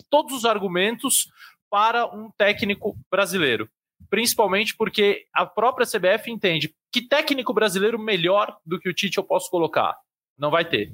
todos 0.09 0.37
os 0.37 0.45
argumentos 0.45 1.27
para 1.69 2.05
um 2.05 2.31
técnico 2.37 2.97
brasileiro. 3.11 3.69
Principalmente 4.09 4.75
porque 4.75 5.25
a 5.33 5.45
própria 5.45 5.85
CBF 5.85 6.31
entende 6.31 6.73
que 6.91 7.01
técnico 7.01 7.53
brasileiro 7.53 7.99
melhor 7.99 8.55
do 8.65 8.79
que 8.79 8.87
o 8.87 8.93
Tite 8.93 9.17
eu 9.17 9.23
posso 9.23 9.49
colocar. 9.49 9.97
Não 10.37 10.49
vai 10.49 10.63
ter. 10.63 10.93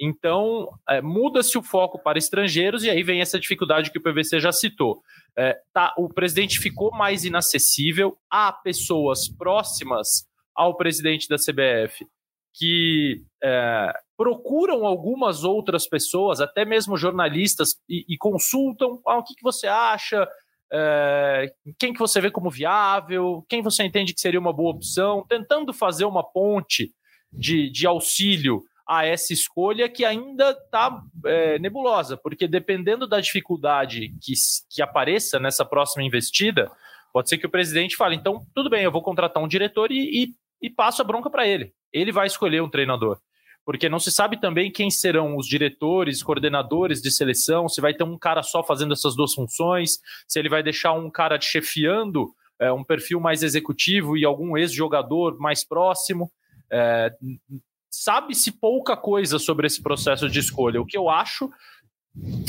Então, 0.00 0.68
é, 0.88 1.00
muda-se 1.00 1.56
o 1.56 1.62
foco 1.62 1.98
para 1.98 2.18
estrangeiros 2.18 2.84
e 2.84 2.90
aí 2.90 3.02
vem 3.02 3.20
essa 3.20 3.40
dificuldade 3.40 3.90
que 3.90 3.98
o 3.98 4.02
PVC 4.02 4.40
já 4.40 4.52
citou. 4.52 5.02
É, 5.36 5.58
tá, 5.72 5.94
o 5.96 6.08
presidente 6.08 6.58
ficou 6.58 6.90
mais 6.90 7.24
inacessível, 7.24 8.16
há 8.30 8.52
pessoas 8.52 9.28
próximas 9.28 10.26
ao 10.54 10.76
presidente 10.76 11.28
da 11.28 11.36
CBF 11.36 12.06
que 12.58 13.22
é, 13.42 13.92
procuram 14.16 14.86
algumas 14.86 15.44
outras 15.44 15.86
pessoas, 15.86 16.40
até 16.40 16.64
mesmo 16.64 16.96
jornalistas, 16.96 17.76
e, 17.88 18.04
e 18.08 18.16
consultam 18.16 19.00
ah, 19.06 19.18
o 19.18 19.22
que, 19.22 19.34
que 19.34 19.42
você 19.42 19.66
acha, 19.66 20.26
é, 20.72 21.52
quem 21.78 21.92
que 21.92 21.98
você 21.98 22.18
vê 22.18 22.30
como 22.30 22.50
viável, 22.50 23.44
quem 23.48 23.60
você 23.62 23.84
entende 23.84 24.14
que 24.14 24.20
seria 24.20 24.40
uma 24.40 24.54
boa 24.54 24.70
opção, 24.70 25.24
tentando 25.28 25.72
fazer 25.74 26.06
uma 26.06 26.24
ponte 26.24 26.94
de, 27.30 27.70
de 27.70 27.86
auxílio 27.86 28.62
a 28.88 29.04
essa 29.04 29.32
escolha 29.32 29.88
que 29.88 30.04
ainda 30.04 30.50
está 30.50 31.02
é, 31.24 31.58
nebulosa, 31.58 32.16
porque 32.16 32.46
dependendo 32.46 33.06
da 33.06 33.20
dificuldade 33.20 34.14
que, 34.22 34.32
que 34.70 34.80
apareça 34.80 35.40
nessa 35.40 35.64
próxima 35.64 36.04
investida, 36.04 36.70
pode 37.12 37.28
ser 37.28 37.38
que 37.38 37.46
o 37.46 37.50
presidente 37.50 37.96
fale, 37.96 38.14
então 38.14 38.46
tudo 38.54 38.70
bem, 38.70 38.84
eu 38.84 38.92
vou 38.92 39.02
contratar 39.02 39.42
um 39.42 39.48
diretor 39.48 39.90
e, 39.90 40.24
e, 40.24 40.28
e 40.62 40.70
passo 40.70 41.02
a 41.02 41.04
bronca 41.04 41.28
para 41.28 41.46
ele. 41.46 41.72
Ele 41.92 42.12
vai 42.12 42.26
escolher 42.26 42.62
um 42.62 42.70
treinador. 42.70 43.18
Porque 43.64 43.88
não 43.88 43.98
se 43.98 44.12
sabe 44.12 44.40
também 44.40 44.70
quem 44.70 44.90
serão 44.90 45.36
os 45.36 45.48
diretores, 45.48 46.22
coordenadores 46.22 47.02
de 47.02 47.10
seleção, 47.10 47.68
se 47.68 47.80
vai 47.80 47.92
ter 47.92 48.04
um 48.04 48.16
cara 48.16 48.40
só 48.40 48.62
fazendo 48.62 48.92
essas 48.92 49.16
duas 49.16 49.34
funções, 49.34 49.98
se 50.28 50.38
ele 50.38 50.48
vai 50.48 50.62
deixar 50.62 50.92
um 50.92 51.10
cara 51.10 51.40
chefiando 51.40 52.32
é, 52.60 52.70
um 52.70 52.84
perfil 52.84 53.18
mais 53.18 53.42
executivo 53.42 54.16
e 54.16 54.24
algum 54.24 54.56
ex-jogador 54.56 55.36
mais 55.38 55.66
próximo. 55.66 56.30
É, 56.70 57.12
Sabe-se 57.90 58.52
pouca 58.52 58.96
coisa 58.96 59.38
sobre 59.38 59.66
esse 59.66 59.82
processo 59.82 60.28
de 60.28 60.38
escolha. 60.38 60.80
O 60.80 60.86
que 60.86 60.96
eu 60.96 61.08
acho 61.08 61.50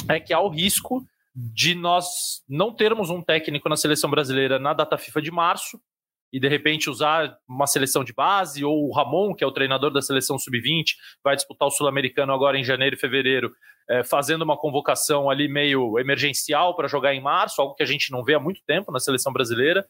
é 0.10 0.20
que 0.20 0.34
há 0.34 0.40
o 0.40 0.50
risco 0.50 1.06
de 1.36 1.76
nós 1.76 2.42
não 2.50 2.74
termos 2.74 3.10
um 3.10 3.22
técnico 3.22 3.70
na 3.70 3.78
seleção 3.78 4.10
brasileira 4.10 4.58
na 4.58 4.74
data 4.74 4.98
FIFA 4.98 5.22
de 5.22 5.32
março 5.32 5.80
e 6.32 6.40
de 6.40 6.48
repente 6.48 6.90
usar 6.90 7.38
uma 7.48 7.68
seleção 7.68 8.04
de 8.04 8.14
base, 8.14 8.64
ou 8.64 8.88
o 8.88 8.92
Ramon, 8.92 9.34
que 9.34 9.44
é 9.44 9.48
o 9.48 9.52
treinador 9.52 9.92
da 9.92 10.02
seleção 10.02 10.38
sub-20, 10.38 10.96
vai 11.24 11.36
disputar 11.36 11.68
o 11.68 11.72
Sul-Americano 11.72 12.34
agora 12.34 12.58
em 12.58 12.64
janeiro 12.64 12.96
e 12.96 13.00
fevereiro, 13.00 13.54
é, 13.90 14.04
fazendo 14.04 14.42
uma 14.42 14.58
convocação 14.58 15.30
ali 15.30 15.48
meio 15.48 15.98
emergencial 15.98 16.76
para 16.76 16.88
jogar 16.88 17.14
em 17.14 17.22
março, 17.22 17.62
algo 17.62 17.76
que 17.76 17.84
a 17.84 17.86
gente 17.88 18.12
não 18.12 18.24
vê 18.24 18.34
há 18.34 18.40
muito 18.40 18.62
tempo 18.66 18.92
na 18.92 19.00
seleção 19.00 19.32
brasileira, 19.32 19.86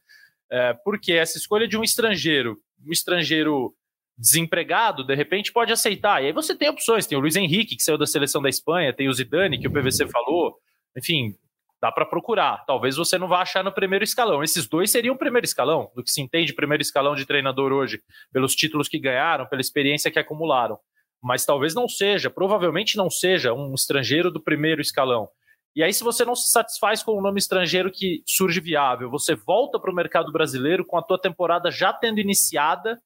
é, 0.51 0.73
porque 0.83 1.13
essa 1.13 1.37
escolha 1.37 1.67
de 1.67 1.77
um 1.77 1.83
estrangeiro, 1.83 2.59
um 2.85 2.91
estrangeiro 2.91 3.73
desempregado, 4.17 5.03
de 5.03 5.13
repente 5.13 5.51
pode 5.51 5.71
aceitar. 5.71 6.23
E 6.23 6.27
aí 6.27 6.33
você 6.33 6.55
tem 6.55 6.69
opções, 6.69 7.05
tem 7.05 7.17
o 7.17 7.21
Luiz 7.21 7.35
Henrique, 7.35 7.75
que 7.75 7.83
saiu 7.83 7.97
da 7.97 8.05
seleção 8.05 8.41
da 8.41 8.49
Espanha, 8.49 8.93
tem 8.93 9.07
o 9.07 9.13
Zidane, 9.13 9.59
que 9.59 9.67
o 9.67 9.71
PVC 9.71 10.07
falou, 10.07 10.55
enfim, 10.97 11.35
dá 11.79 11.91
para 11.91 12.05
procurar. 12.05 12.65
Talvez 12.65 12.95
você 12.95 13.17
não 13.17 13.27
vá 13.27 13.41
achar 13.41 13.63
no 13.63 13.71
primeiro 13.71 14.03
escalão. 14.03 14.43
Esses 14.43 14.67
dois 14.67 14.89
seriam 14.89 15.13
o 15.13 15.17
primeiro 15.17 15.45
escalão, 15.45 15.91
do 15.95 16.03
que 16.03 16.09
se 16.09 16.21
entende 16.21 16.53
primeiro 16.53 16.81
escalão 16.81 17.15
de 17.15 17.25
treinador 17.25 17.71
hoje, 17.71 18.01
pelos 18.33 18.55
títulos 18.55 18.87
que 18.87 18.99
ganharam, 18.99 19.45
pela 19.45 19.61
experiência 19.61 20.09
que 20.09 20.19
acumularam. 20.19 20.79
Mas 21.21 21.45
talvez 21.45 21.75
não 21.75 21.87
seja, 21.87 22.29
provavelmente 22.29 22.97
não 22.97 23.09
seja 23.09 23.53
um 23.53 23.73
estrangeiro 23.73 24.31
do 24.31 24.41
primeiro 24.41 24.81
escalão. 24.81 25.29
E 25.75 25.83
aí, 25.83 25.93
se 25.93 26.03
você 26.03 26.25
não 26.25 26.35
se 26.35 26.49
satisfaz 26.49 27.03
com 27.03 27.11
o 27.11 27.21
nome 27.21 27.37
estrangeiro 27.37 27.91
que 27.91 28.23
surge 28.25 28.59
viável, 28.59 29.11
você 29.11 29.35
volta 29.35 29.79
para 29.79 29.91
o 29.91 29.95
mercado 29.95 30.31
brasileiro 30.31 30.83
com 30.83 30.97
a 30.97 31.03
tua 31.03 31.21
temporada 31.21 31.69
já 31.69 31.93
tendo 31.93 32.19
iniciada 32.19 32.99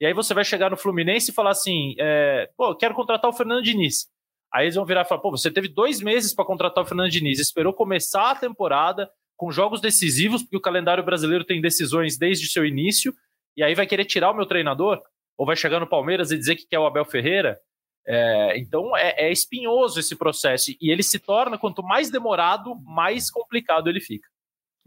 e 0.00 0.06
aí 0.06 0.12
você 0.12 0.34
vai 0.34 0.44
chegar 0.44 0.70
no 0.70 0.76
Fluminense 0.76 1.30
e 1.30 1.34
falar 1.34 1.50
assim: 1.50 1.94
é, 1.98 2.50
pô, 2.56 2.74
quero 2.74 2.94
contratar 2.94 3.30
o 3.30 3.34
Fernando 3.34 3.62
Diniz. 3.62 4.08
Aí 4.52 4.64
eles 4.64 4.74
vão 4.74 4.84
virar 4.84 5.02
e 5.02 5.04
falar: 5.04 5.20
pô, 5.20 5.30
você 5.30 5.50
teve 5.50 5.68
dois 5.68 6.00
meses 6.00 6.34
para 6.34 6.44
contratar 6.44 6.84
o 6.84 6.86
Fernando 6.86 7.10
Diniz, 7.10 7.38
esperou 7.38 7.72
começar 7.72 8.30
a 8.30 8.36
temporada 8.36 9.10
com 9.36 9.50
jogos 9.50 9.80
decisivos, 9.80 10.42
porque 10.42 10.56
o 10.56 10.60
calendário 10.60 11.04
brasileiro 11.04 11.44
tem 11.44 11.60
decisões 11.60 12.16
desde 12.18 12.46
o 12.46 12.50
seu 12.50 12.64
início, 12.64 13.14
e 13.56 13.62
aí 13.62 13.74
vai 13.74 13.86
querer 13.86 14.04
tirar 14.04 14.30
o 14.30 14.34
meu 14.34 14.46
treinador? 14.46 15.02
Ou 15.36 15.44
vai 15.44 15.56
chegar 15.56 15.78
no 15.78 15.86
Palmeiras 15.86 16.30
e 16.30 16.38
dizer 16.38 16.56
que 16.56 16.66
quer 16.66 16.78
o 16.78 16.86
Abel 16.86 17.04
Ferreira? 17.04 17.58
É, 18.06 18.58
então 18.58 18.96
é, 18.96 19.26
é 19.26 19.32
espinhoso 19.32 20.00
esse 20.00 20.16
processo, 20.16 20.70
e 20.80 20.90
ele 20.90 21.02
se 21.02 21.18
torna, 21.18 21.58
quanto 21.58 21.82
mais 21.82 22.10
demorado, 22.10 22.74
mais 22.84 23.30
complicado 23.30 23.88
ele 23.88 24.00
fica. 24.00 24.28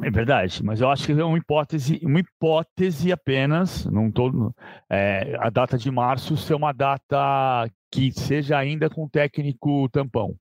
É 0.01 0.09
verdade, 0.09 0.63
mas 0.63 0.79
eu 0.79 0.89
acho 0.89 1.05
que 1.05 1.11
é 1.11 1.23
uma 1.23 1.37
hipótese, 1.37 1.99
uma 2.01 2.21
hipótese 2.21 3.11
apenas, 3.11 3.85
não 3.85 4.09
tô, 4.09 4.53
é, 4.89 5.35
a 5.39 5.49
data 5.49 5.77
de 5.77 5.91
março 5.91 6.37
ser 6.37 6.53
uma 6.53 6.71
data 6.71 7.69
que 7.91 8.11
seja 8.13 8.57
ainda 8.57 8.89
com 8.89 9.09
técnico 9.09 9.89
tampão. 9.89 10.35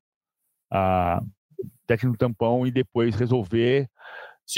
Ah, 0.71 1.21
técnico 1.89 2.17
tampão 2.17 2.67
e 2.67 2.71
depois 2.71 3.17
resolver 3.17 3.89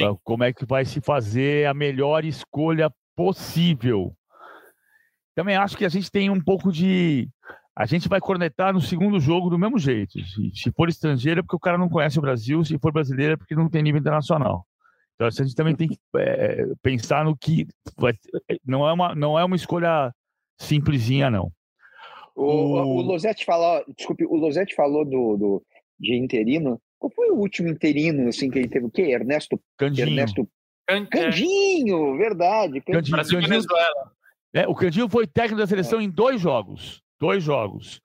ah, 0.03 0.15
como 0.23 0.45
é 0.45 0.53
que 0.53 0.67
vai 0.67 0.85
se 0.85 1.01
fazer 1.01 1.67
a 1.67 1.73
melhor 1.73 2.25
escolha 2.25 2.93
possível. 3.17 4.15
Também 5.35 5.57
acho 5.57 5.79
que 5.79 5.85
a 5.87 5.89
gente 5.89 6.11
tem 6.11 6.29
um 6.29 6.41
pouco 6.41 6.71
de. 6.71 7.29
A 7.75 7.87
gente 7.87 8.09
vai 8.09 8.21
cornetar 8.21 8.75
no 8.75 8.81
segundo 8.81 9.19
jogo 9.19 9.49
do 9.49 9.59
mesmo 9.59 9.79
jeito. 9.79 10.13
Se, 10.23 10.51
se 10.55 10.73
for 10.73 10.91
estrangeiro 10.91 11.41
é 11.41 11.43
porque 11.43 11.57
o 11.57 11.61
cara 11.61 11.79
não 11.79 11.89
conhece 11.89 12.19
o 12.19 12.23
Brasil, 12.23 12.63
se 12.65 12.79
for 12.79 12.93
brasileiro 12.93 13.35
é 13.35 13.37
porque 13.37 13.55
não 13.55 13.71
tem 13.71 13.83
nível 13.83 14.01
internacional. 14.01 14.67
Então 15.21 15.29
a 15.29 15.31
gente 15.31 15.55
também 15.55 15.77
tem 15.77 15.87
que 15.87 15.99
é, 16.17 16.65
pensar 16.83 17.27
no 17.27 17.37
que 17.37 17.67
vai, 17.99 18.15
não 18.65 18.89
é 18.89 18.93
uma 18.95 19.15
não 19.15 19.39
é 19.39 19.45
uma 19.45 19.55
escolha 19.55 20.11
simplesinha 20.59 21.29
não. 21.29 21.53
O, 22.35 22.43
o... 22.43 22.97
o 22.97 23.01
Losetti 23.03 23.45
falou, 23.45 23.85
desculpe, 23.95 24.25
o 24.25 24.35
Losetti 24.35 24.75
falou 24.75 25.05
do, 25.05 25.37
do 25.37 25.63
de 25.99 26.17
interino. 26.17 26.81
Qual 26.99 27.13
foi 27.13 27.31
o 27.31 27.35
último 27.35 27.69
interino 27.69 28.31
assim 28.31 28.51
que 28.51 28.59
ele 28.59 28.69
teve 28.69 28.87
o 28.87 28.91
quê? 28.91 29.03
Ernesto 29.03 29.61
Candinho. 29.77 30.09
Ernesto 30.09 30.49
Candinho, 30.87 32.17
verdade. 32.17 32.81
Candinho, 32.81 33.15
Brasil 33.15 33.41
Candinho, 33.41 33.51
Venezuela. 33.51 34.13
É, 34.55 34.67
o 34.67 34.75
Candinho 34.75 35.09
foi 35.11 35.27
técnico 35.27 35.61
da 35.61 35.67
seleção 35.67 36.01
é. 36.01 36.05
em 36.05 36.09
dois 36.09 36.41
jogos. 36.41 37.03
Dois 37.21 37.45
jogos. 37.45 38.01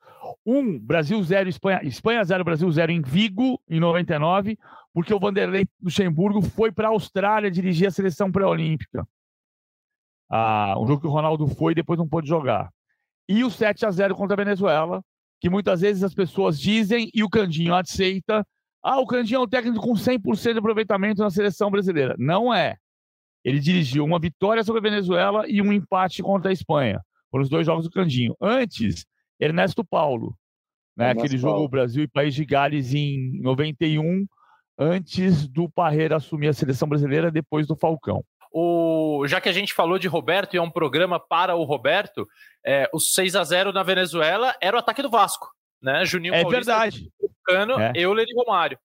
Um, 0.46 0.80
Brasil 0.80 1.22
0, 1.22 1.50
Espanha, 1.50 1.82
Espanha 1.84 2.24
0, 2.24 2.44
Brasil 2.44 2.72
0 2.72 2.92
em 2.92 3.02
Vigo, 3.02 3.60
em 3.70 3.80
99 3.80 4.58
porque 4.96 5.14
o 5.14 5.20
Vanderlei 5.20 5.68
Luxemburgo 5.84 6.42
foi 6.42 6.72
para 6.72 6.88
a 6.88 6.92
Austrália 6.92 7.52
dirigir 7.52 7.86
a 7.86 7.92
seleção 7.92 8.32
pré-olímpica. 8.32 9.06
Ah, 10.30 10.76
um 10.80 10.88
jogo 10.88 11.02
que 11.02 11.08
o 11.08 11.12
Ronaldo 11.12 11.46
foi 11.50 11.74
e 11.74 11.76
depois 11.76 12.00
não 12.00 12.08
pôde 12.08 12.30
jogar. 12.30 12.72
E 13.28 13.44
o 13.44 13.52
7 13.52 13.86
a 13.86 13.92
0 13.92 14.16
contra 14.16 14.36
a 14.36 14.44
Venezuela, 14.44 15.04
que 15.42 15.50
muitas 15.50 15.82
vezes 15.82 16.02
as 16.02 16.16
pessoas 16.16 16.58
dizem 16.58 17.12
e 17.14 17.26
o 17.26 17.30
Candinho 17.30 17.76
aceita. 17.76 18.48
Ah, 18.82 18.98
o 19.02 19.06
Candinho 19.06 19.40
é 19.40 19.42
um 19.42 19.48
técnico 19.48 19.82
com 19.82 19.96
100% 19.96 20.54
de 20.54 20.60
aproveitamento 20.60 21.22
na 21.22 21.30
seleção 21.30 21.70
brasileira. 21.70 22.16
Não 22.18 22.54
é. 22.54 22.78
Ele 23.44 23.60
dirigiu 23.60 24.06
uma 24.06 24.18
vitória 24.18 24.64
sobre 24.64 24.80
a 24.80 24.90
Venezuela 24.90 25.44
e 25.46 25.62
um 25.62 25.74
empate 25.74 26.24
contra 26.24 26.52
a 26.52 26.54
Espanha. 26.54 27.02
Foram 27.30 27.44
os 27.44 27.50
dois 27.50 27.66
jogos 27.66 27.84
do 27.84 27.92
Candinho. 27.92 28.34
Antes, 28.40 29.06
Ernesto 29.40 29.84
Paulo, 29.84 30.36
né? 30.96 31.10
Ernesto 31.10 31.26
aquele 31.26 31.42
Paulo. 31.42 31.58
jogo 31.58 31.70
Brasil 31.70 32.04
e 32.04 32.08
País 32.08 32.34
de 32.34 32.46
Gales 32.46 32.94
em 32.94 33.42
91, 33.42 34.26
antes 34.78 35.48
do 35.48 35.70
Parreira 35.70 36.18
assumir 36.18 36.48
a 36.48 36.54
seleção 36.54 36.88
brasileira, 36.88 37.32
depois 37.32 37.68
do 37.68 37.76
Falcão. 37.76 38.24
O, 38.52 39.28
já 39.28 39.42
que 39.42 39.50
a 39.50 39.52
gente 39.52 39.74
falou 39.74 40.00
de 40.00 40.08
Roberto 40.08 40.54
e 40.54 40.58
é 40.58 40.62
um 40.62 40.72
programa 40.72 41.20
para 41.20 41.56
o 41.56 41.66
Roberto, 41.66 42.26
é, 42.66 42.90
o 42.94 43.00
6 43.00 43.36
a 43.36 43.44
0 43.44 43.74
na 43.74 43.84
Venezuela 43.84 44.56
era 44.62 44.78
o 44.78 44.80
ataque 44.80 45.02
do 45.02 45.10
Vasco, 45.10 45.50
né? 45.82 46.06
Juninho 46.06 46.34
é 46.34 46.42
Paulista, 46.42 46.74
verdade. 46.74 47.12
Cano, 47.44 47.80
é. 47.80 47.92
Euler 47.96 48.26
e 48.28 48.34
Romário. 48.34 48.80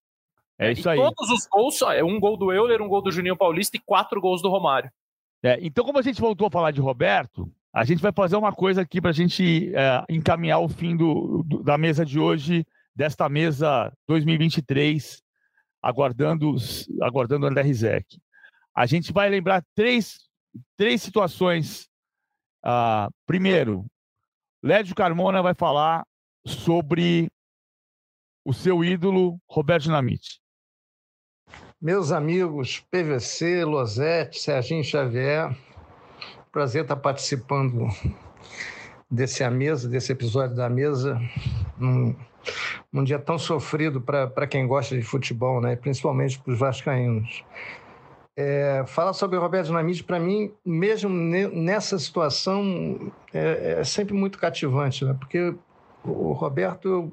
É 0.59 0.72
isso 0.72 0.88
e 0.88 0.90
aí. 0.90 0.98
Todos 0.98 1.30
os 1.30 1.46
gols, 1.46 1.80
é 1.82 2.03
um 2.03 2.18
gol 2.18 2.36
do 2.36 2.53
Euler, 2.53 2.82
um 2.82 2.88
gol 2.88 3.01
do 3.01 3.12
Juninho 3.12 3.36
Paulista 3.36 3.76
e 3.76 3.80
quatro 3.80 4.20
gols 4.20 4.42
do 4.42 4.51
Romário. 4.51 4.90
É, 5.42 5.59
então, 5.62 5.84
como 5.84 5.98
a 5.98 6.03
gente 6.03 6.20
voltou 6.20 6.48
a 6.48 6.51
falar 6.51 6.70
de 6.70 6.80
Roberto, 6.80 7.51
a 7.72 7.84
gente 7.84 8.02
vai 8.02 8.12
fazer 8.12 8.36
uma 8.36 8.52
coisa 8.52 8.82
aqui 8.82 9.00
para 9.00 9.10
a 9.10 9.14
gente 9.14 9.72
é, 9.74 10.04
encaminhar 10.08 10.58
o 10.60 10.68
fim 10.68 10.96
do, 10.96 11.42
do, 11.44 11.62
da 11.62 11.78
mesa 11.78 12.04
de 12.04 12.18
hoje, 12.18 12.66
desta 12.94 13.28
mesa 13.28 13.92
2023 14.08 15.22
aguardando, 15.82 16.54
aguardando 17.02 17.46
o 17.46 17.48
André 17.48 17.62
Rizek. 17.62 18.20
A 18.74 18.86
gente 18.86 19.12
vai 19.12 19.28
lembrar 19.28 19.64
três, 19.74 20.28
três 20.76 21.02
situações. 21.02 21.88
Ah, 22.62 23.08
primeiro, 23.26 23.86
Lédio 24.62 24.94
Carmona 24.94 25.42
vai 25.42 25.54
falar 25.54 26.04
sobre 26.46 27.28
o 28.44 28.52
seu 28.52 28.84
ídolo, 28.84 29.38
Roberto 29.48 29.84
Dinamite. 29.84 30.40
Meus 31.80 32.12
amigos 32.12 32.80
PVC, 32.90 33.64
Losete, 33.64 34.38
Serginho 34.38 34.84
Xavier, 34.84 35.56
prazer 36.53 36.82
estar 36.82 36.96
participando 36.96 37.88
desse 39.11 39.42
a 39.42 39.51
mesa, 39.51 39.88
desse 39.88 40.12
episódio 40.12 40.55
da 40.55 40.68
mesa 40.68 41.20
num 41.78 43.05
dia 43.05 43.18
tão 43.18 43.38
sofrido 43.38 44.01
para 44.01 44.46
quem 44.46 44.66
gosta 44.66 44.96
de 44.96 45.03
futebol, 45.03 45.61
né? 45.61 45.76
principalmente 45.76 46.38
para 46.38 46.53
os 46.53 46.59
vascaínos. 46.59 47.44
É, 48.36 48.84
falar 48.86 49.12
sobre 49.12 49.36
o 49.36 49.40
Roberto 49.40 49.66
Dinamite, 49.66 50.03
para 50.03 50.18
mim, 50.18 50.53
mesmo 50.64 51.11
nessa 51.11 51.98
situação, 51.98 53.12
é, 53.34 53.78
é, 53.80 53.84
sempre 53.84 54.14
muito 54.14 54.38
cativante, 54.38 55.05
né? 55.05 55.14
porque 55.18 55.55
o 56.05 56.32
Roberto 56.32 57.12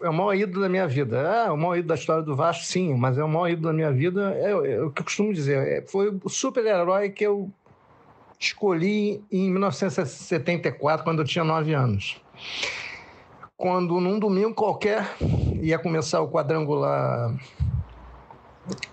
é 0.00 0.08
o 0.08 0.14
maior 0.14 0.34
ídolo 0.34 0.62
da 0.62 0.68
minha 0.68 0.86
vida. 0.86 1.18
É 1.18 1.50
o 1.50 1.56
maior 1.56 1.76
ídolo 1.76 1.88
da 1.88 1.94
história 1.94 2.22
do 2.22 2.36
Vasco, 2.36 2.64
sim, 2.64 2.94
mas 2.94 3.18
é 3.18 3.24
o 3.24 3.28
maior 3.28 3.48
ídolo 3.48 3.66
da 3.68 3.72
minha 3.72 3.92
vida. 3.92 4.32
É, 4.34 4.50
é 4.50 4.82
o 4.82 4.90
que 4.90 5.00
eu 5.00 5.04
costumo 5.04 5.32
dizer. 5.32 5.58
É, 5.66 5.82
foi 5.86 6.16
o 6.22 6.28
super-herói 6.28 7.10
que 7.10 7.24
eu 7.24 7.50
escolhi 8.46 9.22
em 9.30 9.50
1974, 9.50 11.04
quando 11.04 11.20
eu 11.20 11.24
tinha 11.24 11.44
nove 11.44 11.74
anos. 11.74 12.20
Quando, 13.56 14.00
num 14.00 14.18
domingo 14.18 14.54
qualquer, 14.54 15.16
ia 15.62 15.78
começar 15.78 16.20
o 16.20 16.28
quadrangular 16.28 17.34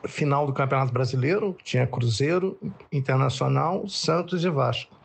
final 0.06 0.46
do 0.46 0.54
Campeonato 0.54 0.92
Brasileiro, 0.92 1.56
tinha 1.64 1.88
Cruzeiro, 1.88 2.58
Internacional, 2.92 3.88
Santos 3.88 4.44
e 4.44 4.50
Vasco. 4.50 4.96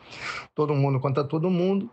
Todo 0.53 0.73
mundo 0.73 0.99
contra 0.99 1.23
todo 1.23 1.49
mundo. 1.49 1.89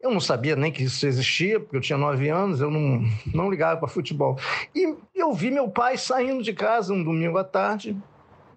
Eu 0.00 0.12
não 0.12 0.20
sabia 0.20 0.54
nem 0.54 0.70
que 0.70 0.84
isso 0.84 1.06
existia, 1.06 1.58
porque 1.58 1.76
eu 1.76 1.80
tinha 1.80 1.98
nove 1.98 2.28
anos, 2.28 2.60
eu 2.60 2.70
não, 2.70 3.04
não 3.34 3.50
ligava 3.50 3.80
para 3.80 3.88
futebol. 3.88 4.38
E 4.74 4.94
eu 5.14 5.32
vi 5.32 5.50
meu 5.50 5.68
pai 5.68 5.98
saindo 5.98 6.42
de 6.42 6.52
casa 6.52 6.92
um 6.92 7.02
domingo 7.02 7.36
à 7.36 7.44
tarde, 7.44 7.96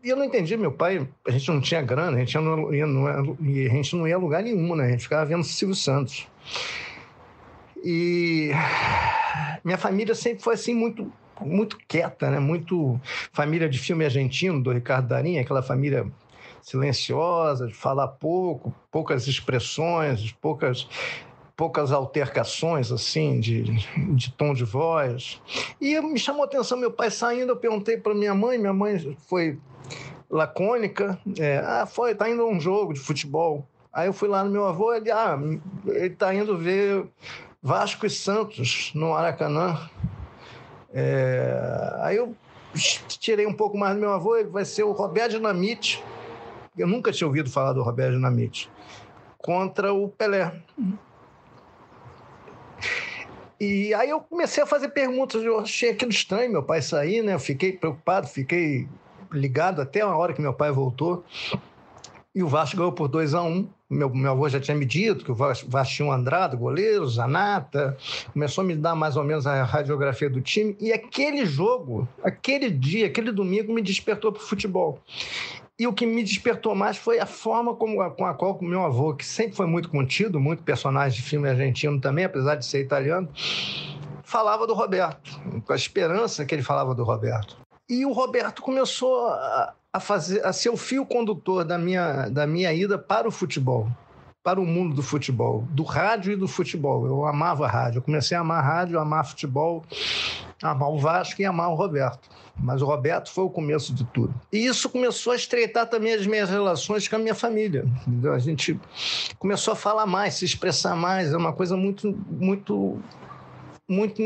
e 0.03 0.09
eu 0.09 0.15
não 0.15 0.25
entendi, 0.25 0.57
meu 0.57 0.71
pai, 0.71 1.07
a 1.27 1.31
gente 1.31 1.49
não 1.49 1.61
tinha 1.61 1.81
grana, 1.81 2.17
a 2.17 2.19
gente 2.19 2.37
não 2.37 2.73
ia, 2.73 2.87
não 2.87 3.37
ia, 3.41 3.67
a 3.67 3.73
gente 3.73 3.95
não 3.95 4.07
ia 4.07 4.15
a 4.15 4.19
lugar 4.19 4.41
nenhum, 4.41 4.75
né? 4.75 4.85
A 4.85 4.89
gente 4.89 5.03
ficava 5.03 5.25
vendo 5.25 5.43
Silvio 5.43 5.75
Santos. 5.75 6.27
E 7.83 8.51
minha 9.63 9.77
família 9.77 10.15
sempre 10.15 10.43
foi 10.43 10.55
assim 10.55 10.73
muito 10.73 11.11
muito 11.43 11.77
quieta, 11.87 12.29
né? 12.29 12.39
Muito 12.39 12.99
família 13.31 13.67
de 13.67 13.79
filme 13.79 14.05
argentino 14.05 14.61
do 14.61 14.71
Ricardo 14.71 15.07
Darim, 15.07 15.39
aquela 15.39 15.63
família 15.63 16.05
silenciosa, 16.61 17.67
de 17.67 17.73
falar 17.73 18.07
pouco, 18.07 18.73
poucas 18.91 19.27
expressões, 19.27 20.31
poucas 20.33 20.87
poucas 21.61 21.91
altercações 21.91 22.91
assim 22.91 23.39
de, 23.39 23.61
de 24.15 24.31
tom 24.31 24.51
de 24.51 24.63
voz. 24.63 25.39
E 25.79 26.01
me 26.01 26.17
chamou 26.17 26.41
a 26.41 26.45
atenção 26.45 26.75
meu 26.75 26.91
pai 26.91 27.11
saindo, 27.11 27.51
eu 27.51 27.55
perguntei 27.55 27.97
para 27.97 28.15
minha 28.15 28.33
mãe, 28.33 28.57
minha 28.57 28.73
mãe 28.73 29.15
foi 29.27 29.59
lacônica, 30.27 31.19
é, 31.37 31.59
ah, 31.59 31.85
foi, 31.85 32.15
tá 32.15 32.27
indo 32.27 32.41
a 32.41 32.47
um 32.47 32.59
jogo 32.59 32.95
de 32.95 32.99
futebol. 32.99 33.63
Aí 33.93 34.07
eu 34.07 34.13
fui 34.13 34.27
lá 34.27 34.43
no 34.43 34.49
meu 34.49 34.65
avô, 34.65 34.91
ele, 34.91 35.11
ah, 35.11 35.37
ele 35.85 36.09
tá 36.09 36.33
indo 36.33 36.57
ver 36.57 37.05
Vasco 37.61 38.07
e 38.07 38.09
Santos 38.09 38.91
no 38.95 39.11
Maracanã. 39.11 39.87
É, 40.91 41.95
aí 42.01 42.15
eu 42.15 42.35
tirei 43.19 43.45
um 43.45 43.53
pouco 43.53 43.77
mais 43.77 43.93
do 43.93 44.01
meu 44.01 44.11
avô, 44.11 44.35
ele 44.35 44.49
vai 44.49 44.65
ser 44.65 44.81
o 44.81 44.93
Roberto 44.93 45.33
Dinamite. 45.33 46.03
Eu 46.75 46.87
nunca 46.87 47.11
tinha 47.11 47.27
ouvido 47.27 47.51
falar 47.51 47.73
do 47.73 47.83
Roberto 47.83 48.15
Dinamite. 48.15 48.67
Contra 49.37 49.93
o 49.93 50.09
Pelé. 50.09 50.59
E 53.63 53.93
aí 53.93 54.09
eu 54.09 54.19
comecei 54.19 54.63
a 54.63 54.65
fazer 54.65 54.89
perguntas, 54.89 55.43
eu 55.43 55.59
achei 55.59 55.91
aquilo 55.91 56.09
estranho, 56.09 56.51
meu 56.51 56.63
pai 56.63 56.81
sair, 56.81 57.21
né? 57.21 57.35
Eu 57.35 57.39
fiquei 57.39 57.71
preocupado, 57.71 58.25
fiquei 58.25 58.87
ligado 59.31 59.83
até 59.83 60.01
a 60.01 60.07
hora 60.07 60.33
que 60.33 60.41
meu 60.41 60.51
pai 60.51 60.71
voltou. 60.71 61.23
E 62.33 62.41
o 62.41 62.47
Vasco 62.47 62.75
ganhou 62.75 62.91
por 62.91 63.07
2 63.07 63.35
a 63.35 63.43
1 63.43 63.47
um. 63.47 63.69
Meu, 63.87 64.09
meu 64.09 64.31
avô 64.31 64.49
já 64.49 64.59
tinha 64.59 64.75
me 64.75 64.83
dito 64.83 65.23
que 65.23 65.31
o 65.31 65.35
Vasco, 65.35 65.69
Vasco 65.69 65.93
tinha 65.93 66.07
um 66.07 66.11
Andrade, 66.11 66.57
goleiro, 66.57 67.07
Zanata. 67.07 67.95
Começou 68.33 68.63
a 68.63 68.65
me 68.65 68.75
dar 68.75 68.95
mais 68.95 69.15
ou 69.15 69.23
menos 69.23 69.45
a 69.45 69.63
radiografia 69.63 70.27
do 70.27 70.41
time. 70.41 70.75
E 70.79 70.91
aquele 70.91 71.45
jogo, 71.45 72.07
aquele 72.23 72.67
dia, 72.67 73.05
aquele 73.05 73.31
domingo, 73.31 73.71
me 73.71 73.83
despertou 73.83 74.31
para 74.31 74.41
o 74.41 74.45
futebol. 74.45 74.99
E 75.81 75.87
o 75.87 75.93
que 75.93 76.05
me 76.05 76.21
despertou 76.21 76.75
mais 76.75 76.95
foi 76.95 77.17
a 77.17 77.25
forma 77.25 77.73
como, 77.73 78.07
com 78.11 78.23
a 78.23 78.35
qual 78.35 78.55
o 78.55 78.63
meu 78.63 78.85
avô, 78.85 79.15
que 79.15 79.25
sempre 79.25 79.55
foi 79.55 79.65
muito 79.65 79.89
contido, 79.89 80.39
muito 80.39 80.61
personagem 80.61 81.19
de 81.19 81.27
filme 81.27 81.49
argentino 81.49 81.99
também, 81.99 82.23
apesar 82.23 82.53
de 82.53 82.67
ser 82.67 82.81
italiano, 82.81 83.27
falava 84.23 84.67
do 84.67 84.75
Roberto, 84.75 85.41
com 85.65 85.73
a 85.73 85.75
esperança 85.75 86.45
que 86.45 86.53
ele 86.53 86.61
falava 86.61 86.93
do 86.93 87.03
Roberto. 87.03 87.57
E 87.89 88.05
o 88.05 88.11
Roberto 88.11 88.61
começou 88.61 89.25
a, 89.29 89.73
a 89.91 89.99
fazer 89.99 90.45
a 90.45 90.53
ser 90.53 90.69
o 90.69 90.77
fio 90.77 91.03
condutor 91.03 91.65
da 91.65 91.79
minha, 91.79 92.29
da 92.29 92.45
minha 92.45 92.71
ida 92.71 92.99
para 92.99 93.27
o 93.27 93.31
futebol, 93.31 93.89
para 94.43 94.61
o 94.61 94.65
mundo 94.67 94.93
do 94.93 95.01
futebol, 95.01 95.67
do 95.71 95.81
rádio 95.81 96.33
e 96.33 96.35
do 96.35 96.47
futebol. 96.47 97.07
Eu 97.07 97.25
amava 97.25 97.67
rádio. 97.67 97.97
Eu 97.97 98.03
comecei 98.03 98.37
a 98.37 98.41
amar 98.41 98.63
rádio, 98.63 98.99
amar 98.99 99.25
futebol, 99.25 99.83
amar 100.61 100.89
o 100.89 100.97
Vasco 100.97 101.41
e 101.41 101.45
amar 101.45 101.69
o 101.69 101.75
Roberto. 101.75 102.29
Mas 102.57 102.81
o 102.81 102.85
Roberto 102.85 103.31
foi 103.31 103.43
o 103.43 103.49
começo 103.49 103.93
de 103.93 104.03
tudo. 104.05 104.33
E 104.51 104.65
isso 104.65 104.89
começou 104.89 105.33
a 105.33 105.35
estreitar 105.35 105.87
também 105.87 106.13
as 106.13 106.27
minhas 106.27 106.49
relações 106.49 107.07
com 107.07 107.15
a 107.15 107.19
minha 107.19 107.33
família. 107.35 107.85
A 108.33 108.39
gente 108.39 108.79
começou 109.39 109.73
a 109.73 109.75
falar 109.75 110.05
mais, 110.05 110.35
se 110.35 110.45
expressar 110.45 110.95
mais. 110.95 111.33
É 111.33 111.37
uma 111.37 111.53
coisa 111.53 111.75
muito, 111.75 112.17
muito, 112.29 112.99
muito 113.87 114.21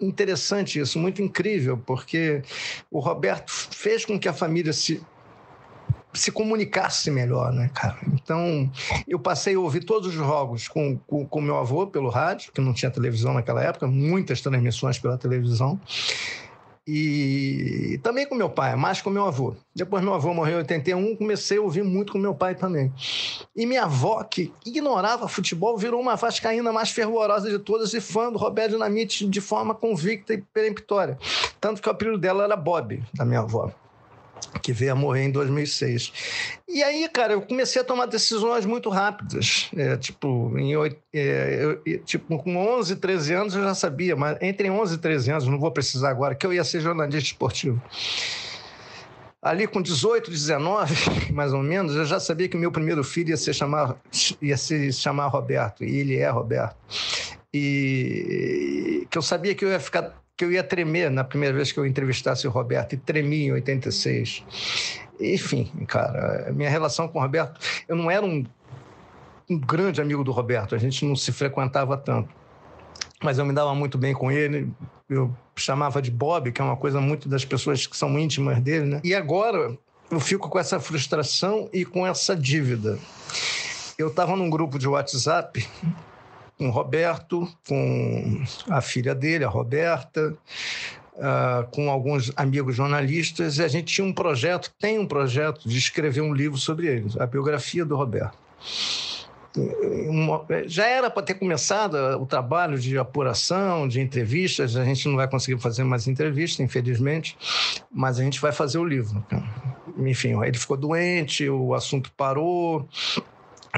interessante 0.00 0.80
isso, 0.80 0.98
muito 0.98 1.22
incrível, 1.22 1.76
porque 1.78 2.42
o 2.90 2.98
Roberto 2.98 3.50
fez 3.50 4.04
com 4.04 4.18
que 4.18 4.28
a 4.28 4.32
família 4.32 4.72
se 4.72 5.02
se 6.18 6.32
comunicasse 6.32 7.10
melhor, 7.10 7.52
né, 7.52 7.70
cara? 7.74 7.98
Então, 8.12 8.70
eu 9.06 9.18
passei 9.18 9.54
a 9.54 9.60
ouvir 9.60 9.84
todos 9.84 10.08
os 10.08 10.14
jogos 10.14 10.68
com, 10.68 10.98
com, 11.06 11.26
com 11.26 11.40
meu 11.40 11.56
avô 11.56 11.86
pelo 11.86 12.08
rádio, 12.08 12.52
que 12.52 12.60
não 12.60 12.72
tinha 12.72 12.90
televisão 12.90 13.34
naquela 13.34 13.62
época, 13.62 13.86
muitas 13.86 14.40
transmissões 14.40 14.98
pela 14.98 15.16
televisão. 15.16 15.80
E 16.90 18.00
também 18.02 18.26
com 18.26 18.34
meu 18.34 18.48
pai, 18.48 18.74
mais 18.74 19.02
com 19.02 19.10
meu 19.10 19.26
avô. 19.26 19.54
Depois 19.76 20.02
meu 20.02 20.14
avô 20.14 20.32
morreu 20.32 20.54
em 20.54 20.58
81, 20.60 21.16
comecei 21.16 21.58
a 21.58 21.60
ouvir 21.60 21.84
muito 21.84 22.12
com 22.12 22.18
meu 22.18 22.34
pai 22.34 22.54
também. 22.54 22.90
E 23.54 23.66
minha 23.66 23.84
avó, 23.84 24.24
que 24.24 24.50
ignorava 24.64 25.28
futebol, 25.28 25.76
virou 25.76 26.00
uma 26.00 26.16
vascaína 26.16 26.72
mais 26.72 26.88
fervorosa 26.88 27.50
de 27.50 27.58
todas 27.58 27.92
e 27.92 28.00
fã 28.00 28.32
do 28.32 28.38
Roberto 28.38 28.70
Dinamite 28.70 29.26
de 29.26 29.40
forma 29.40 29.74
convicta 29.74 30.32
e 30.32 30.38
peremptória. 30.38 31.18
Tanto 31.60 31.82
que 31.82 31.88
o 31.88 31.92
apelido 31.92 32.16
dela 32.16 32.44
era 32.44 32.56
Bob, 32.56 33.02
da 33.12 33.24
minha 33.26 33.40
avó 33.40 33.70
que 34.62 34.72
veio 34.72 34.92
a 34.92 34.94
morrer 34.94 35.24
em 35.24 35.30
2006. 35.30 36.12
E 36.68 36.82
aí, 36.82 37.08
cara, 37.08 37.32
eu 37.32 37.42
comecei 37.42 37.80
a 37.80 37.84
tomar 37.84 38.06
decisões 38.06 38.66
muito 38.66 38.88
rápidas. 38.90 39.70
É, 39.76 39.96
tipo, 39.96 40.52
em, 40.58 40.74
é, 41.14 41.64
eu, 41.64 41.98
tipo, 42.04 42.38
com 42.38 42.56
11, 42.56 42.96
13 42.96 43.34
anos 43.34 43.54
eu 43.54 43.62
já 43.62 43.74
sabia, 43.74 44.14
mas 44.16 44.36
entre 44.40 44.70
11 44.70 44.94
e 44.94 44.98
13 44.98 45.30
anos, 45.30 45.46
não 45.46 45.58
vou 45.58 45.70
precisar 45.70 46.10
agora, 46.10 46.34
que 46.34 46.46
eu 46.46 46.52
ia 46.52 46.64
ser 46.64 46.80
jornalista 46.80 47.30
esportivo. 47.30 47.82
Ali 49.40 49.66
com 49.66 49.80
18, 49.80 50.30
19, 50.30 50.94
mais 51.32 51.52
ou 51.52 51.62
menos, 51.62 51.94
eu 51.94 52.04
já 52.04 52.18
sabia 52.18 52.48
que 52.48 52.56
meu 52.56 52.72
primeiro 52.72 53.04
filho 53.04 53.30
ia 53.30 53.36
se 53.36 53.52
chamar, 53.54 53.96
ia 54.42 54.56
se 54.56 54.92
chamar 54.92 55.28
Roberto, 55.28 55.84
e 55.84 55.96
ele 55.96 56.16
é 56.16 56.28
Roberto. 56.28 56.76
E 57.54 59.06
que 59.08 59.16
eu 59.16 59.22
sabia 59.22 59.54
que 59.54 59.64
eu 59.64 59.70
ia 59.70 59.80
ficar 59.80 60.14
que 60.38 60.44
eu 60.44 60.52
ia 60.52 60.62
tremer 60.62 61.10
na 61.10 61.24
primeira 61.24 61.52
vez 61.52 61.72
que 61.72 61.80
eu 61.80 61.84
entrevistasse 61.84 62.46
o 62.46 62.50
Roberto, 62.50 62.92
e 62.92 62.96
tremi 62.96 63.46
em 63.46 63.52
86. 63.52 64.44
Enfim, 65.20 65.64
cara, 65.88 66.52
minha 66.52 66.70
relação 66.70 67.08
com 67.08 67.18
o 67.18 67.22
Roberto, 67.22 67.60
eu 67.88 67.96
não 67.96 68.08
era 68.08 68.24
um, 68.24 68.46
um 69.50 69.58
grande 69.58 70.00
amigo 70.00 70.22
do 70.22 70.30
Roberto, 70.30 70.76
a 70.76 70.78
gente 70.78 71.04
não 71.04 71.16
se 71.16 71.32
frequentava 71.32 71.96
tanto. 71.96 72.32
Mas 73.20 73.36
eu 73.36 73.44
me 73.44 73.52
dava 73.52 73.74
muito 73.74 73.98
bem 73.98 74.14
com 74.14 74.30
ele, 74.30 74.72
eu 75.10 75.36
chamava 75.56 76.00
de 76.00 76.12
Bob, 76.12 76.52
que 76.52 76.60
é 76.60 76.64
uma 76.64 76.76
coisa 76.76 77.00
muito 77.00 77.28
das 77.28 77.44
pessoas 77.44 77.84
que 77.84 77.96
são 77.96 78.16
íntimas 78.16 78.60
dele, 78.60 78.86
né? 78.86 79.00
E 79.02 79.16
agora 79.16 79.76
eu 80.08 80.20
fico 80.20 80.48
com 80.48 80.58
essa 80.60 80.78
frustração 80.78 81.68
e 81.72 81.84
com 81.84 82.06
essa 82.06 82.36
dívida. 82.36 82.96
Eu 83.98 84.06
estava 84.06 84.36
num 84.36 84.48
grupo 84.48 84.78
de 84.78 84.86
WhatsApp 84.86 85.66
com 86.58 86.68
o 86.68 86.70
Roberto, 86.70 87.48
com 87.66 88.42
a 88.68 88.80
filha 88.80 89.14
dele, 89.14 89.44
a 89.44 89.48
Roberta, 89.48 90.36
uh, 91.14 91.70
com 91.70 91.88
alguns 91.88 92.32
amigos 92.36 92.74
jornalistas, 92.74 93.58
e 93.58 93.62
a 93.62 93.68
gente 93.68 93.94
tinha 93.94 94.06
um 94.06 94.12
projeto, 94.12 94.70
tem 94.78 94.98
um 94.98 95.06
projeto 95.06 95.68
de 95.68 95.78
escrever 95.78 96.20
um 96.20 96.34
livro 96.34 96.58
sobre 96.58 96.88
eles, 96.88 97.16
a 97.16 97.26
biografia 97.26 97.84
do 97.84 97.96
Roberto. 97.96 98.36
Já 100.66 100.86
era 100.86 101.10
para 101.10 101.22
ter 101.22 101.34
começado 101.34 101.94
o 102.20 102.26
trabalho 102.26 102.78
de 102.78 102.96
apuração, 102.98 103.88
de 103.88 104.00
entrevistas. 104.00 104.76
A 104.76 104.84
gente 104.84 105.08
não 105.08 105.16
vai 105.16 105.26
conseguir 105.26 105.60
fazer 105.60 105.82
mais 105.82 106.06
entrevistas, 106.06 106.60
infelizmente, 106.60 107.36
mas 107.90 108.20
a 108.20 108.22
gente 108.22 108.40
vai 108.40 108.52
fazer 108.52 108.78
o 108.78 108.84
livro. 108.84 109.24
Enfim, 109.98 110.40
ele 110.44 110.56
ficou 110.56 110.76
doente, 110.76 111.48
o 111.48 111.74
assunto 111.74 112.12
parou, 112.12 112.86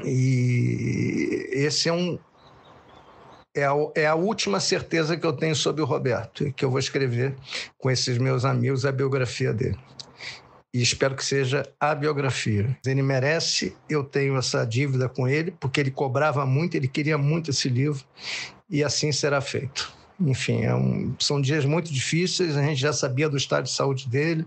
e 0.05 1.49
esse 1.53 1.89
é 1.89 1.93
um, 1.93 2.19
é 3.55 3.65
a, 3.65 3.73
é 3.95 4.07
a 4.07 4.15
última 4.15 4.61
certeza 4.61 5.17
que 5.17 5.27
eu 5.27 5.33
tenho 5.33 5.57
sobre 5.57 5.83
o 5.83 5.85
Roberto 5.85 6.53
que 6.53 6.65
eu 6.65 6.71
vou 6.71 6.79
escrever 6.79 7.35
com 7.79 7.91
esses 7.91 8.19
meus 8.19 8.45
amigos 8.45 8.85
a 8.85 8.93
biografia 8.93 9.53
dele. 9.53 9.79
E 10.73 10.81
espero 10.81 11.17
que 11.17 11.25
seja 11.25 11.69
a 11.81 11.95
biografia. 11.97 12.79
Ele 12.87 13.03
merece, 13.03 13.77
eu 13.89 14.05
tenho 14.05 14.37
essa 14.37 14.65
dívida 14.65 15.09
com 15.09 15.27
ele, 15.27 15.51
porque 15.59 15.81
ele 15.81 15.91
cobrava 15.91 16.47
muito, 16.47 16.77
ele 16.77 16.87
queria 16.87 17.19
muito 17.19 17.51
esse 17.51 17.69
livro, 17.69 18.05
e 18.69 18.85
assim 18.85 19.11
será 19.11 19.41
feito. 19.41 19.93
Enfim, 20.21 20.63
é 20.63 20.75
um, 20.75 21.13
são 21.19 21.41
dias 21.41 21.65
muito 21.65 21.93
difíceis, 21.93 22.57
a 22.57 22.63
gente 22.63 22.81
já 22.81 22.93
sabia 22.93 23.29
do 23.29 23.37
estado 23.37 23.65
de 23.65 23.73
saúde 23.73 24.09
dele, 24.09 24.47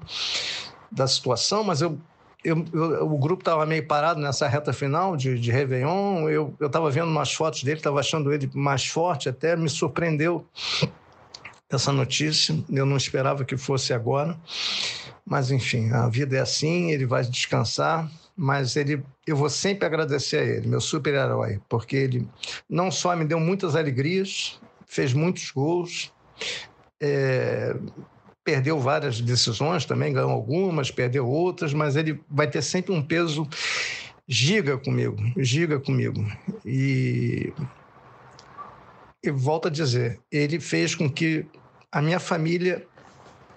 da 0.90 1.08
situação, 1.08 1.62
mas 1.62 1.82
eu 1.82 2.00
eu, 2.44 2.66
eu, 2.74 3.12
o 3.12 3.18
grupo 3.18 3.42
estava 3.42 3.66
meio 3.66 3.86
parado 3.88 4.20
nessa 4.20 4.48
reta 4.48 4.74
final 4.74 5.16
de, 5.16 5.40
de 5.40 5.52
Réveillon. 5.52 6.30
Eu 6.30 6.56
estava 6.62 6.90
vendo 6.92 7.08
umas 7.08 7.34
fotos 7.34 7.64
dele, 7.64 7.78
estava 7.78 8.00
achando 8.00 8.32
ele 8.34 8.50
mais 8.54 8.86
forte, 8.86 9.30
até 9.30 9.56
me 9.56 9.70
surpreendeu 9.70 10.46
essa 11.70 11.92
notícia. 11.92 12.56
Eu 12.70 12.86
não 12.86 12.98
esperava 12.98 13.46
que 13.46 13.58
fosse 13.58 13.94
agora. 13.94 14.38
Mas, 15.26 15.52
enfim, 15.52 15.92
a 15.92 16.10
vida 16.10 16.38
é 16.38 16.42
assim, 16.42 16.92
ele 16.92 17.06
vai 17.06 17.24
descansar. 17.24 18.10
Mas 18.36 18.76
ele, 18.76 19.04
eu 19.28 19.38
vou 19.38 19.50
sempre 19.50 19.86
agradecer 19.86 20.38
a 20.38 20.44
ele, 20.44 20.68
meu 20.68 20.82
super-herói, 20.82 21.62
porque 21.70 21.96
ele 21.96 22.28
não 22.68 22.90
só 22.90 23.16
me 23.16 23.26
deu 23.26 23.40
muitas 23.40 23.76
alegrias, 23.76 24.60
fez 24.88 25.14
muitos 25.14 25.52
gols, 25.52 26.12
é, 27.00 27.76
perdeu 28.44 28.80
várias 28.80 29.22
decisões 29.22 29.86
também, 29.86 30.14
ganhou 30.14 30.32
algumas, 30.32 30.92
perdeu 30.92 31.28
outras, 31.28 31.74
mas 31.74 31.96
ele 31.96 32.20
vai 32.30 32.48
ter 32.48 32.62
sempre 32.62 32.94
um 32.94 33.02
peso 33.02 33.48
giga 34.28 34.78
comigo, 34.78 35.18
giga 35.38 35.80
comigo. 35.80 36.26
E, 36.66 37.54
e 39.24 39.32
volto 39.32 39.68
a 39.68 39.72
dizer, 39.72 40.20
ele 40.32 40.60
fez 40.60 40.94
com 40.94 41.10
que 41.10 41.46
a 41.92 42.02
minha 42.02 42.20
família 42.20 42.86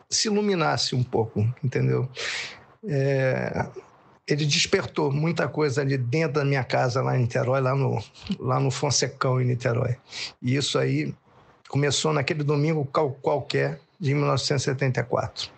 se 0.08 0.28
iluminasse 0.28 0.94
um 0.94 1.02
pouco, 1.02 1.40
entendeu? 1.62 2.08
É, 2.86 3.66
ele 4.26 4.44
despertou 4.44 5.10
muita 5.12 5.48
coisa 5.48 5.80
ali 5.80 5.96
dentro 5.96 6.34
da 6.34 6.44
minha 6.44 6.64
casa 6.64 7.02
lá 7.02 7.16
em 7.16 7.22
Niterói, 7.22 7.60
lá 7.60 7.74
no, 7.74 8.02
lá 8.38 8.60
no 8.60 8.70
Fonsecão 8.70 9.40
em 9.40 9.44
Niterói. 9.44 9.96
E 10.40 10.56
isso 10.56 10.78
aí 10.78 11.14
começou 11.68 12.12
naquele 12.12 12.44
domingo 12.44 12.84
qualquer 13.22 13.80
de 13.98 14.14
1974. 14.14 15.50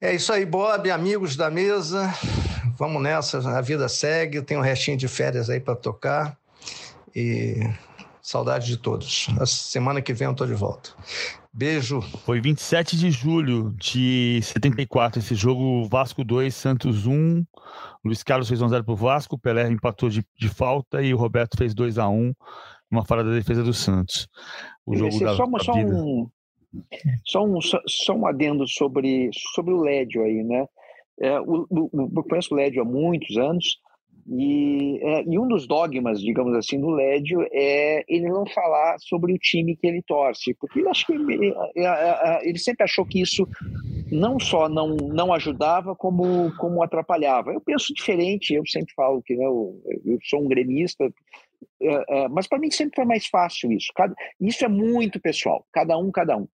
É 0.00 0.14
isso 0.14 0.32
aí, 0.32 0.44
Bob, 0.44 0.90
amigos 0.90 1.36
da 1.36 1.50
mesa. 1.50 2.12
Vamos 2.78 3.02
nessa, 3.02 3.38
a 3.56 3.60
vida 3.60 3.88
segue. 3.88 4.42
Tem 4.42 4.56
um 4.56 4.60
restinho 4.60 4.96
de 4.96 5.08
férias 5.08 5.48
aí 5.48 5.60
para 5.60 5.74
tocar. 5.74 6.36
E 7.14 7.60
saudade 8.20 8.66
de 8.66 8.76
todos. 8.76 9.28
A 9.40 9.46
semana 9.46 10.02
que 10.02 10.12
vem 10.12 10.26
eu 10.26 10.32
estou 10.32 10.46
de 10.46 10.54
volta. 10.54 10.90
Beijo. 11.52 12.02
Foi 12.26 12.40
27 12.40 12.98
de 12.98 13.10
julho 13.10 13.74
de 13.78 14.40
74 14.42 15.20
esse 15.20 15.34
jogo, 15.34 15.88
Vasco 15.88 16.22
2, 16.22 16.54
Santos 16.54 17.06
1. 17.06 17.44
Luiz 18.04 18.22
Carlos 18.22 18.48
fez 18.48 18.60
1x0 18.60 18.84
para 18.84 18.92
o 18.92 18.96
Vasco, 18.96 19.38
Pelé 19.38 19.66
empatou 19.68 20.10
de, 20.10 20.22
de, 20.38 20.48
falta 20.50 21.00
e 21.00 21.14
o 21.14 21.16
Roberto 21.16 21.56
fez 21.56 21.74
2x1, 21.74 22.34
uma 22.90 23.04
falha 23.06 23.24
da 23.24 23.30
defesa 23.30 23.62
do 23.62 23.72
Santos. 23.72 24.28
O 24.84 24.94
jogo 24.94 25.18
da, 25.18 25.34
só, 25.34 25.46
da 25.46 25.58
só 25.58 25.72
um, 25.72 26.28
só 27.24 27.44
um, 27.44 27.60
só, 27.60 27.80
só 27.86 28.14
um 28.14 28.26
adendo 28.26 28.66
sobre, 28.68 29.30
sobre 29.54 29.72
o 29.74 29.80
Lédio 29.80 30.22
aí, 30.22 30.42
né? 30.42 30.66
É, 31.20 31.40
o, 31.40 31.66
o, 31.70 31.90
eu 32.16 32.24
conheço 32.24 32.52
o 32.52 32.56
Lédio 32.56 32.82
há 32.82 32.84
muitos 32.84 33.36
anos 33.38 33.80
e, 34.28 34.98
é, 35.02 35.22
e, 35.24 35.38
um 35.38 35.46
dos 35.46 35.68
dogmas, 35.68 36.20
digamos 36.20 36.52
assim, 36.54 36.80
do 36.80 36.90
Lédio 36.90 37.46
é 37.52 38.04
ele 38.08 38.28
não 38.28 38.44
falar 38.44 38.96
sobre 38.98 39.32
o 39.32 39.38
time 39.38 39.76
que 39.76 39.86
ele 39.86 40.02
torce, 40.02 40.52
porque 40.54 40.80
eu 40.80 40.90
acho 40.90 41.06
que 41.06 41.12
ele, 41.12 41.54
é, 41.76 41.82
é, 41.84 41.84
é, 41.84 42.48
ele 42.48 42.58
sempre 42.58 42.82
achou 42.82 43.06
que 43.06 43.20
isso 43.20 43.46
não 44.10 44.40
só 44.40 44.68
não, 44.68 44.96
não 44.96 45.32
ajudava, 45.32 45.94
como, 45.94 46.52
como 46.56 46.82
atrapalhava. 46.82 47.52
Eu 47.52 47.60
penso 47.60 47.94
diferente, 47.94 48.52
eu 48.52 48.66
sempre 48.66 48.92
falo 48.94 49.22
que 49.22 49.36
né, 49.36 49.44
eu, 49.44 49.80
eu 50.04 50.18
sou 50.24 50.42
um 50.42 50.48
gremista, 50.48 51.08
mas 52.30 52.48
para 52.48 52.58
mim 52.58 52.70
sempre 52.70 52.96
foi 52.96 53.04
mais 53.04 53.26
fácil 53.26 53.70
isso. 53.70 53.92
Cada, 53.94 54.14
isso 54.40 54.64
é 54.64 54.68
muito 54.68 55.20
pessoal, 55.20 55.64
cada 55.72 55.96
um, 55.96 56.10
cada 56.10 56.36
um. 56.36 56.48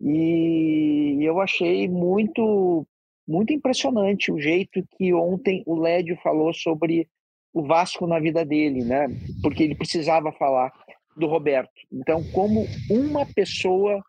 E 0.00 1.18
eu 1.20 1.40
achei 1.40 1.88
muito 1.88 2.86
muito 3.26 3.52
impressionante 3.52 4.30
o 4.30 4.38
jeito 4.38 4.86
que 4.96 5.12
ontem 5.12 5.62
o 5.66 5.74
Lédio 5.74 6.16
falou 6.22 6.54
sobre 6.54 7.08
o 7.52 7.66
Vasco 7.66 8.06
na 8.06 8.20
vida 8.20 8.44
dele, 8.44 8.84
né? 8.84 9.08
Porque 9.42 9.64
ele 9.64 9.74
precisava 9.74 10.30
falar 10.30 10.70
do 11.16 11.26
Roberto. 11.26 11.72
Então, 11.90 12.22
como 12.32 12.66
uma 12.88 13.26
pessoa, 13.26 14.00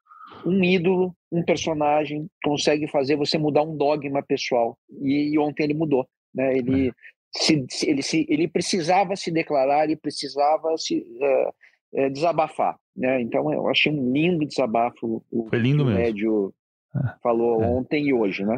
um 0.45 0.63
ídolo, 0.63 1.15
um 1.31 1.41
personagem 1.43 2.27
consegue 2.43 2.87
fazer 2.87 3.15
você 3.15 3.37
mudar 3.37 3.63
um 3.63 3.75
dogma 3.75 4.21
pessoal? 4.21 4.77
E, 5.01 5.33
e 5.33 5.39
ontem 5.39 5.63
ele 5.63 5.73
mudou, 5.73 6.07
né? 6.35 6.57
Ele 6.57 6.91
se, 7.35 7.65
ele 7.83 8.01
se 8.01 8.25
ele 8.29 8.47
precisava 8.47 9.15
se 9.15 9.31
declarar, 9.31 9.85
ele 9.85 9.95
precisava 9.95 10.77
se 10.77 10.99
uh, 10.99 11.53
é, 11.93 12.09
desabafar. 12.09 12.77
Né? 12.97 13.21
Então, 13.21 13.53
eu 13.53 13.67
achei 13.67 13.91
um 13.91 14.11
lindo 14.11 14.45
desabafo 14.45 15.23
o, 15.31 15.47
Foi 15.49 15.59
lindo 15.59 15.83
o 15.83 15.85
mesmo. 15.85 16.01
Médio 16.01 16.53
é. 16.95 17.13
falou 17.21 17.61
é. 17.61 17.67
ontem 17.67 18.07
e 18.07 18.13
hoje, 18.13 18.43
né? 18.43 18.57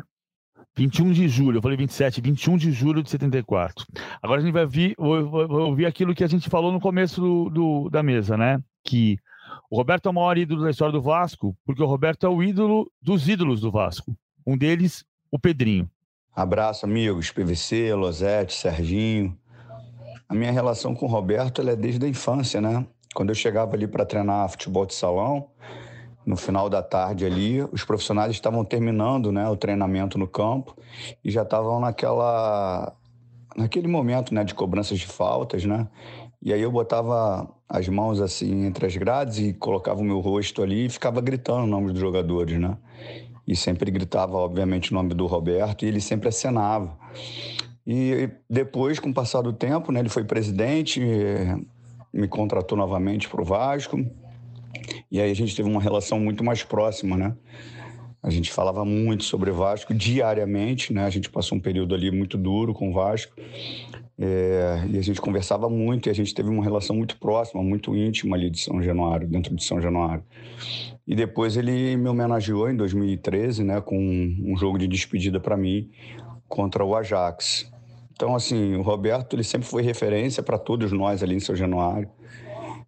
21 0.78 1.12
de 1.12 1.28
julho, 1.28 1.58
eu 1.58 1.62
falei 1.62 1.76
27, 1.76 2.22
21 2.22 2.56
de 2.56 2.72
julho 2.72 3.04
de 3.04 3.10
74. 3.10 3.86
Agora 4.22 4.40
a 4.40 4.44
gente 4.44 4.54
vai 4.54 4.64
ouvir, 4.64 4.96
ouvir 4.98 5.86
aquilo 5.86 6.16
que 6.16 6.24
a 6.24 6.28
gente 6.28 6.50
falou 6.50 6.72
no 6.72 6.80
começo 6.80 7.20
do, 7.20 7.50
do, 7.50 7.90
da 7.90 8.02
mesa, 8.02 8.38
né? 8.38 8.62
Que 8.84 9.18
o 9.70 9.76
Roberto 9.76 10.06
é 10.08 10.10
o 10.10 10.14
maior 10.14 10.38
ídolo 10.38 10.64
da 10.64 10.70
história 10.70 10.94
do 10.94 11.02
Vasco, 11.02 11.56
porque 11.66 11.84
o 11.84 11.86
Roberto 11.86 12.26
é 12.26 12.30
o 12.30 12.42
ídolo 12.42 12.90
dos 13.02 13.28
ídolos 13.28 13.60
do 13.60 13.72
Vasco. 13.72 14.16
Um 14.48 14.58
deles, 14.58 15.04
o 15.30 15.38
Pedrinho. 15.38 15.90
Abraço, 16.34 16.86
amigos, 16.86 17.32
PVC, 17.32 17.94
Losete, 17.94 18.54
Serginho. 18.54 19.38
A 20.30 20.34
minha 20.34 20.52
relação 20.52 20.96
com 20.96 21.06
o 21.06 21.10
Roberto 21.10 21.62
é 21.62 21.76
desde 21.76 22.06
a 22.06 22.10
infância, 22.10 22.62
né? 22.62 22.86
Quando 23.14 23.30
eu 23.30 23.36
chegava 23.36 23.76
ali 23.76 23.88
para 23.88 24.05
treinar 24.05 24.49
futebol 24.49 24.86
de 24.86 24.93
salão, 24.93 25.49
no 26.26 26.38
final 26.38 26.70
da 26.70 26.84
tarde 26.84 27.26
ali, 27.26 27.64
os 27.72 27.84
profissionais 27.84 28.32
estavam 28.32 28.64
terminando 28.64 29.32
né, 29.32 29.49
o 29.49 29.55
treinamento 29.55 30.18
no 30.18 30.28
campo 30.28 30.78
e 31.24 31.32
já 31.32 31.41
estavam 31.41 31.80
naquela 31.80 32.95
naquele 33.57 33.88
momento 33.88 34.34
né, 34.34 34.43
de 34.43 34.53
cobranças 34.53 34.99
de 34.99 35.07
faltas, 35.07 35.66
né? 35.66 35.88
E 36.41 36.53
aí 36.53 36.62
eu 36.62 36.72
botava 36.72 37.49
as 37.68 37.88
mãos 37.89 38.22
assim 38.22 38.66
entre 38.66 38.86
as 38.86 38.95
grades 38.95 39.39
e 39.39 39.53
colocava 39.53 39.99
o 39.99 40.03
meu 40.03 40.20
rosto 40.20 40.62
ali 40.62 40.86
e 40.86 40.89
ficava 40.89 41.20
gritando 41.20 41.64
o 41.64 41.68
nome 41.68 41.91
dos 41.91 41.99
jogadores, 41.99 42.60
né? 42.60 42.78
E 43.45 43.55
sempre 43.55 43.89
gritava, 43.89 44.38
obviamente, 44.38 44.91
o 44.91 44.93
nome 44.93 45.14
do 45.14 45.26
Roberto 45.26 45.84
e 45.84 45.88
ele 45.88 45.99
sempre 45.99 46.30
acenava. 46.30 46.95
E 47.86 48.30
depois, 48.47 48.99
com 48.99 49.10
o 49.10 49.14
passar 49.14 49.41
do 49.41 49.51
tempo, 49.51 49.91
né, 49.91 49.99
ele 49.99 50.10
foi 50.10 50.24
presidente, 50.24 51.01
me 52.14 52.28
contratou 52.28 52.78
novamente 52.78 53.30
para 53.30 53.41
o 53.41 53.45
Vasco. 53.45 54.03
E 55.12 55.20
aí 55.20 55.32
a 55.32 55.36
gente 55.36 55.55
teve 55.55 55.70
uma 55.70 55.82
relação 55.82 56.20
muito 56.20 56.43
mais 56.43 56.64
próxima, 56.64 57.18
né? 57.18 57.36
A 58.22 58.30
gente 58.30 58.51
falava 58.51 58.84
muito 58.84 59.24
sobre 59.24 59.49
Vasco 59.49 59.93
diariamente, 59.93 60.91
né? 60.91 61.05
A 61.05 61.10
gente 61.10 61.30
passou 61.30 61.57
um 61.57 61.62
período 61.62 61.95
ali 61.95 62.12
muito 62.12 62.38
duro 62.38 62.74
com 62.74 62.89
o 62.89 62.93
Vasco. 62.93 63.34
É, 64.22 64.84
e 64.91 64.97
a 64.97 65.01
gente 65.01 65.22
conversava 65.22 65.70
muito 65.70 66.07
e 66.07 66.10
a 66.10 66.14
gente 66.14 66.34
teve 66.34 66.49
uma 66.49 66.62
relação 66.62 66.93
muito 66.93 67.18
próxima, 67.18 67.64
muito 67.64 67.95
íntima 67.95 68.36
ali 68.36 68.49
de 68.49 68.60
São 68.60 68.84
Januário, 68.84 69.26
dentro 69.26 69.55
de 69.55 69.64
São 69.64 69.82
Januário. 69.82 70.22
E 71.07 71.16
depois 71.16 71.55
ele 71.55 71.95
me 71.95 72.10
homenageou 72.10 72.70
em 72.70 72.76
2013, 72.76 73.64
né, 73.64 73.80
com 73.80 73.97
um 73.97 74.57
jogo 74.57 74.78
de 74.78 74.88
despedida 74.88 75.39
para 75.39 75.55
mim 75.55 75.89
contra 76.49 76.84
o 76.84 76.93
Ajax. 76.93 77.72
Então, 78.20 78.36
assim, 78.36 78.76
o 78.76 78.82
Roberto 78.82 79.34
ele 79.34 79.46
sempre 79.46 79.66
foi 79.66 79.82
referência 79.82 80.44
para 80.44 80.58
todos 80.58 80.92
nós 80.92 81.24
ali 81.24 81.36
em 81.36 81.40
São 81.40 81.56
Januário. 81.56 82.10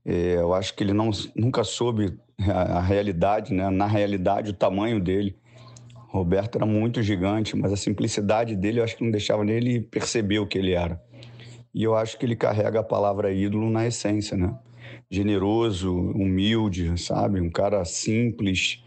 É, 0.03 0.35
eu 0.35 0.53
acho 0.53 0.75
que 0.75 0.83
ele 0.83 0.91
não, 0.91 1.09
nunca 1.33 1.63
soube 1.63 2.19
a, 2.37 2.79
a, 2.79 2.81
realidade, 2.81 3.53
né? 3.53 3.69
na 3.69 3.87
realidade, 3.87 4.49
o 4.49 4.53
tamanho 4.53 4.99
dele. 4.99 5.37
O 6.11 6.17
Roberto 6.17 6.57
era 6.57 6.65
muito 6.65 7.01
gigante, 7.01 7.55
mas 7.55 7.71
a 7.71 7.77
simplicidade 7.77 8.57
dele 8.57 8.81
eu 8.81 8.83
acho 8.83 8.97
que 8.97 9.05
não 9.05 9.11
deixava 9.11 9.45
nem 9.45 9.55
ele 9.55 9.79
perceber 9.79 10.39
o 10.39 10.45
que 10.45 10.57
ele 10.57 10.73
era. 10.73 11.01
E 11.73 11.81
eu 11.81 11.95
acho 11.95 12.19
que 12.19 12.25
ele 12.25 12.35
carrega 12.35 12.81
a 12.81 12.83
palavra 12.83 13.31
ídolo 13.31 13.69
na 13.69 13.87
essência, 13.87 14.35
né? 14.35 14.53
Generoso, 15.09 15.97
humilde, 15.97 17.01
sabe? 17.01 17.39
Um 17.39 17.49
cara 17.49 17.85
simples, 17.85 18.83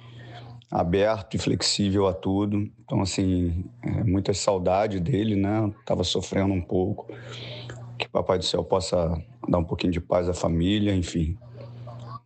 aberto 0.71 1.35
e 1.35 1.39
flexível 1.39 2.07
a 2.07 2.13
tudo. 2.13 2.71
Então, 2.85 3.01
assim, 3.01 3.65
é, 3.83 4.05
muita 4.05 4.33
saudade 4.35 5.01
dele, 5.01 5.37
né? 5.37 5.73
Tava 5.85 6.05
sofrendo 6.05 6.53
um 6.53 6.61
pouco. 6.61 7.07
Que 7.99 8.09
Papai 8.09 8.39
do 8.39 8.45
Céu 8.45 8.65
possa 8.65 9.17
dar 9.49 9.59
um 9.59 9.65
pouquinho 9.65 9.93
de 9.93 10.01
paz 10.01 10.29
à 10.29 10.35
família, 10.35 10.95
enfim. 10.95 11.37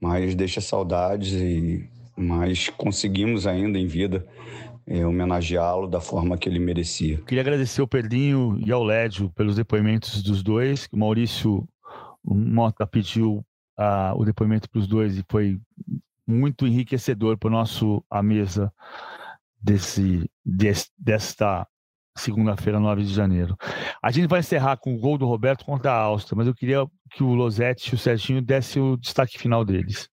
Mas 0.00 0.34
deixa 0.34 0.60
saudades 0.60 1.32
e 1.32 1.88
mas 2.18 2.68
conseguimos 2.70 3.46
ainda 3.46 3.78
em 3.78 3.86
vida 3.86 4.26
é, 4.84 5.06
homenageá-lo 5.06 5.86
da 5.86 6.00
forma 6.00 6.36
que 6.36 6.48
ele 6.48 6.58
merecia. 6.58 7.18
Queria 7.18 7.42
agradecer 7.42 7.80
ao 7.80 7.86
Pedrinho 7.86 8.58
e 8.64 8.72
ao 8.72 8.82
Lédio 8.82 9.30
pelos 9.30 9.54
depoimentos 9.54 10.22
dos 10.22 10.42
dois. 10.42 10.88
O 10.92 10.96
Maurício 10.96 11.68
Mota 12.24 12.86
pediu 12.86 13.44
uh, 13.78 14.16
o 14.16 14.24
depoimento 14.24 14.68
para 14.68 14.80
os 14.80 14.86
dois 14.86 15.16
e 15.16 15.24
foi 15.30 15.60
muito 16.28 16.66
enriquecedor 16.66 17.38
para 17.38 17.50
nosso 17.50 18.04
a 18.10 18.22
mesa 18.22 18.72
desse, 19.60 20.30
desse 20.44 20.90
desta 20.98 21.66
segunda-feira, 22.16 22.78
9 22.78 23.04
de 23.04 23.14
janeiro. 23.14 23.56
A 24.02 24.10
gente 24.10 24.28
vai 24.28 24.40
encerrar 24.40 24.76
com 24.76 24.94
o 24.94 24.98
gol 24.98 25.16
do 25.16 25.26
Roberto 25.26 25.64
contra 25.64 25.92
a 25.92 26.00
Áustria, 26.00 26.36
mas 26.36 26.46
eu 26.46 26.54
queria 26.54 26.86
que 27.10 27.22
o 27.22 27.34
Losetti 27.34 27.92
e 27.92 27.94
o 27.94 27.98
Serginho 27.98 28.42
dessem 28.42 28.82
o 28.82 28.96
destaque 28.96 29.38
final 29.38 29.64
deles. 29.64 30.08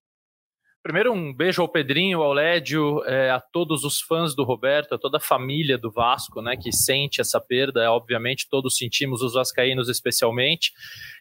Primeiro 0.86 1.12
um 1.12 1.34
beijo 1.34 1.64
ao 1.64 1.68
Pedrinho, 1.68 2.22
ao 2.22 2.32
Lédio, 2.32 3.04
é, 3.06 3.32
a 3.32 3.40
todos 3.40 3.84
os 3.84 4.00
fãs 4.00 4.36
do 4.36 4.44
Roberto, 4.44 4.94
a 4.94 5.00
toda 5.00 5.18
a 5.18 5.20
família 5.20 5.80
do 5.80 5.90
Vasco, 5.90 6.44
né, 6.44 6.56
que 6.56 6.72
sente 6.72 7.20
essa 7.20 7.42
perda, 7.42 7.82
é, 7.82 7.90
obviamente 7.90 8.48
todos 8.48 8.78
sentimos, 8.78 9.24
os 9.24 9.34
vascaínos 9.34 9.90
especialmente. 9.90 10.72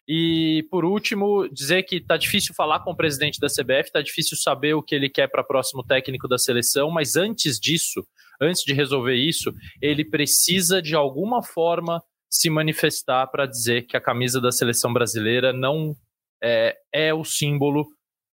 E 0.07 0.67
por 0.71 0.85
último, 0.85 1.49
dizer 1.49 1.83
que 1.85 1.99
tá 1.99 2.19
difícil 2.19 2.55
falar 2.55 2.81
com 2.81 2.91
o 2.91 2.97
presidente 2.97 3.41
da 3.41 3.47
CBF, 3.47 3.91
tá 3.91 4.03
difícil 4.03 4.37
saber 4.37 4.75
o 4.75 4.83
que 4.83 4.95
ele 4.95 5.09
quer 5.09 5.29
para 5.29 5.43
próximo 5.43 5.83
técnico 5.83 6.29
da 6.29 6.37
seleção, 6.37 6.91
mas 6.91 7.17
antes 7.17 7.59
disso, 7.59 8.07
antes 8.39 8.63
de 8.65 8.75
resolver 8.75 9.15
isso, 9.15 9.51
ele 9.81 10.05
precisa 10.05 10.83
de 10.83 10.95
alguma 10.95 11.43
forma 11.43 12.03
se 12.29 12.51
manifestar 12.51 13.29
para 13.29 13.47
dizer 13.47 13.87
que 13.87 13.97
a 13.97 14.01
camisa 14.01 14.43
da 14.43 14.53
seleção 14.53 14.93
brasileira 14.93 15.55
não 15.55 15.97
é, 16.43 16.77
é 16.93 17.15
o 17.15 17.25
símbolo 17.25 17.87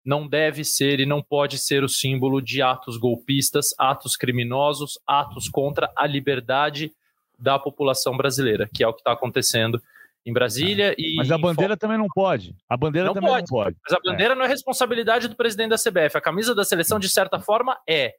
não 0.08 0.26
deve 0.26 0.64
ser 0.64 1.00
e 1.00 1.04
não 1.04 1.22
pode 1.22 1.58
ser 1.58 1.84
o 1.84 1.88
símbolo 1.88 2.40
de 2.40 2.62
atos 2.62 2.96
golpistas, 2.96 3.74
atos 3.78 4.16
criminosos, 4.16 4.98
atos 5.06 5.50
contra 5.50 5.92
a 5.94 6.06
liberdade 6.06 6.90
da 7.38 7.58
população 7.58 8.16
brasileira, 8.16 8.70
que 8.72 8.82
é 8.82 8.88
o 8.88 8.94
que 8.94 9.00
está 9.00 9.12
acontecendo 9.12 9.78
em 10.24 10.32
Brasília. 10.32 10.92
É. 10.92 10.94
E 10.96 11.16
mas 11.16 11.30
a 11.30 11.36
bandeira 11.36 11.76
também 11.76 11.98
não 11.98 12.06
pode. 12.08 12.56
A 12.66 12.74
bandeira 12.74 13.08
não 13.08 13.14
também 13.14 13.28
pode, 13.28 13.42
não 13.42 13.58
pode. 13.58 13.76
Mas 13.84 13.98
a 13.98 14.00
bandeira 14.02 14.32
é. 14.32 14.34
não 14.34 14.44
é 14.46 14.48
responsabilidade 14.48 15.28
do 15.28 15.36
presidente 15.36 15.68
da 15.68 15.76
CBF. 15.76 16.16
A 16.16 16.22
camisa 16.22 16.54
da 16.54 16.64
seleção, 16.64 16.98
de 16.98 17.10
certa 17.10 17.38
forma, 17.38 17.78
é. 17.86 18.14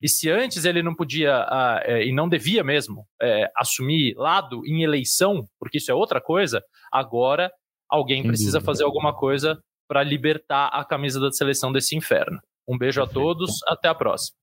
E 0.00 0.08
se 0.08 0.30
antes 0.30 0.64
ele 0.64 0.80
não 0.80 0.94
podia, 0.94 1.40
uh, 1.42 1.80
é, 1.82 2.06
e 2.06 2.12
não 2.12 2.28
devia 2.28 2.62
mesmo, 2.62 3.04
é, 3.20 3.50
assumir 3.56 4.14
lado 4.16 4.64
em 4.64 4.84
eleição, 4.84 5.44
porque 5.58 5.78
isso 5.78 5.90
é 5.90 5.94
outra 5.94 6.20
coisa, 6.20 6.62
agora 6.90 7.50
alguém 7.88 8.22
precisa 8.22 8.60
fazer 8.60 8.84
alguma 8.84 9.12
coisa 9.12 9.60
para 9.88 10.02
libertar 10.02 10.68
a 10.68 10.84
camisa 10.84 11.20
da 11.20 11.30
seleção 11.30 11.72
desse 11.72 11.96
inferno. 11.96 12.40
Um 12.68 12.78
beijo 12.78 13.02
a 13.02 13.06
todos, 13.06 13.60
até 13.68 13.88
a 13.88 13.94
próxima. 13.94 14.36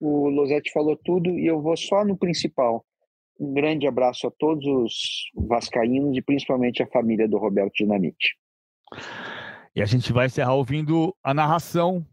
O 0.00 0.28
Losetti 0.28 0.70
falou 0.72 0.96
tudo 0.96 1.30
e 1.30 1.46
eu 1.46 1.60
vou 1.60 1.76
só 1.76 2.04
no 2.04 2.16
principal. 2.16 2.84
Um 3.38 3.52
grande 3.52 3.86
abraço 3.86 4.26
a 4.26 4.30
todos 4.30 4.64
os 4.64 5.46
vascaínos 5.48 6.16
e 6.16 6.22
principalmente 6.22 6.82
a 6.82 6.86
família 6.86 7.28
do 7.28 7.38
Roberto 7.38 7.72
Dinamite. 7.74 8.36
E 9.74 9.82
a 9.82 9.84
gente 9.84 10.12
vai 10.12 10.26
encerrar 10.26 10.54
ouvindo 10.54 11.14
a 11.22 11.34
narração 11.34 12.06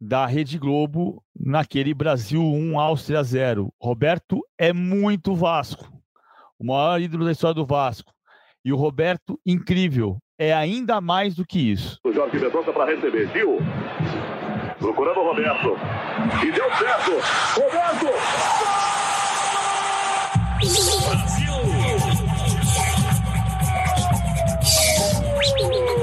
da 0.00 0.26
Rede 0.26 0.58
Globo 0.58 1.22
naquele 1.34 1.94
Brasil 1.94 2.42
1, 2.42 2.78
Áustria 2.78 3.22
0. 3.22 3.72
Roberto 3.80 4.40
é 4.58 4.72
muito 4.72 5.34
Vasco, 5.34 5.92
o 6.58 6.66
maior 6.66 7.00
ídolo 7.00 7.24
da 7.24 7.32
história 7.32 7.54
do 7.54 7.66
Vasco. 7.66 8.12
E 8.64 8.72
o 8.72 8.76
Roberto, 8.76 9.40
incrível, 9.44 10.18
é 10.38 10.52
ainda 10.52 11.00
mais 11.00 11.34
do 11.34 11.44
que 11.44 11.58
isso. 11.58 11.98
O 12.04 12.12
Jorge 12.12 12.38
Mendonça 12.38 12.72
para 12.72 12.84
receber. 12.94 13.28
Gil. 13.32 13.58
Procurando 14.78 15.18
o 15.18 15.24
Roberto. 15.24 15.76
E 16.44 16.52
deu 16.52 16.70
certo. 16.76 17.10
Roberto! 17.60 18.06
Brasil! 25.40 26.01